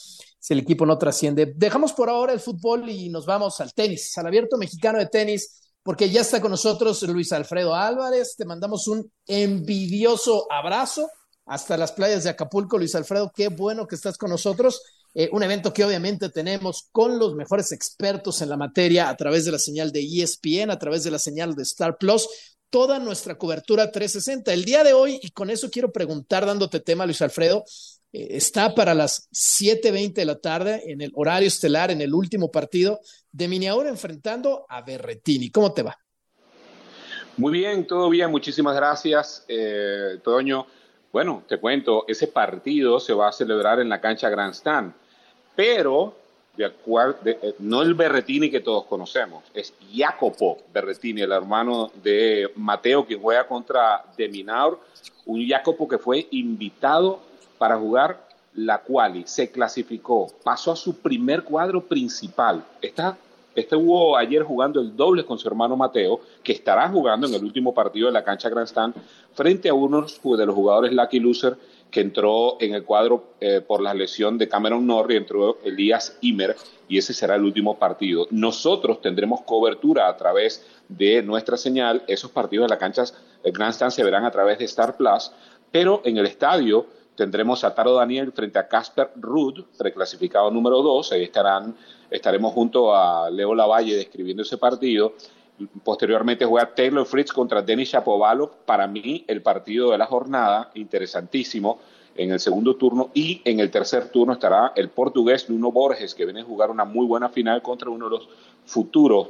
si 0.42 0.54
el 0.54 0.58
equipo 0.58 0.84
no 0.84 0.98
trasciende. 0.98 1.52
Dejamos 1.54 1.92
por 1.92 2.10
ahora 2.10 2.32
el 2.32 2.40
fútbol 2.40 2.90
y 2.90 3.08
nos 3.10 3.24
vamos 3.24 3.60
al 3.60 3.72
tenis, 3.72 4.18
al 4.18 4.26
abierto 4.26 4.56
mexicano 4.56 4.98
de 4.98 5.06
tenis, 5.06 5.60
porque 5.84 6.10
ya 6.10 6.22
está 6.22 6.40
con 6.40 6.50
nosotros 6.50 7.00
Luis 7.04 7.32
Alfredo 7.32 7.76
Álvarez. 7.76 8.34
Te 8.36 8.44
mandamos 8.44 8.88
un 8.88 9.08
envidioso 9.28 10.48
abrazo 10.50 11.08
hasta 11.46 11.76
las 11.76 11.92
playas 11.92 12.24
de 12.24 12.30
Acapulco. 12.30 12.76
Luis 12.76 12.96
Alfredo, 12.96 13.30
qué 13.32 13.48
bueno 13.48 13.86
que 13.86 13.94
estás 13.94 14.18
con 14.18 14.30
nosotros. 14.30 14.82
Eh, 15.14 15.28
un 15.30 15.44
evento 15.44 15.72
que 15.72 15.84
obviamente 15.84 16.28
tenemos 16.30 16.88
con 16.90 17.20
los 17.20 17.36
mejores 17.36 17.70
expertos 17.70 18.42
en 18.42 18.48
la 18.48 18.56
materia 18.56 19.10
a 19.10 19.16
través 19.16 19.44
de 19.44 19.52
la 19.52 19.60
señal 19.60 19.92
de 19.92 20.00
ESPN, 20.00 20.72
a 20.72 20.78
través 20.78 21.04
de 21.04 21.12
la 21.12 21.20
señal 21.20 21.54
de 21.54 21.62
Star 21.62 21.98
Plus 21.98 22.28
toda 22.72 22.98
nuestra 22.98 23.36
cobertura 23.36 23.92
360. 23.92 24.50
El 24.50 24.64
día 24.64 24.82
de 24.82 24.94
hoy, 24.94 25.20
y 25.22 25.30
con 25.30 25.50
eso 25.50 25.70
quiero 25.70 25.92
preguntar, 25.92 26.46
dándote 26.46 26.80
tema, 26.80 27.04
Luis 27.04 27.20
Alfredo, 27.20 27.64
está 28.12 28.74
para 28.74 28.94
las 28.94 29.28
7.20 29.30 30.12
de 30.12 30.24
la 30.24 30.38
tarde 30.38 30.82
en 30.86 31.00
el 31.00 31.12
horario 31.14 31.48
estelar, 31.48 31.90
en 31.90 32.00
el 32.00 32.14
último 32.14 32.50
partido 32.50 33.00
de 33.30 33.48
Miniaura 33.48 33.88
enfrentando 33.88 34.66
a 34.68 34.82
Berretini. 34.82 35.50
¿Cómo 35.50 35.72
te 35.72 35.82
va? 35.82 35.96
Muy 37.38 37.52
bien, 37.52 37.86
todo 37.86 38.10
bien, 38.10 38.30
muchísimas 38.30 38.76
gracias, 38.76 39.44
eh, 39.48 40.18
Toño. 40.22 40.66
Bueno, 41.10 41.42
te 41.48 41.58
cuento, 41.58 42.04
ese 42.06 42.26
partido 42.26 43.00
se 43.00 43.14
va 43.14 43.28
a 43.28 43.32
celebrar 43.32 43.80
en 43.80 43.88
la 43.88 44.00
cancha 44.00 44.28
Grandstand, 44.28 44.92
pero 45.56 46.14
de 46.56 46.66
acuerdo, 46.66 47.18
eh, 47.24 47.54
no 47.60 47.80
el 47.80 47.94
Berretini 47.94 48.50
que 48.50 48.60
todos 48.60 48.84
conocemos, 48.84 49.44
es 49.54 49.72
Jacopo 49.94 50.58
Berretini, 50.72 51.22
el 51.22 51.32
hermano 51.32 51.90
de 52.02 52.50
Mateo 52.56 53.06
que 53.06 53.16
juega 53.16 53.46
contra 53.46 54.04
Deminaur, 54.16 54.78
un 55.24 55.46
Jacopo 55.46 55.88
que 55.88 55.96
fue 55.96 56.26
invitado 56.32 57.31
para 57.62 57.78
jugar 57.78 58.26
la 58.54 58.78
quali, 58.78 59.22
se 59.24 59.52
clasificó, 59.52 60.26
pasó 60.42 60.72
a 60.72 60.76
su 60.76 60.96
primer 60.96 61.44
cuadro 61.44 61.80
principal. 61.80 62.64
Está, 62.80 63.16
estuvo 63.54 64.16
ayer 64.16 64.42
jugando 64.42 64.80
el 64.80 64.96
doble 64.96 65.24
con 65.24 65.38
su 65.38 65.46
hermano 65.46 65.76
Mateo, 65.76 66.18
que 66.42 66.50
estará 66.50 66.88
jugando 66.88 67.28
en 67.28 67.34
el 67.34 67.44
último 67.44 67.72
partido 67.72 68.08
de 68.08 68.14
la 68.14 68.24
cancha 68.24 68.48
Grandstand 68.48 68.96
frente 69.32 69.68
a 69.68 69.74
uno 69.74 70.04
de 70.04 70.46
los 70.46 70.54
jugadores 70.56 70.92
Lucky 70.92 71.20
Loser 71.20 71.56
que 71.88 72.00
entró 72.00 72.56
en 72.58 72.74
el 72.74 72.82
cuadro 72.82 73.34
eh, 73.40 73.60
por 73.64 73.80
la 73.80 73.94
lesión 73.94 74.38
de 74.38 74.48
Cameron 74.48 74.84
Norrie, 74.84 75.18
entró 75.18 75.58
Elías 75.62 76.18
Imer 76.20 76.56
y 76.88 76.98
ese 76.98 77.14
será 77.14 77.36
el 77.36 77.44
último 77.44 77.78
partido. 77.78 78.26
Nosotros 78.32 79.00
tendremos 79.00 79.42
cobertura 79.42 80.08
a 80.08 80.16
través 80.16 80.66
de 80.88 81.22
nuestra 81.22 81.56
señal, 81.56 82.02
esos 82.08 82.32
partidos 82.32 82.64
de 82.64 82.70
la 82.70 82.78
cancha 82.78 83.04
el 83.44 83.52
Grandstand 83.52 83.92
se 83.92 84.02
verán 84.02 84.24
a 84.24 84.32
través 84.32 84.58
de 84.58 84.64
Star 84.64 84.96
Plus, 84.96 85.30
pero 85.70 86.02
en 86.04 86.16
el 86.16 86.26
estadio 86.26 86.86
tendremos 87.22 87.62
a 87.62 87.72
Taro 87.72 87.94
Daniel 87.94 88.32
frente 88.32 88.58
a 88.58 88.66
Casper 88.66 89.10
Rudd, 89.16 89.60
preclasificado 89.78 90.50
número 90.50 90.82
2, 90.82 91.12
ahí 91.12 91.22
estarán, 91.22 91.76
estaremos 92.10 92.52
junto 92.52 92.94
a 92.94 93.30
Leo 93.30 93.54
Lavalle 93.54 93.94
describiendo 93.94 94.42
ese 94.42 94.58
partido 94.58 95.14
Posteriormente 95.84 96.44
juega 96.44 96.74
Taylor 96.74 97.06
Fritz 97.06 97.32
contra 97.32 97.62
Denis 97.62 97.90
Shapovalov. 97.90 98.50
Para 98.64 98.86
mí, 98.86 99.24
el 99.28 99.42
partido 99.42 99.90
de 99.90 99.98
la 99.98 100.06
jornada, 100.06 100.70
interesantísimo 100.74 101.78
en 102.16 102.32
el 102.32 102.40
segundo 102.40 102.76
turno. 102.76 103.10
Y 103.14 103.42
en 103.44 103.60
el 103.60 103.70
tercer 103.70 104.08
turno 104.08 104.32
estará 104.32 104.72
el 104.74 104.90
portugués 104.90 105.48
Nuno 105.48 105.70
Borges, 105.70 106.14
que 106.14 106.24
viene 106.24 106.40
a 106.40 106.44
jugar 106.44 106.70
una 106.70 106.84
muy 106.84 107.06
buena 107.06 107.28
final 107.28 107.62
contra 107.62 107.90
uno 107.90 108.06
de 108.06 108.10
los 108.10 108.28
futuros 108.64 109.28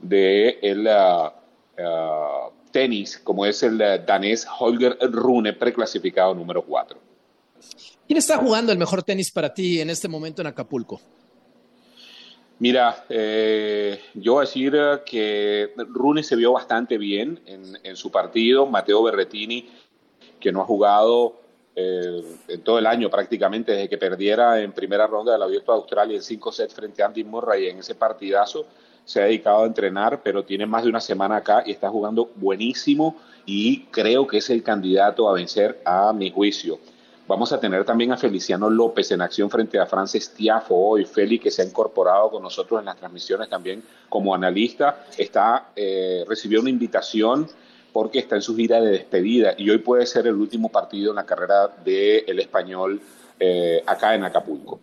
de 0.00 0.58
uh, 0.62 1.82
uh, 1.82 2.52
tenis, 2.70 3.18
como 3.18 3.44
es 3.46 3.62
el 3.62 3.74
uh, 3.74 4.04
danés 4.04 4.46
Holger 4.58 4.96
Rune, 5.10 5.52
preclasificado 5.52 6.34
número 6.34 6.62
4. 6.62 7.13
¿Quién 8.06 8.18
está 8.18 8.36
jugando 8.36 8.72
el 8.72 8.78
mejor 8.78 9.02
tenis 9.02 9.30
para 9.30 9.52
ti 9.52 9.80
en 9.80 9.90
este 9.90 10.08
momento 10.08 10.42
en 10.42 10.48
Acapulco? 10.48 11.00
Mira, 12.58 13.04
eh, 13.08 14.00
yo 14.14 14.40
decir 14.40 14.74
que 15.04 15.72
Rune 15.76 16.22
se 16.22 16.36
vio 16.36 16.52
bastante 16.52 16.98
bien 16.98 17.40
en, 17.46 17.96
su 17.96 18.10
partido. 18.10 18.66
Mateo 18.66 19.02
Berretini, 19.02 19.68
que 20.38 20.52
no 20.52 20.62
ha 20.62 20.64
jugado 20.64 21.40
eh, 21.74 22.22
en 22.48 22.60
todo 22.62 22.78
el 22.78 22.86
año 22.86 23.10
prácticamente 23.10 23.72
desde 23.72 23.88
que 23.88 23.98
perdiera 23.98 24.60
en 24.60 24.72
primera 24.72 25.06
ronda 25.06 25.32
del 25.32 25.42
Abierto 25.42 25.72
de 25.72 25.78
Australia 25.78 26.16
en 26.16 26.22
cinco 26.22 26.52
sets 26.52 26.74
frente 26.74 27.02
a 27.02 27.06
Andy 27.06 27.24
Murray 27.24 27.68
en 27.68 27.78
ese 27.78 27.96
partidazo, 27.96 28.66
se 29.04 29.20
ha 29.20 29.24
dedicado 29.24 29.64
a 29.64 29.66
entrenar, 29.66 30.22
pero 30.22 30.44
tiene 30.44 30.66
más 30.66 30.84
de 30.84 30.90
una 30.90 31.00
semana 31.00 31.36
acá 31.36 31.64
y 31.66 31.72
está 31.72 31.90
jugando 31.90 32.30
buenísimo 32.36 33.16
y 33.44 33.86
creo 33.86 34.26
que 34.26 34.38
es 34.38 34.48
el 34.50 34.62
candidato 34.62 35.28
a 35.28 35.32
vencer 35.32 35.82
a 35.84 36.12
mi 36.12 36.30
juicio. 36.30 36.78
Vamos 37.26 37.54
a 37.54 37.58
tener 37.58 37.86
también 37.86 38.12
a 38.12 38.18
Feliciano 38.18 38.68
López 38.68 39.10
en 39.10 39.22
acción 39.22 39.48
frente 39.48 39.78
a 39.78 39.86
Francis 39.86 40.28
Tiafo 40.30 40.74
hoy. 40.74 41.06
Feli, 41.06 41.38
que 41.38 41.50
se 41.50 41.62
ha 41.62 41.64
incorporado 41.64 42.30
con 42.30 42.42
nosotros 42.42 42.80
en 42.80 42.84
las 42.84 42.98
transmisiones 42.98 43.48
también 43.48 43.82
como 44.10 44.34
analista, 44.34 45.06
está, 45.16 45.70
eh, 45.74 46.22
recibió 46.28 46.60
una 46.60 46.68
invitación 46.68 47.48
porque 47.94 48.18
está 48.18 48.36
en 48.36 48.42
su 48.42 48.54
gira 48.54 48.78
de 48.82 48.90
despedida 48.90 49.54
y 49.56 49.70
hoy 49.70 49.78
puede 49.78 50.04
ser 50.04 50.26
el 50.26 50.34
último 50.34 50.68
partido 50.68 51.12
en 51.12 51.16
la 51.16 51.24
carrera 51.24 51.68
del 51.82 52.38
español 52.38 53.00
eh, 53.40 53.82
acá 53.86 54.14
en 54.14 54.24
Acapulco. 54.24 54.80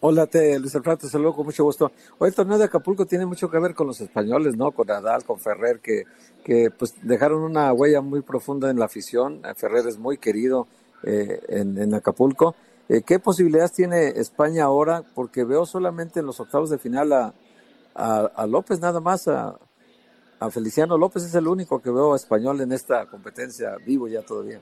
Hola, 0.00 0.26
te, 0.26 0.58
Luis 0.58 0.74
Alfredo, 0.74 1.08
saludo 1.08 1.34
con 1.34 1.46
mucho 1.46 1.64
gusto. 1.64 1.92
Hoy 2.18 2.28
el 2.28 2.34
torneo 2.34 2.58
de 2.58 2.64
Acapulco 2.64 3.06
tiene 3.06 3.24
mucho 3.24 3.50
que 3.50 3.58
ver 3.58 3.74
con 3.74 3.86
los 3.86 4.00
españoles, 4.02 4.56
¿no? 4.56 4.72
Con 4.72 4.86
Nadal, 4.86 5.24
con 5.24 5.38
Ferrer, 5.38 5.80
que, 5.80 6.04
que 6.44 6.70
pues 6.70 6.94
dejaron 7.02 7.42
una 7.42 7.72
huella 7.72 8.02
muy 8.02 8.20
profunda 8.20 8.70
en 8.70 8.78
la 8.78 8.86
afición. 8.86 9.42
Ferrer 9.56 9.86
es 9.86 9.98
muy 9.98 10.18
querido 10.18 10.66
eh, 11.02 11.40
en, 11.48 11.94
Acapulco. 11.94 12.54
Eh, 12.88 13.02
¿Qué 13.06 13.18
posibilidades 13.18 13.72
tiene 13.72 14.08
España 14.08 14.64
ahora? 14.64 15.02
Porque 15.14 15.44
veo 15.44 15.66
solamente 15.66 16.20
en 16.20 16.26
los 16.26 16.40
octavos 16.40 16.70
de 16.70 16.78
final 16.78 17.12
a, 17.12 17.32
a, 17.94 18.46
López, 18.46 18.80
nada 18.80 19.00
más, 19.00 19.28
a, 19.28 19.56
a 20.38 20.50
Feliciano 20.50 20.96
López 20.96 21.24
es 21.24 21.34
el 21.34 21.46
único 21.46 21.80
que 21.80 21.90
veo 21.90 22.16
español 22.16 22.60
en 22.60 22.72
esta 22.72 23.06
competencia 23.06 23.76
vivo 23.84 24.08
ya 24.08 24.22
todavía. 24.22 24.60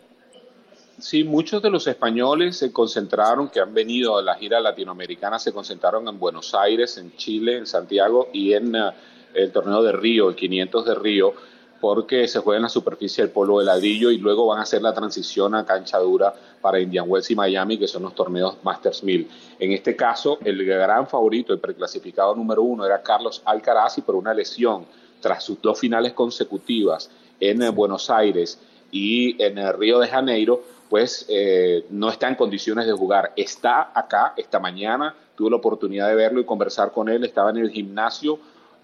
Sí, 0.99 1.22
muchos 1.22 1.62
de 1.62 1.70
los 1.70 1.86
españoles 1.86 2.57
se 2.57 2.72
concentraron, 2.72 3.49
que 3.51 3.61
han 3.61 3.72
venido 3.72 4.18
a 4.18 4.22
la 4.22 4.34
gira 4.34 4.59
latinoamericana, 4.59 5.39
se 5.39 5.53
concentraron 5.53 6.09
en 6.09 6.18
Buenos 6.18 6.55
Aires, 6.55 6.99
en 6.99 7.14
Chile, 7.16 7.57
en 7.57 7.66
Santiago 7.66 8.28
y 8.32 8.53
en 8.55 8.74
eh, 8.74 8.91
el 9.34 9.53
torneo 9.53 9.80
de 9.84 9.93
Río, 9.93 10.28
el 10.28 10.34
500 10.34 10.86
de 10.86 10.95
Río, 10.97 11.34
porque 11.81 12.26
se 12.26 12.41
juega 12.41 12.57
en 12.57 12.64
la 12.64 12.68
superficie 12.68 13.22
del 13.22 13.33
polo 13.33 13.59
de 13.59 13.64
ladrillo 13.64 14.11
y 14.11 14.18
luego 14.18 14.47
van 14.47 14.59
a 14.59 14.62
hacer 14.62 14.83
la 14.83 14.93
transición 14.93 15.55
a 15.55 15.64
cancha 15.64 15.99
dura 15.99 16.35
para 16.61 16.81
Indian 16.81 17.05
Wells 17.09 17.31
y 17.31 17.37
Miami, 17.37 17.79
que 17.79 17.87
son 17.87 18.03
los 18.03 18.14
torneos 18.14 18.57
Masters 18.62 19.03
1000. 19.03 19.29
En 19.61 19.72
este 19.72 19.95
caso, 19.95 20.39
el 20.45 20.64
gran 20.64 21.07
favorito, 21.07 21.53
el 21.53 21.61
preclasificado 21.61 22.35
número 22.35 22.62
uno, 22.62 22.85
era 22.85 23.03
Carlos 23.03 23.43
Alcaraz 23.45 23.99
y 23.99 24.03
por 24.03 24.16
una 24.16 24.35
lesión 24.35 24.87
tras 25.20 25.45
sus 25.45 25.61
dos 25.62 25.79
finales 25.79 26.12
consecutivas 26.12 27.11
en 27.41 27.62
eh, 27.62 27.70
Buenos 27.70 28.11
Aires 28.11 28.59
y 28.91 29.41
en 29.43 29.59
el 29.59 29.72
Río 29.74 29.99
de 29.99 30.09
Janeiro, 30.09 30.62
pues 30.89 31.26
eh, 31.29 31.85
no 31.91 32.11
está 32.11 32.29
en 32.29 32.35
condiciones 32.35 32.87
de 32.87 32.93
jugar. 32.93 33.33
Está 33.37 33.93
acá 33.95 34.33
esta 34.37 34.59
mañana, 34.59 35.14
tuve 35.37 35.51
la 35.51 35.57
oportunidad 35.57 36.09
de 36.09 36.14
verlo 36.14 36.41
y 36.41 36.45
conversar 36.45 36.93
con 36.93 37.09
él, 37.09 37.24
estaba 37.24 37.51
en 37.51 37.59
el 37.59 37.70
gimnasio 37.70 38.39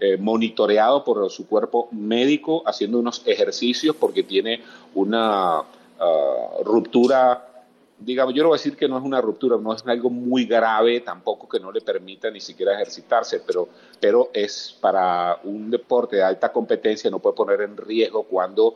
eh, 0.05 0.17
monitoreado 0.19 1.03
por 1.03 1.31
su 1.31 1.47
cuerpo 1.47 1.89
médico, 1.93 2.63
haciendo 2.67 2.99
unos 2.99 3.23
ejercicios 3.25 3.97
porque 3.97 4.23
tiene 4.23 4.61
una 4.95 5.61
ah, 5.61 6.49
ruptura, 6.63 7.65
digamos, 7.99 8.35
yo 8.35 8.43
no 8.43 8.51
voy 8.51 8.57
a 8.57 8.61
decir 8.61 8.77
que 8.77 8.87
no 8.87 8.99
es 8.99 9.05
una 9.05 9.23
ruptura, 9.23 9.57
no 9.57 9.73
es 9.73 9.83
algo 9.87 10.11
muy 10.11 10.45
grave, 10.45 11.01
tampoco 11.01 11.49
que 11.49 11.59
no 11.59 11.73
le 11.73 11.81
permita 11.81 12.31
ni 12.31 12.41
siquiera 12.41 12.75
ejercitarse, 12.75 13.41
pero, 13.47 13.69
pero 13.99 14.29
es 14.35 14.77
para 14.79 15.39
un 15.45 15.71
deporte 15.71 16.17
de 16.17 16.23
alta 16.23 16.53
competencia, 16.53 17.11
no 17.11 17.19
puede 17.19 17.37
poner 17.37 17.63
en 17.63 17.77
riesgo 17.77 18.25
cuando 18.25 18.75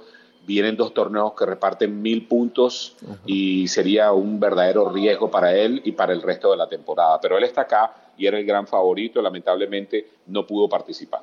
vienen 0.49 0.77
dos 0.77 0.95
torneos 0.95 1.35
que 1.35 1.45
reparten 1.45 2.01
mil 2.01 2.27
puntos 2.27 2.97
y 3.27 3.69
sería 3.69 4.13
un 4.13 4.41
verdadero 4.41 4.89
riesgo 4.89 5.31
para 5.31 5.55
él 5.55 5.83
y 5.85 5.93
para 5.93 6.15
el 6.15 6.23
resto 6.23 6.51
de 6.51 6.57
la 6.57 6.67
temporada. 6.67 7.21
Pero 7.21 7.37
él 7.37 7.45
está 7.45 7.61
acá 7.61 7.95
y 8.17 8.27
era 8.27 8.39
el 8.39 8.47
gran 8.47 8.67
favorito, 8.67 9.21
lamentablemente 9.21 10.09
no 10.29 10.47
pudo 10.47 10.67
participar. 10.67 11.21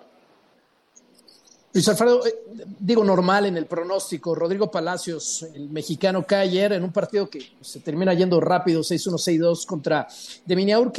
Luis 1.73 1.89
Alfredo, 1.89 2.25
eh, 2.25 2.43
digo 2.79 3.03
normal 3.03 3.47
en 3.47 3.57
el 3.57 3.65
pronóstico, 3.65 4.35
Rodrigo 4.35 4.69
Palacios, 4.69 5.41
el 5.55 5.69
mexicano, 5.71 6.23
cae 6.23 6.43
ayer 6.43 6.73
en 6.73 6.83
un 6.83 6.93
partido 6.93 7.27
que 7.27 7.53
se 7.61 7.79
termina 7.79 8.13
yendo 8.13 8.39
rápido, 8.39 8.81
6-1, 8.81 9.17
6-2 9.17 9.65
contra 9.65 10.07
Deminiaur. 10.45 10.93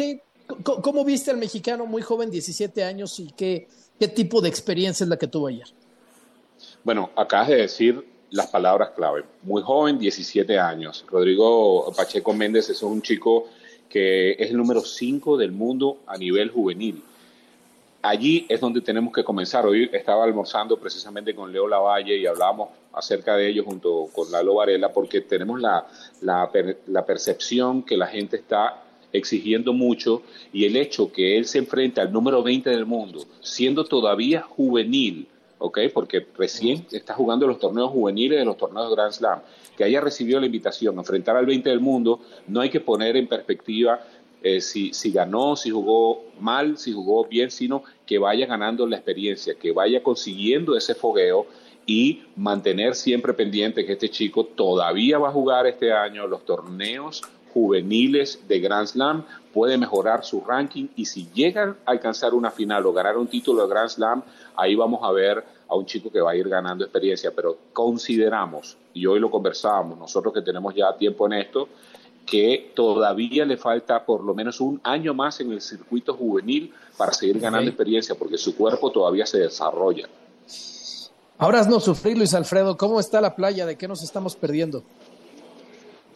¿Cómo 0.65 1.05
viste 1.05 1.31
al 1.31 1.39
mexicano 1.39 1.87
muy 1.87 2.03
joven, 2.03 2.29
17 2.29 2.83
años, 2.83 3.21
y 3.21 3.29
qué, 3.37 3.69
qué 4.01 4.09
tipo 4.09 4.41
de 4.41 4.49
experiencia 4.49 5.05
es 5.05 5.09
la 5.09 5.17
que 5.17 5.29
tuvo 5.29 5.47
ayer? 5.47 5.69
Bueno, 6.83 7.11
acabas 7.17 7.49
de 7.49 7.57
decir 7.57 8.16
las 8.31 8.49
palabras 8.49 8.91
clave. 8.91 9.25
Muy 9.43 9.63
joven, 9.63 9.99
17 9.99 10.59
años. 10.59 11.05
Rodrigo 11.09 11.93
Pacheco 11.97 12.33
Méndez 12.33 12.69
es 12.71 12.83
un 12.83 13.03
chico 13.03 13.49
que 13.89 14.33
es 14.33 14.51
el 14.51 14.57
número 14.57 14.81
5 14.81 15.37
del 15.37 15.53
mundo 15.53 15.99
a 16.07 16.17
nivel 16.17 16.51
juvenil. 16.51 17.03
Allí 18.03 18.47
es 18.49 18.61
donde 18.61 18.81
tenemos 18.81 19.13
que 19.13 19.25
comenzar. 19.25 19.67
Hoy 19.67 19.89
estaba 19.93 20.25
almorzando 20.25 20.79
precisamente 20.79 21.35
con 21.35 21.53
Leo 21.53 21.67
Lavalle 21.67 22.17
y 22.17 22.27
hablábamos 22.27 22.69
acerca 22.93 23.37
de 23.37 23.49
ello 23.49 23.65
junto 23.65 24.09
con 24.13 24.31
Lalo 24.31 24.55
Varela 24.55 24.93
porque 24.93 25.21
tenemos 25.21 25.61
la, 25.61 25.87
la, 26.23 26.51
la 26.87 27.05
percepción 27.05 27.83
que 27.83 27.97
la 27.97 28.07
gente 28.07 28.37
está 28.37 28.83
exigiendo 29.13 29.73
mucho 29.73 30.23
y 30.53 30.65
el 30.65 30.77
hecho 30.77 31.13
que 31.13 31.37
él 31.37 31.47
se 31.47 31.59
enfrenta 31.59 32.03
al 32.03 32.13
número 32.13 32.43
20 32.43 32.71
del 32.71 32.87
mundo, 32.87 33.25
siendo 33.41 33.85
todavía 33.85 34.43
juvenil, 34.43 35.27
¿ok? 35.59 35.79
Porque 35.93 36.27
recién 36.37 36.87
está 36.91 37.15
jugando 37.15 37.47
los 37.47 37.59
torneos 37.59 37.91
juveniles 37.91 38.39
de 38.39 38.45
los 38.45 38.57
torneos 38.57 38.89
de 38.89 38.95
Grand 38.95 39.13
Slam. 39.13 39.41
Que 39.77 39.85
haya 39.85 40.01
recibido 40.01 40.41
la 40.41 40.47
invitación 40.47 40.97
a 40.97 41.01
enfrentar 41.01 41.37
al 41.37 41.47
20 41.47 41.69
del 41.69 41.81
mundo, 41.81 42.21
no 42.47 42.61
hay 42.61 42.71
que 42.71 42.81
poner 42.81 43.17
en 43.17 43.27
perspectiva 43.27 44.01
eh, 44.43 44.61
si, 44.61 44.93
si 44.93 45.11
ganó, 45.11 45.57
si 45.57 45.71
jugó 45.71 46.25
mal, 46.39 46.79
si 46.79 46.93
jugó 46.93 47.25
bien, 47.25 47.51
sino 47.51 47.83
que 48.07 48.19
vaya 48.19 48.47
ganando 48.47 48.87
la 48.87 48.97
experiencia, 48.97 49.55
que 49.55 49.73
vaya 49.73 50.03
consiguiendo 50.03 50.77
ese 50.77 50.95
fogueo 50.95 51.47
y 51.87 52.23
mantener 52.35 52.95
siempre 52.95 53.33
pendiente 53.33 53.87
que 53.87 53.93
este 53.93 54.09
chico 54.09 54.45
todavía 54.45 55.19
va 55.19 55.29
a 55.29 55.33
jugar 55.33 55.67
este 55.67 55.93
año 55.93 56.27
los 56.27 56.45
torneos 56.45 57.23
juveniles 57.53 58.41
de 58.47 58.61
Grand 58.61 58.87
Slam, 58.87 59.25
puede 59.53 59.79
mejorar 59.79 60.25
su 60.25 60.43
ranking 60.43 60.89
y 60.97 61.07
si 61.07 61.29
llega 61.33 61.77
a 61.85 61.91
alcanzar 61.91 62.35
una 62.35 62.51
final 62.51 62.85
o 62.87 62.93
ganar 62.93 63.17
un 63.17 63.27
título 63.27 63.63
de 63.63 63.69
Grand 63.69 63.89
Slam, 63.89 64.23
ahí 64.57 64.75
vamos 64.75 65.01
a 65.03 65.13
ver 65.13 65.43
a 65.69 65.75
un 65.75 65.87
chico 65.87 66.11
que 66.11 66.21
va 66.21 66.33
a 66.33 66.37
ir 66.37 66.49
ganando 66.49 66.85
experiencia, 66.85 67.33
pero 67.35 67.57
consideramos, 67.73 68.77
y 68.93 69.07
hoy 69.07 69.19
lo 69.19 69.31
conversábamos, 69.31 69.99
nosotros 69.99 70.33
que 70.35 70.43
tenemos 70.43 70.75
ya 70.75 70.97
tiempo 70.97 71.27
en 71.27 71.35
esto, 71.35 71.69
que 72.27 72.73
todavía 72.75 73.45
le 73.45 73.57
falta 73.57 74.05
por 74.05 74.23
lo 74.23 74.35
menos 74.35 74.61
un 74.61 74.81
año 74.83 75.15
más 75.15 75.41
en 75.41 75.53
el 75.53 75.61
circuito 75.61 76.15
juvenil 76.15 76.73
para 76.97 77.13
seguir 77.13 77.39
ganando 77.39 77.69
experiencia, 77.71 78.15
porque 78.17 78.37
su 78.37 78.57
cuerpo 78.57 78.91
todavía 78.91 79.25
se 79.27 79.39
desarrolla. 79.39 80.09
Ahora 81.39 81.63
no 81.65 81.81
sufrir, 81.81 82.17
Luis 82.17 82.35
Alfredo, 82.35 82.77
¿cómo 82.77 82.99
está 82.99 83.21
la 83.21 83.37
playa? 83.37 83.67
¿De 83.67 83.77
qué 83.77 83.87
nos 83.87 84.03
estamos 84.03 84.35
perdiendo? 84.37 84.83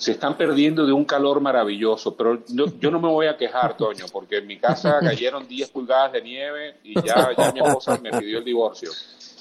Se 0.01 0.13
están 0.13 0.35
perdiendo 0.35 0.87
de 0.87 0.95
un 0.95 1.05
calor 1.05 1.43
maravilloso, 1.43 2.17
pero 2.17 2.43
yo 2.47 2.91
no 2.91 2.99
me 2.99 3.09
voy 3.09 3.27
a 3.27 3.37
quejar, 3.37 3.77
Toño, 3.77 4.07
porque 4.11 4.39
en 4.39 4.47
mi 4.47 4.59
casa 4.59 4.99
cayeron 4.99 5.47
10 5.47 5.69
pulgadas 5.69 6.13
de 6.13 6.23
nieve 6.23 6.77
y 6.83 6.95
ya, 7.03 7.29
ya 7.37 7.53
mi 7.53 7.61
esposa 7.61 8.01
me 8.03 8.11
pidió 8.11 8.39
el 8.39 8.45
divorcio. 8.45 8.91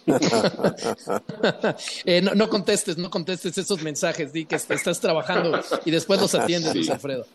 Eh, 2.03 2.21
no, 2.21 2.49
contestes, 2.49 2.97
no 2.97 3.11
contestes 3.11 3.55
esos 3.57 3.83
mensajes, 3.83 4.33
di 4.33 4.45
que 4.45 4.55
estás 4.55 4.99
trabajando 4.99 5.59
y 5.85 5.91
después 5.91 6.19
los 6.19 6.33
atiendes, 6.33 6.73
Luis 6.73 6.89
Alfredo. 6.89 7.27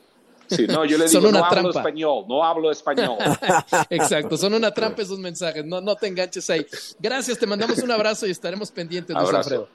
Sí, 0.49 0.67
no, 0.67 0.85
yo 0.85 0.99
le 0.99 1.09
digo, 1.09 1.31
no 1.31 1.45
hablo 1.45 1.71
español, 1.71 2.25
no 2.27 2.43
hablo 2.43 2.73
español. 2.73 3.17
Exacto, 3.91 4.37
son 4.37 4.55
una 4.55 4.73
trampa 4.73 5.03
esos 5.03 5.21
mensajes, 5.21 5.65
no, 5.65 5.81
no 5.81 5.95
te 5.95 6.09
enganches 6.09 6.51
ahí. 6.51 6.67
Gracias, 6.99 7.39
te 7.39 7.47
mandamos 7.47 7.79
un 7.79 7.93
abrazo 7.93 8.27
y 8.27 8.33
estaremos 8.33 8.73
pendientes, 8.73 9.15
Luis 9.17 9.33
Alfredo 9.33 9.69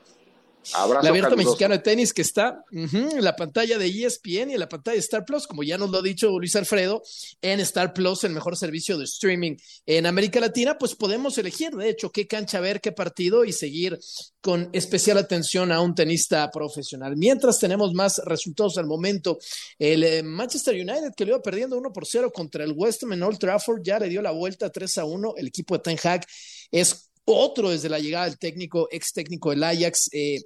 el 1.02 1.08
abierto 1.08 1.36
mexicano 1.36 1.74
de 1.76 1.80
tenis 1.80 2.14
que 2.14 2.22
está 2.22 2.64
en 2.72 3.24
la 3.24 3.36
pantalla 3.36 3.78
de 3.78 3.88
ESPN 3.88 4.52
y 4.52 4.54
en 4.54 4.60
la 4.60 4.70
pantalla 4.70 4.96
de 4.96 5.00
Star 5.00 5.26
Plus, 5.26 5.48
como 5.48 5.64
ya 5.64 5.78
nos 5.78 5.90
lo 5.90 6.00
ha 6.00 6.02
dicho 6.02 6.38
Luis 6.38 6.56
Alfredo, 6.56 7.02
en 7.42 7.60
Star 7.62 7.94
Plus, 7.94 8.24
el 8.24 8.34
mejor 8.34 8.58
servicio 8.58 8.98
de 8.98 9.06
streaming 9.06 9.56
en 9.86 10.06
América 10.06 10.40
Latina, 10.40 10.78
pues 10.78 10.96
podemos 10.96 11.38
elegir, 11.38 11.72
de 11.72 11.90
hecho, 11.90 12.12
qué 12.12 12.28
cancha 12.28 12.60
ver, 12.60 12.82
qué 12.82 12.92
partido 12.92 13.46
y 13.46 13.54
seguir 13.54 14.00
con 14.42 14.70
especial 14.74 15.18
atención 15.18 15.72
a 15.72 15.82
un 15.82 15.96
tenista 15.96 16.50
profesional. 16.52 17.16
Mientras 17.18 17.60
tenemos 17.60 17.94
más 17.94 18.22
resultados 18.26 18.78
al 18.78 18.86
momento, 18.86 19.38
el 19.78 20.04
eh, 20.04 20.24
Manchester 20.24 20.76
United 20.76 21.14
que 21.16 21.26
lo 21.26 21.32
iba 21.32 21.42
perdiendo 21.42 21.78
1 21.78 21.92
por 21.92 22.06
0 22.06 22.32
contra 22.34 22.64
el 22.64 22.74
West 22.76 23.04
Ham 23.04 23.14
en 23.14 23.24
Old 23.24 23.40
Trafford 23.40 23.82
ya 23.84 24.00
le 24.00 24.08
dio 24.08 24.22
la 24.22 24.32
vuelta 24.32 24.70
3 24.70 24.98
a 25.00 25.06
1. 25.06 25.34
El 25.38 25.48
equipo 25.48 25.76
de 25.76 25.84
Ten 25.84 26.00
Hag 26.02 26.26
es 26.72 27.09
otro 27.26 27.70
desde 27.70 27.90
la 27.90 28.00
llegada 28.00 28.26
del 28.26 28.38
técnico, 28.38 28.88
ex 28.92 29.14
técnico 29.14 29.52
del 29.52 29.64
Ajax. 29.64 30.10
Eh, 30.12 30.42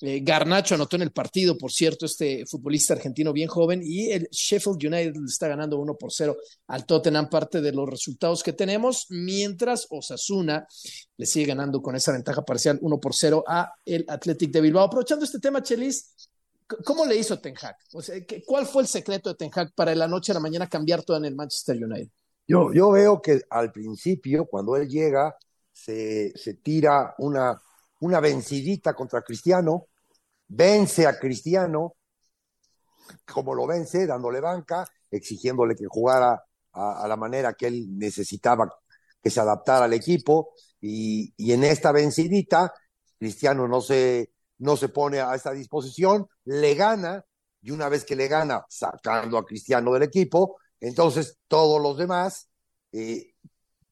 eh, 0.00 0.20
Garnacho 0.22 0.76
anotó 0.76 0.94
en 0.94 1.02
el 1.02 1.10
partido, 1.10 1.58
por 1.58 1.72
cierto, 1.72 2.06
este 2.06 2.46
futbolista 2.46 2.94
argentino 2.94 3.32
bien 3.32 3.48
joven, 3.48 3.80
y 3.82 4.12
el 4.12 4.28
Sheffield 4.30 4.84
United 4.84 5.14
está 5.26 5.48
ganando 5.48 5.78
1 5.78 5.96
por 5.96 6.12
0 6.12 6.36
al 6.68 6.86
Tottenham, 6.86 7.28
parte 7.28 7.60
de 7.60 7.72
los 7.72 7.88
resultados 7.88 8.44
que 8.44 8.52
tenemos, 8.52 9.06
mientras 9.08 9.88
Osasuna 9.90 10.66
le 11.16 11.26
sigue 11.26 11.46
ganando 11.46 11.82
con 11.82 11.96
esa 11.96 12.12
ventaja 12.12 12.42
parcial 12.42 12.78
1 12.80 13.00
por 13.00 13.14
0 13.14 13.44
a 13.46 13.72
el 13.84 14.04
Athletic 14.06 14.52
de 14.52 14.60
Bilbao. 14.60 14.84
Aprovechando 14.84 15.24
este 15.24 15.40
tema, 15.40 15.64
Chelis, 15.64 16.14
¿cómo 16.84 17.04
le 17.04 17.16
hizo 17.16 17.40
Ten 17.40 17.56
Hag? 17.60 17.76
O 17.92 18.00
sea, 18.00 18.14
¿Cuál 18.46 18.66
fue 18.66 18.82
el 18.82 18.88
secreto 18.88 19.30
de 19.30 19.34
Ten 19.34 19.50
Hag 19.52 19.72
para 19.74 19.92
la 19.96 20.06
noche 20.06 20.30
a 20.30 20.34
la 20.34 20.40
mañana 20.40 20.68
cambiar 20.68 21.02
todo 21.02 21.16
en 21.16 21.24
el 21.24 21.34
Manchester 21.34 21.76
United? 21.76 22.10
Yo, 22.46 22.72
yo 22.72 22.92
veo 22.92 23.20
que 23.20 23.42
al 23.50 23.72
principio, 23.72 24.46
cuando 24.46 24.76
él 24.76 24.88
llega, 24.88 25.36
se, 25.78 26.54
tira 26.62 27.14
una, 27.18 27.60
una 28.00 28.20
vencidita 28.20 28.94
contra 28.94 29.22
Cristiano, 29.22 29.88
vence 30.48 31.06
a 31.06 31.18
Cristiano 31.18 31.94
como 33.24 33.54
lo 33.54 33.66
vence, 33.66 34.06
dándole 34.06 34.40
banca, 34.40 34.86
exigiéndole 35.10 35.74
que 35.74 35.86
jugara 35.86 36.44
a, 36.72 37.04
a 37.04 37.08
la 37.08 37.16
manera 37.16 37.54
que 37.54 37.66
él 37.68 37.96
necesitaba 37.96 38.68
que 39.22 39.30
se 39.30 39.40
adaptara 39.40 39.86
al 39.86 39.94
equipo. 39.94 40.52
Y, 40.80 41.32
y 41.36 41.52
en 41.52 41.64
esta 41.64 41.90
vencidita, 41.90 42.72
Cristiano 43.18 43.66
no 43.66 43.80
se, 43.80 44.32
no 44.58 44.76
se 44.76 44.88
pone 44.88 45.20
a 45.20 45.34
esa 45.34 45.52
disposición, 45.52 46.28
le 46.44 46.74
gana, 46.74 47.24
y 47.62 47.70
una 47.70 47.88
vez 47.88 48.04
que 48.04 48.14
le 48.16 48.28
gana, 48.28 48.64
sacando 48.68 49.38
a 49.38 49.44
Cristiano 49.44 49.92
del 49.92 50.02
equipo, 50.02 50.58
entonces 50.80 51.38
todos 51.48 51.82
los 51.82 51.96
demás 51.96 52.48
eh, 52.92 53.34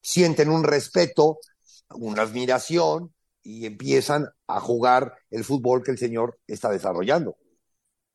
sienten 0.01 0.49
un 0.49 0.63
respeto, 0.63 1.39
una 1.91 2.23
admiración 2.23 3.13
y 3.43 3.65
empiezan 3.65 4.27
a 4.47 4.59
jugar 4.59 5.13
el 5.31 5.43
fútbol 5.43 5.83
que 5.83 5.91
el 5.91 5.97
señor 5.97 6.37
está 6.47 6.69
desarrollando. 6.69 7.37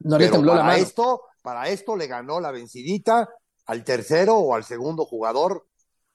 No 0.01 0.19
le 0.19 0.25
Pero 0.27 0.35
tembló 0.37 0.55
la 0.55 0.61
para 0.63 0.73
mano. 0.75 0.83
esto, 0.85 1.23
para 1.43 1.69
esto 1.69 1.97
le 1.97 2.07
ganó 2.07 2.41
la 2.41 2.51
vencidita 2.51 3.29
al 3.67 3.85
tercero 3.85 4.37
o 4.37 4.55
al 4.55 4.65
segundo 4.65 5.05
jugador 5.07 5.67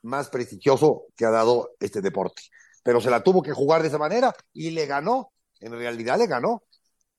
más 0.04 0.30
prestigioso 0.30 1.06
que 1.16 1.26
ha 1.26 1.32
dado 1.32 1.72
este 1.80 2.02
deporte. 2.02 2.44
Pero 2.84 3.02
se 3.02 3.10
la 3.10 3.24
tuvo 3.24 3.42
que 3.42 3.54
jugar 3.54 3.82
de 3.82 3.88
esa 3.88 3.98
manera 3.98 4.34
y 4.54 4.72
le 4.72 4.86
ganó. 4.86 5.32
En 5.60 5.72
realidad 5.72 6.18
le 6.18 6.28
ganó. 6.28 6.64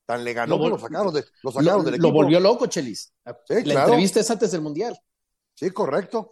Tan 0.07 0.25
le 0.25 0.33
ganó 0.33 0.57
Lo 0.57 0.65
que 0.65 0.71
lo 0.71 0.79
sacaron, 0.79 1.13
de- 1.13 1.25
lo 1.43 1.51
sacaron 1.53 1.79
Lo, 1.85 1.91
del 1.91 2.01
lo 2.01 2.09
equipo. 2.09 2.13
volvió 2.13 2.41
loco, 2.41 2.67
Chelis. 2.67 3.13
Sí, 3.47 3.55
La 3.57 3.63
claro. 3.63 3.81
entrevista 3.89 4.21
es 4.21 4.31
antes 4.31 4.53
del 4.53 4.63
Mundial. 4.63 4.99
Sí, 5.55 5.71
correcto. 5.71 6.31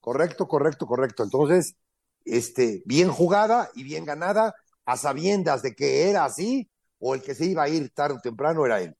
Correcto, 0.00 0.48
correcto, 0.48 0.86
correcto. 0.86 1.22
Entonces, 1.22 1.76
este, 2.24 2.82
bien 2.84 3.10
jugada 3.10 3.70
y 3.74 3.82
bien 3.82 4.04
ganada, 4.04 4.54
a 4.84 4.96
sabiendas 4.96 5.62
de 5.62 5.74
que 5.74 6.08
era 6.08 6.24
así, 6.24 6.68
o 6.98 7.14
el 7.14 7.22
que 7.22 7.34
se 7.34 7.46
iba 7.46 7.64
a 7.64 7.68
ir 7.68 7.90
tarde 7.90 8.16
o 8.16 8.20
temprano 8.20 8.64
era 8.64 8.80
él. 8.80 8.96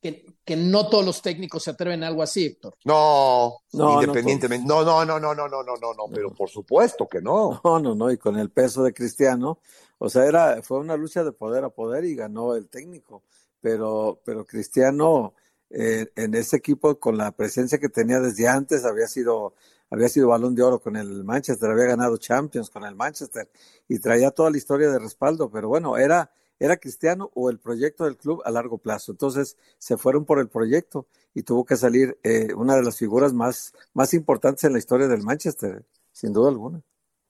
Que, 0.00 0.24
que 0.44 0.56
no 0.56 0.88
todos 0.88 1.04
los 1.04 1.22
técnicos 1.22 1.64
se 1.64 1.70
atreven 1.70 2.04
a 2.04 2.08
algo 2.08 2.22
así, 2.22 2.46
Héctor. 2.46 2.76
No, 2.84 3.58
No, 3.72 4.00
independientemente. 4.00 4.66
No, 4.66 4.84
no, 4.84 5.04
no, 5.04 5.18
no, 5.18 5.34
no, 5.34 5.48
no, 5.48 5.62
no, 5.62 5.76
no, 5.76 5.94
no, 5.94 6.04
pero 6.12 6.32
por 6.32 6.48
supuesto 6.48 7.08
que 7.08 7.20
no. 7.20 7.60
No, 7.64 7.78
no, 7.80 7.94
no, 7.94 8.10
y 8.10 8.18
con 8.18 8.38
el 8.38 8.50
peso 8.50 8.82
de 8.82 8.92
Cristiano, 8.92 9.58
o 9.98 10.08
sea, 10.08 10.26
era, 10.26 10.62
fue 10.62 10.78
una 10.78 10.96
lucha 10.96 11.24
de 11.24 11.32
poder 11.32 11.64
a 11.64 11.70
poder 11.70 12.04
y 12.04 12.14
ganó 12.14 12.54
el 12.54 12.68
técnico, 12.68 13.22
pero, 13.60 14.20
pero 14.24 14.44
Cristiano 14.44 15.34
eh, 15.70 16.06
en 16.16 16.34
ese 16.34 16.56
equipo 16.56 16.98
con 16.98 17.16
la 17.16 17.32
presencia 17.32 17.78
que 17.78 17.88
tenía 17.88 18.20
desde 18.20 18.48
antes 18.48 18.84
había 18.84 19.06
sido, 19.06 19.54
había 19.90 20.08
sido 20.08 20.28
balón 20.28 20.54
de 20.54 20.62
oro 20.62 20.80
con 20.80 20.96
el 20.96 21.24
Manchester, 21.24 21.70
había 21.70 21.86
ganado 21.86 22.16
Champions 22.18 22.70
con 22.70 22.84
el 22.84 22.94
Manchester 22.94 23.48
y 23.88 23.98
traía 23.98 24.30
toda 24.30 24.50
la 24.50 24.58
historia 24.58 24.90
de 24.90 24.98
respaldo, 24.98 25.50
pero 25.50 25.68
bueno, 25.68 25.96
era, 25.96 26.30
era 26.58 26.76
Cristiano 26.76 27.30
o 27.34 27.50
el 27.50 27.58
proyecto 27.58 28.04
del 28.04 28.16
club 28.16 28.42
a 28.44 28.50
largo 28.50 28.78
plazo, 28.78 29.12
entonces 29.12 29.56
se 29.78 29.96
fueron 29.96 30.24
por 30.24 30.38
el 30.38 30.48
proyecto 30.48 31.06
y 31.34 31.42
tuvo 31.42 31.64
que 31.64 31.76
salir 31.76 32.18
eh, 32.22 32.54
una 32.54 32.76
de 32.76 32.82
las 32.82 32.96
figuras 32.96 33.32
más, 33.32 33.72
más 33.92 34.14
importantes 34.14 34.64
en 34.64 34.72
la 34.72 34.78
historia 34.78 35.08
del 35.08 35.22
Manchester, 35.22 35.84
sin 36.12 36.32
duda 36.32 36.48
alguna. 36.48 36.82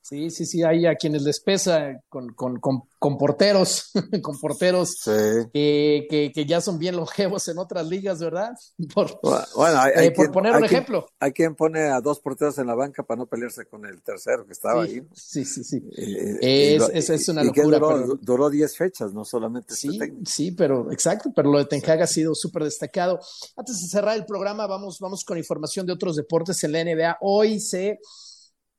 Sí, 0.09 0.31
sí, 0.31 0.47
sí, 0.47 0.63
hay 0.63 0.87
a 0.87 0.95
quienes 0.95 1.23
les 1.23 1.41
pesa 1.41 2.01
con, 2.09 2.33
con, 2.35 2.61
con, 2.61 2.83
con 2.97 3.19
porteros, 3.19 3.91
con 4.23 4.39
porteros 4.39 4.95
Sí. 5.03 5.11
que, 5.53 6.07
que, 6.09 6.31
que 6.33 6.47
ya 6.47 6.61
son 6.61 6.79
bien 6.79 6.95
longevos 6.95 7.49
en 7.49 7.59
otras 7.59 7.87
ligas, 7.89 8.21
¿verdad? 8.21 8.51
Por, 8.95 9.19
Bueno, 9.23 9.81
hay, 9.81 9.91
eh, 9.91 9.99
hay 9.99 10.11
por 10.11 10.31
poner 10.31 10.53
hay 10.53 10.63
un 10.63 10.69
quien- 10.69 10.75
ejemplo. 10.83 11.07
hay 11.19 11.33
quien 11.33 11.57
pone 11.57 11.81
a 11.91 12.01
dos 12.01 12.21
porteros 12.21 12.57
en 12.59 12.69
la 12.69 12.77
banca 12.77 13.03
para 13.03 13.19
no 13.19 13.27
pelearse 13.27 13.67
con 13.67 13.85
el 13.85 14.01
tercero 14.03 14.47
que 14.47 14.53
estaba 14.53 14.87
Sí, 14.87 14.93
ahí. 14.93 15.03
sí, 15.13 15.45
sí, 15.45 15.65
sí. 15.65 15.83
Eh, 15.97 16.77
Es- 16.77 16.91
es- 16.95 17.11
es 17.11 17.29
una 17.29 17.43
y 17.43 17.47
locura, 17.47 17.79
Duró, 17.79 17.89
pero- 17.89 18.19
duró 18.23 18.49
10 18.51 18.77
fechas, 18.77 19.13
no 19.13 19.25
solamente 19.25 19.75
este 19.75 19.89
Sí, 19.89 19.99
sí, 20.25 20.53
pero 20.53 20.93
exacto, 20.93 21.33
pero 21.35 21.51
lo 21.51 21.59
de 21.59 21.65
Ten 21.65 21.83
Hag 21.85 22.03
ha 22.03 22.07
sido 22.07 22.33
súper 22.37 22.63
destacado. 22.63 23.19
Antes 23.57 23.81
de 23.83 23.89
cerrar 23.89 24.17
el 24.17 24.25
programa, 24.25 24.69
vamos, 24.69 24.99
vamos 25.01 25.25
con 25.25 25.37
información 25.37 25.85
de 25.85 25.95
otros 25.95 26.15
deportes 26.15 26.63
en 26.63 26.71
la 26.73 26.81
NBA. 26.85 27.19
Hoy 27.23 27.59
se 27.59 27.99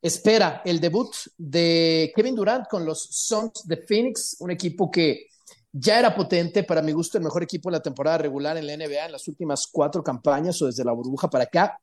espera 0.02 0.62
el 0.66 0.80
debut 0.80 1.14
de 1.38 2.12
Kevin 2.16 2.36
Durant 2.36 2.68
con 2.68 2.86
los 2.86 3.02
Suns 3.02 3.64
de 3.66 3.78
Phoenix, 3.78 4.38
un 4.40 4.52
equipo 4.52 4.90
que 4.92 5.28
ya 5.72 6.00
era 6.00 6.16
potente, 6.16 6.64
para 6.64 6.82
mi 6.82 6.92
gusto, 6.92 7.18
el 7.18 7.24
mejor 7.24 7.44
equipo 7.44 7.70
de 7.70 7.78
la 7.78 7.84
temporada 7.84 8.18
regular 8.18 8.58
en 8.58 8.68
la 8.68 8.78
NBA 8.78 9.06
en 9.06 9.12
las 9.12 9.28
últimas 9.28 9.68
cuatro 9.68 10.04
campañas 10.04 10.62
o 10.62 10.66
desde 10.66 10.84
la 10.84 10.94
burbuja 10.94 11.30
para 11.30 11.44
acá. 11.46 11.80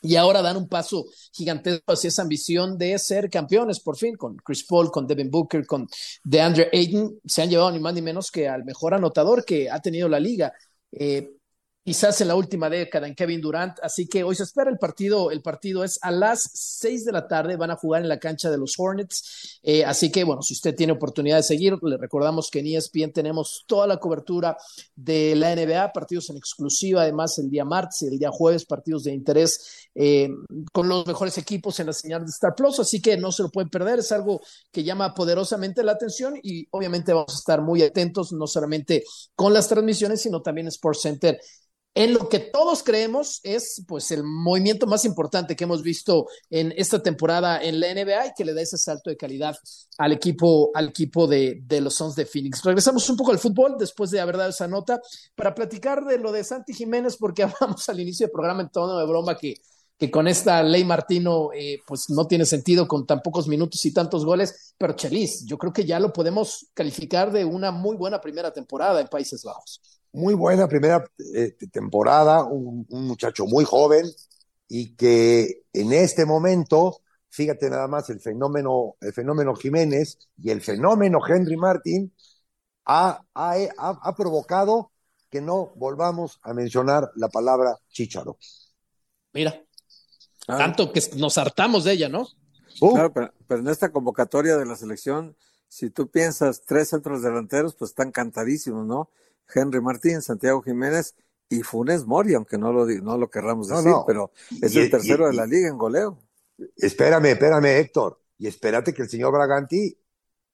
Y 0.00 0.14
ahora 0.14 0.42
dan 0.42 0.56
un 0.56 0.68
paso 0.68 1.06
gigantesco 1.32 1.92
hacia 1.92 2.08
esa 2.08 2.22
ambición 2.22 2.78
de 2.78 2.96
ser 2.98 3.28
campeones, 3.28 3.80
por 3.80 3.96
fin, 3.96 4.16
con 4.16 4.36
Chris 4.36 4.64
Paul, 4.64 4.90
con 4.92 5.06
Devin 5.06 5.30
Booker, 5.30 5.66
con 5.66 5.88
DeAndre 6.22 6.68
Ayton. 6.72 7.18
Se 7.24 7.42
han 7.42 7.50
llevado 7.50 7.72
ni 7.72 7.80
más 7.80 7.94
ni 7.94 8.02
menos 8.02 8.30
que 8.30 8.48
al 8.48 8.64
mejor 8.64 8.94
anotador 8.94 9.44
que 9.44 9.68
ha 9.68 9.80
tenido 9.80 10.08
la 10.08 10.20
liga. 10.20 10.52
Eh, 10.92 11.37
quizás 11.88 12.20
en 12.20 12.28
la 12.28 12.34
última 12.34 12.68
década 12.68 13.08
en 13.08 13.14
Kevin 13.14 13.40
Durant, 13.40 13.78
así 13.82 14.06
que 14.06 14.22
hoy 14.22 14.34
se 14.34 14.42
espera 14.42 14.70
el 14.70 14.76
partido, 14.76 15.30
el 15.30 15.40
partido 15.40 15.82
es 15.84 15.98
a 16.02 16.10
las 16.10 16.50
seis 16.52 17.06
de 17.06 17.12
la 17.12 17.26
tarde, 17.26 17.56
van 17.56 17.70
a 17.70 17.76
jugar 17.76 18.02
en 18.02 18.10
la 18.10 18.18
cancha 18.18 18.50
de 18.50 18.58
los 18.58 18.74
Hornets, 18.76 19.58
eh, 19.62 19.86
así 19.86 20.12
que 20.12 20.22
bueno, 20.22 20.42
si 20.42 20.52
usted 20.52 20.74
tiene 20.74 20.92
oportunidad 20.92 21.38
de 21.38 21.44
seguir, 21.44 21.78
le 21.80 21.96
recordamos 21.96 22.50
que 22.50 22.58
en 22.58 22.66
ESPN 22.66 23.10
tenemos 23.14 23.64
toda 23.66 23.86
la 23.86 23.96
cobertura 23.96 24.58
de 24.94 25.34
la 25.34 25.56
NBA, 25.56 25.90
partidos 25.94 26.28
en 26.28 26.36
exclusiva, 26.36 27.00
además 27.00 27.38
el 27.38 27.48
día 27.48 27.64
martes 27.64 28.02
y 28.02 28.08
el 28.08 28.18
día 28.18 28.30
jueves, 28.30 28.66
partidos 28.66 29.04
de 29.04 29.14
interés 29.14 29.88
eh, 29.94 30.28
con 30.74 30.90
los 30.90 31.06
mejores 31.06 31.38
equipos 31.38 31.80
en 31.80 31.86
la 31.86 31.94
señal 31.94 32.22
de 32.22 32.28
Star 32.28 32.54
Plus, 32.54 32.80
así 32.80 33.00
que 33.00 33.16
no 33.16 33.32
se 33.32 33.44
lo 33.44 33.48
pueden 33.48 33.70
perder, 33.70 34.00
es 34.00 34.12
algo 34.12 34.42
que 34.70 34.84
llama 34.84 35.14
poderosamente 35.14 35.82
la 35.82 35.92
atención 35.92 36.34
y 36.42 36.68
obviamente 36.70 37.14
vamos 37.14 37.32
a 37.32 37.38
estar 37.38 37.62
muy 37.62 37.80
atentos, 37.80 38.30
no 38.32 38.46
solamente 38.46 39.04
con 39.34 39.54
las 39.54 39.68
transmisiones, 39.68 40.20
sino 40.20 40.42
también 40.42 40.66
Sports 40.66 41.00
Center 41.00 41.40
en 41.98 42.14
lo 42.14 42.28
que 42.28 42.38
todos 42.38 42.84
creemos 42.84 43.40
es 43.42 43.82
pues 43.88 44.12
el 44.12 44.22
movimiento 44.22 44.86
más 44.86 45.04
importante 45.04 45.56
que 45.56 45.64
hemos 45.64 45.82
visto 45.82 46.28
en 46.48 46.72
esta 46.76 47.02
temporada 47.02 47.60
en 47.60 47.80
la 47.80 47.92
NBA 47.92 48.26
y 48.26 48.32
que 48.36 48.44
le 48.44 48.54
da 48.54 48.62
ese 48.62 48.78
salto 48.78 49.10
de 49.10 49.16
calidad 49.16 49.56
al 49.98 50.12
equipo, 50.12 50.70
al 50.74 50.90
equipo 50.90 51.26
de, 51.26 51.60
de 51.66 51.80
los 51.80 51.96
Suns 51.96 52.14
de 52.14 52.24
Phoenix. 52.24 52.62
Regresamos 52.62 53.10
un 53.10 53.16
poco 53.16 53.32
al 53.32 53.40
fútbol 53.40 53.74
después 53.76 54.12
de 54.12 54.20
haber 54.20 54.36
dado 54.36 54.50
esa 54.50 54.68
nota 54.68 55.00
para 55.34 55.56
platicar 55.56 56.04
de 56.04 56.18
lo 56.18 56.30
de 56.30 56.44
Santi 56.44 56.72
Jiménez 56.72 57.16
porque 57.16 57.42
hablamos 57.42 57.88
al 57.88 57.98
inicio 57.98 58.26
del 58.26 58.32
programa 58.32 58.62
en 58.62 58.68
tono 58.68 58.96
de 58.96 59.04
broma 59.04 59.36
que 59.36 59.56
que 59.98 60.12
con 60.12 60.28
esta 60.28 60.62
ley 60.62 60.84
Martino 60.84 61.50
eh, 61.52 61.80
pues 61.84 62.08
no 62.10 62.28
tiene 62.28 62.44
sentido 62.44 62.86
con 62.86 63.04
tan 63.04 63.20
pocos 63.20 63.48
minutos 63.48 63.84
y 63.84 63.92
tantos 63.92 64.24
goles, 64.24 64.74
pero 64.78 64.92
Chelis, 64.92 65.44
yo 65.44 65.58
creo 65.58 65.72
que 65.72 65.84
ya 65.84 65.98
lo 65.98 66.12
podemos 66.12 66.68
calificar 66.72 67.32
de 67.32 67.44
una 67.44 67.72
muy 67.72 67.96
buena 67.96 68.20
primera 68.20 68.52
temporada 68.52 69.00
en 69.00 69.08
Países 69.08 69.42
Bajos. 69.42 69.97
Muy 70.12 70.34
buena 70.34 70.68
primera 70.68 71.04
eh, 71.34 71.54
temporada, 71.70 72.44
un, 72.44 72.86
un 72.88 73.06
muchacho 73.06 73.46
muy 73.46 73.64
joven 73.64 74.06
y 74.68 74.94
que 74.96 75.62
en 75.72 75.92
este 75.92 76.24
momento, 76.24 77.00
fíjate 77.30 77.70
nada 77.70 77.88
más, 77.88 78.10
el 78.10 78.20
fenómeno, 78.20 78.96
el 79.00 79.12
fenómeno 79.12 79.54
Jiménez 79.54 80.18
y 80.36 80.50
el 80.50 80.60
fenómeno 80.60 81.20
Henry 81.26 81.56
Martin 81.56 82.12
ha, 82.84 83.22
ha, 83.34 83.52
ha, 83.54 83.98
ha 84.02 84.14
provocado 84.14 84.92
que 85.30 85.40
no 85.40 85.72
volvamos 85.76 86.38
a 86.42 86.54
mencionar 86.54 87.10
la 87.16 87.28
palabra 87.28 87.78
chicharo. 87.90 88.38
Mira, 89.32 89.62
tanto 90.46 90.90
que 90.92 91.02
nos 91.16 91.36
hartamos 91.36 91.84
de 91.84 91.92
ella, 91.92 92.08
¿no? 92.08 92.26
Uh, 92.80 92.92
Claro, 92.92 93.12
pero, 93.12 93.32
pero 93.46 93.60
en 93.60 93.68
esta 93.68 93.90
convocatoria 93.90 94.56
de 94.56 94.64
la 94.64 94.76
selección, 94.76 95.36
si 95.68 95.90
tú 95.90 96.10
piensas 96.10 96.62
tres 96.64 96.88
centros 96.88 97.22
delanteros, 97.22 97.74
pues 97.74 97.90
están 97.90 98.10
cantadísimos, 98.10 98.86
¿no? 98.86 99.10
Henry 99.52 99.80
Martín, 99.80 100.20
Santiago 100.22 100.62
Jiménez 100.62 101.14
y 101.48 101.62
Funes 101.62 102.04
Mori, 102.06 102.34
aunque 102.34 102.58
no 102.58 102.72
lo, 102.72 102.86
no 102.86 103.16
lo 103.16 103.30
querramos 103.30 103.68
decir, 103.68 103.86
no. 103.90 104.04
pero 104.06 104.32
es 104.60 104.74
Y- 104.74 104.80
el 104.80 104.90
tercero 104.90 105.26
y- 105.26 105.30
de 105.30 105.36
la 105.36 105.46
liga 105.46 105.68
en 105.68 105.78
goleo. 105.78 106.18
Espérame, 106.76 107.26
espérame, 107.32 107.66
Héctor. 107.78 108.20
Y 108.38 108.46
espérate 108.46 108.92
que 108.92 109.02
el 109.02 109.08
señor 109.08 109.32
Braganti 109.32 109.96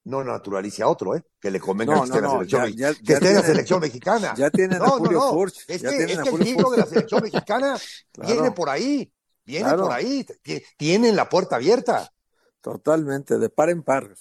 no 0.04 0.22
naturalice 0.22 0.82
a 0.82 0.88
otro, 0.88 1.16
¿eh? 1.16 1.24
Que 1.40 1.50
le 1.50 1.58
convenga 1.58 1.94
No, 1.94 2.00
que 2.02 2.06
esté 2.06 2.18
en 2.18 2.24
la 2.24 2.30
selección, 2.30 2.72
ya- 2.76 2.94
que 2.94 3.00
ya 3.04 3.14
esté 3.14 3.28
en 3.30 3.34
la 3.36 3.42
selección 3.42 3.80
mexicana. 3.80 4.34
Ya 4.36 4.50
tienen 4.50 4.82
a 4.82 4.88
Julio 4.90 5.18
no. 5.18 5.30
Furch. 5.32 5.64
Es 5.66 5.82
que, 5.82 5.88
es 5.88 6.18
que 6.18 6.28
el 6.28 6.38
libro 6.40 6.70
de 6.70 6.76
la 6.76 6.86
selección 6.86 7.22
mexicana 7.22 7.76
Claro. 8.12 8.32
viene 8.34 8.50
por 8.52 8.68
ahí, 8.68 9.10
viene 9.46 9.64
Claro. 9.64 9.84
por 9.84 9.92
ahí. 9.92 10.26
Ti- 10.42 10.62
Tienen 10.76 11.16
la 11.16 11.28
puerta 11.28 11.56
abierta. 11.56 12.12
Totalmente, 12.60 13.38
de 13.38 13.48
par 13.48 13.70
en 13.70 13.82
par. 13.82 14.14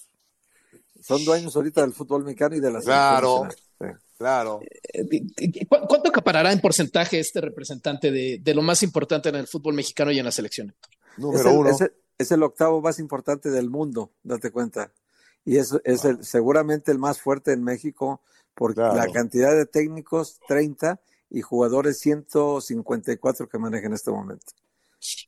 Son 1.02 1.24
dueños 1.26 1.56
ahorita 1.56 1.82
del 1.82 1.94
fútbol 1.94 2.24
mexicano 2.24 2.56
y 2.56 2.60
de 2.62 2.72
la 2.72 2.82
selección 2.82 2.96
Claro. 2.96 3.44
nacional. 3.44 3.58
Sí. 3.80 4.13
Claro. 4.24 4.62
Eh, 4.94 5.66
¿Cu- 5.68 5.86
¿Cuánto 5.88 6.10
acaparará 6.10 6.52
en 6.54 6.62
porcentaje 6.62 7.20
este 7.20 7.42
representante 7.42 8.10
de, 8.12 8.40
de 8.42 8.54
lo 8.56 8.62
más 8.62 8.82
importante 8.84 9.28
en 9.30 9.36
el 9.36 9.48
fútbol 9.48 9.74
mexicano 9.74 10.12
y 10.12 10.20
en 10.20 10.26
la 10.26 10.32
selección? 10.32 10.70
Héctor? 10.70 10.92
Es 11.12 11.18
Número 11.20 11.50
el, 11.52 11.58
uno. 11.58 11.70
es 11.70 11.82
el- 11.82 11.94
es 12.18 12.32
el 12.32 12.44
octavo 12.44 12.80
más 12.82 13.00
importante 13.00 13.50
del 13.50 13.70
mundo, 13.70 14.12
date 14.24 14.50
cuenta. 14.52 14.92
Y 15.44 15.58
es, 15.58 15.76
es 15.84 16.06
el, 16.06 16.24
seguramente 16.24 16.92
el 16.92 17.00
más 17.00 17.20
fuerte 17.20 17.52
en 17.52 17.64
México 17.64 18.22
por 18.56 18.74
Claro. 18.76 18.96
la 18.96 19.08
cantidad 19.12 19.54
de 19.56 19.66
técnicos, 19.66 20.40
30, 20.48 21.02
y 21.32 21.42
jugadores 21.42 22.00
154 22.00 23.50
que 23.50 23.58
maneja 23.58 23.88
en 23.88 23.94
este 23.94 24.12
momento. 24.12 24.46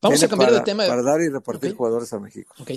Vamos 0.02 0.20
Tiene 0.20 0.26
a 0.26 0.30
cambiar 0.30 0.50
para, 0.52 0.60
de 0.60 0.66
tema. 0.66 0.88
Para 0.88 1.02
dar 1.02 1.22
y 1.22 1.28
repartir 1.30 1.76
jugadores 1.76 2.14
a 2.14 2.20
México. 2.20 2.54
Ok. 2.60 2.72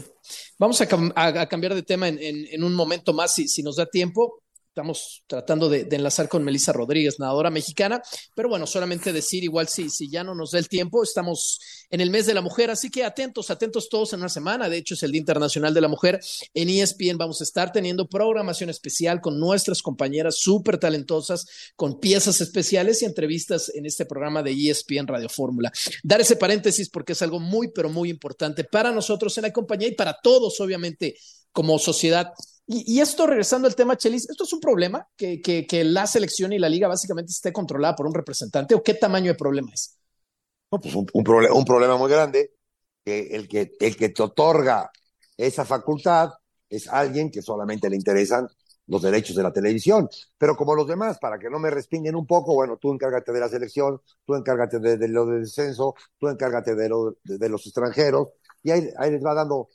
Vamos 0.58 0.80
a, 0.80 0.88
cam- 0.88 1.12
a- 1.14 1.42
a 1.42 1.48
cambiar 1.48 1.74
de 1.74 1.82
tema 1.82 2.08
en, 2.08 2.18
en- 2.18 2.46
en 2.50 2.64
un 2.64 2.74
momento 2.74 3.12
más, 3.12 3.32
si, 3.34 3.46
si 3.46 3.62
nos 3.62 3.76
da 3.76 3.86
tiempo. 3.86 4.40
Estamos 4.78 5.24
tratando 5.26 5.68
de, 5.68 5.88
enlazar 5.90 6.28
con 6.28 6.44
Melissa 6.44 6.72
Rodríguez, 6.72 7.18
nadadora 7.18 7.50
mexicana, 7.50 8.00
pero 8.36 8.48
bueno, 8.48 8.64
solamente 8.64 9.12
decir 9.12 9.42
igual 9.42 9.66
si, 9.66 9.90
si 9.90 10.08
ya 10.08 10.22
no 10.22 10.36
nos 10.36 10.52
da 10.52 10.60
el 10.60 10.68
tiempo, 10.68 11.02
estamos 11.02 11.58
en 11.90 12.00
el 12.00 12.10
mes 12.10 12.26
de 12.26 12.34
la 12.34 12.42
mujer, 12.42 12.70
así 12.70 12.88
que 12.88 13.02
atentos, 13.02 13.50
atentos 13.50 13.88
todos 13.88 14.12
en 14.12 14.20
una 14.20 14.28
semana, 14.28 14.68
de 14.68 14.76
hecho 14.76 14.94
es 14.94 15.02
el 15.02 15.10
Día 15.10 15.18
Internacional 15.18 15.74
de 15.74 15.80
la 15.80 15.88
Mujer, 15.88 16.20
en 16.54 16.68
ESPN 16.68 17.18
vamos 17.18 17.40
a 17.40 17.44
estar 17.44 17.72
teniendo 17.72 18.08
programación 18.08 18.70
especial 18.70 19.20
con 19.20 19.40
nuestras 19.40 19.82
compañeras 19.82 20.38
súper 20.38 20.78
talentosas, 20.78 21.44
con 21.74 21.98
piezas 21.98 22.40
especiales 22.40 23.02
y 23.02 23.06
entrevistas 23.06 23.72
en 23.74 23.84
este 23.84 24.06
programa 24.06 24.44
de 24.44 24.52
ESPN 24.52 25.08
Radio 25.08 25.28
Fórmula. 25.28 25.72
Dar 26.04 26.20
ese 26.20 26.36
paréntesis 26.36 26.88
porque 26.88 27.14
es 27.14 27.22
algo 27.22 27.40
muy, 27.40 27.72
pero 27.74 27.88
muy 27.88 28.10
importante 28.10 28.62
para 28.62 28.92
nosotros 28.92 29.36
en 29.38 29.42
la 29.42 29.52
compañía 29.52 29.88
y 29.88 29.96
para 29.96 30.16
todos, 30.22 30.60
obviamente, 30.60 31.16
como 31.50 31.80
sociedad. 31.80 32.32
Y, 32.70 33.00
esto, 33.00 33.26
regresando 33.26 33.66
al 33.66 33.74
tema, 33.74 33.96
Chelis, 33.96 34.28
¿esto 34.28 34.44
es 34.44 34.52
un 34.52 34.60
problema? 34.60 35.08
Que, 35.16 35.40
que, 35.40 35.84
la 35.84 36.06
selección 36.06 36.52
y 36.52 36.58
la 36.58 36.68
liga 36.68 36.86
básicamente 36.86 37.30
esté 37.30 37.50
controlada 37.50 37.96
por 37.96 38.06
un 38.06 38.12
representante 38.12 38.74
o 38.74 38.82
qué 38.82 38.92
tamaño 38.92 39.32
de 39.32 39.38
problema 39.38 39.70
es? 39.72 39.98
No, 40.70 40.78
pues 40.78 40.94
un, 40.94 41.06
un, 41.14 41.64
problema 41.64 41.96
muy 41.96 42.10
grande, 42.10 42.52
que 43.02 43.28
el, 43.28 43.48
que 43.48 43.72
el 43.80 43.96
que 43.96 44.10
te 44.10 44.22
otorga 44.22 44.90
esa 45.38 45.64
facultad 45.64 46.28
es 46.68 46.88
alguien 46.88 47.30
que 47.30 47.40
solamente 47.40 47.88
le 47.88 47.96
interesan 47.96 48.46
los 48.86 49.00
derechos 49.00 49.34
de 49.34 49.44
la 49.44 49.52
televisión. 49.52 50.06
Pero 50.36 50.54
como 50.54 50.74
los 50.74 50.86
demás, 50.86 51.18
para 51.18 51.38
que 51.38 51.48
no 51.48 51.58
me 51.58 51.70
respinguen 51.70 52.16
un 52.16 52.26
poco, 52.26 52.52
bueno, 52.52 52.76
tú 52.76 52.92
encárgate 52.92 53.32
de 53.32 53.40
la 53.40 53.48
selección, 53.48 53.98
tú 54.26 54.34
encárgate 54.34 54.78
de, 54.78 55.08
lo 55.08 55.24
del 55.24 55.44
descenso, 55.44 55.94
tú 56.18 56.28
encárgate 56.28 56.74
de, 56.74 56.90
lo, 56.90 57.16
de, 57.24 57.48
los 57.48 57.64
extranjeros, 57.64 58.28
y 58.62 58.72
ahí 58.72 59.10
les 59.10 59.24
va 59.24 59.32
dando 59.32 59.68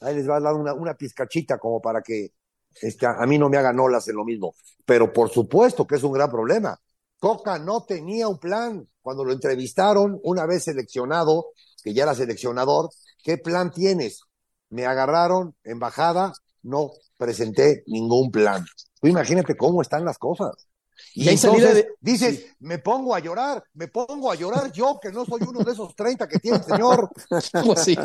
ahí 0.00 0.14
les 0.14 0.28
va 0.28 0.36
a 0.36 0.40
dar 0.40 0.54
una, 0.54 0.74
una 0.74 0.94
pizcachita 0.94 1.58
como 1.58 1.80
para 1.80 2.02
que 2.02 2.32
este, 2.80 3.06
a 3.06 3.24
mí 3.26 3.38
no 3.38 3.48
me 3.48 3.56
hagan 3.56 3.80
olas 3.80 4.06
en 4.08 4.16
lo 4.16 4.24
mismo. 4.24 4.54
Pero 4.84 5.12
por 5.12 5.30
supuesto 5.30 5.86
que 5.86 5.96
es 5.96 6.02
un 6.02 6.12
gran 6.12 6.30
problema. 6.30 6.78
Coca 7.18 7.58
no 7.58 7.84
tenía 7.84 8.28
un 8.28 8.38
plan. 8.38 8.88
Cuando 9.00 9.24
lo 9.24 9.32
entrevistaron, 9.32 10.20
una 10.22 10.46
vez 10.46 10.64
seleccionado, 10.64 11.46
que 11.82 11.94
ya 11.94 12.02
era 12.02 12.14
seleccionador, 12.14 12.90
¿qué 13.22 13.38
plan 13.38 13.70
tienes? 13.70 14.22
Me 14.68 14.84
agarraron, 14.84 15.54
embajada, 15.62 16.32
no 16.62 16.90
presenté 17.16 17.84
ningún 17.86 18.30
plan. 18.30 18.66
Tú 19.00 19.08
imagínate 19.08 19.56
cómo 19.56 19.80
están 19.82 20.04
las 20.04 20.18
cosas. 20.18 20.68
Y, 21.14 21.28
entonces 21.28 21.86
dices, 22.00 22.46
me 22.60 22.78
pongo 22.78 23.14
a 23.14 23.18
llorar, 23.18 23.62
me 23.74 23.88
pongo 23.88 24.30
a 24.30 24.34
llorar 24.34 24.72
yo, 24.72 24.98
que 25.00 25.10
no 25.10 25.24
soy 25.24 25.42
uno 25.46 25.62
de 25.62 25.72
esos 25.72 25.94
30 25.94 26.28
que 26.28 26.38
tiene 26.38 26.58
el 26.58 26.64
señor. 26.64 27.10
Pues 27.64 27.84
sí, 27.84 27.96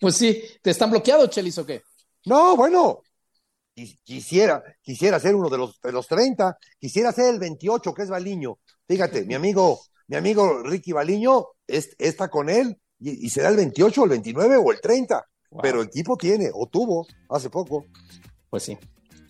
pues 0.00 0.16
sí. 0.16 0.42
¿Te 0.62 0.70
están 0.70 0.90
bloqueados, 0.90 1.30
Chelis, 1.30 1.58
o 1.58 1.66
qué? 1.66 1.82
No, 2.24 2.56
bueno, 2.56 3.00
quisiera, 4.02 4.62
quisiera 4.82 5.20
ser 5.20 5.34
uno 5.34 5.48
de 5.48 5.58
los, 5.58 5.80
de 5.80 5.92
los 5.92 6.06
30, 6.06 6.56
quisiera 6.78 7.12
ser 7.12 7.34
el 7.34 7.38
28, 7.38 7.94
que 7.94 8.02
es 8.02 8.10
Baliño. 8.10 8.58
Fíjate, 8.88 9.24
mi 9.24 9.34
amigo, 9.34 9.80
mi 10.08 10.16
amigo 10.16 10.62
Ricky 10.62 10.92
Baliño 10.92 11.46
está 11.66 12.28
con 12.28 12.48
él 12.48 12.78
y, 12.98 13.28
será 13.30 13.50
el 13.50 13.56
28, 13.56 14.04
el 14.04 14.10
29 14.10 14.56
o 14.56 14.72
el 14.72 14.80
30. 14.80 15.26
Pero 15.62 15.80
el 15.80 15.88
equipo 15.88 16.16
tiene, 16.16 16.50
o 16.52 16.66
tuvo, 16.66 17.06
hace 17.30 17.50
poco. 17.50 17.86
Pues 18.50 18.64
sí. 18.64 18.76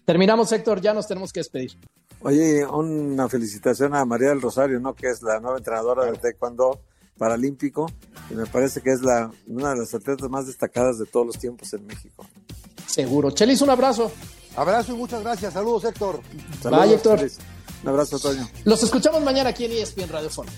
Terminamos, 0.05 0.51
Héctor, 0.53 0.81
ya 0.81 0.95
nos 0.95 1.07
tenemos 1.07 1.33
que 1.33 1.41
despedir. 1.41 1.79
Oye, 2.21 2.65
una 2.65 3.29
felicitación 3.29 3.95
a 3.95 4.05
María 4.05 4.31
del 4.31 4.41
Rosario, 4.41 4.81
¿no? 4.81 4.95
Que 4.95 5.11
es 5.11 5.23
la 5.23 5.39
nueva 5.41 5.59
entrenadora 5.59 6.07
del 6.07 6.19
taekwondo 6.19 6.81
paralímpico 7.19 7.91
y 8.31 8.35
me 8.35 8.47
parece 8.47 8.81
que 8.81 8.91
es 8.91 9.01
la, 9.01 9.31
una 9.47 9.71
de 9.71 9.81
las 9.81 9.95
atletas 9.95 10.29
más 10.29 10.47
destacadas 10.47 10.99
de 10.99 11.07
todos 11.07 11.27
los 11.27 11.39
tiempos 11.39 11.73
en 11.73 11.87
México. 11.87 12.27
Seguro. 12.87 13.31
Chelis, 13.31 13.61
un 13.61 13.71
abrazo. 13.71 14.11
Abrazo 14.57 14.95
y 14.95 14.97
muchas 14.97 15.23
gracias. 15.23 15.53
Saludos, 15.53 15.85
Héctor. 15.85 16.21
Saludos, 16.63 16.85
Bye, 16.85 16.95
Héctor. 16.95 17.31
Un 17.83 17.89
abrazo, 17.89 18.19
Toño. 18.19 18.49
Los 18.65 18.83
escuchamos 18.83 19.23
mañana 19.23 19.51
aquí 19.51 19.67
en 19.67 19.73
ESPN 19.73 20.09
Radio 20.09 20.31
Fórmula. 20.31 20.57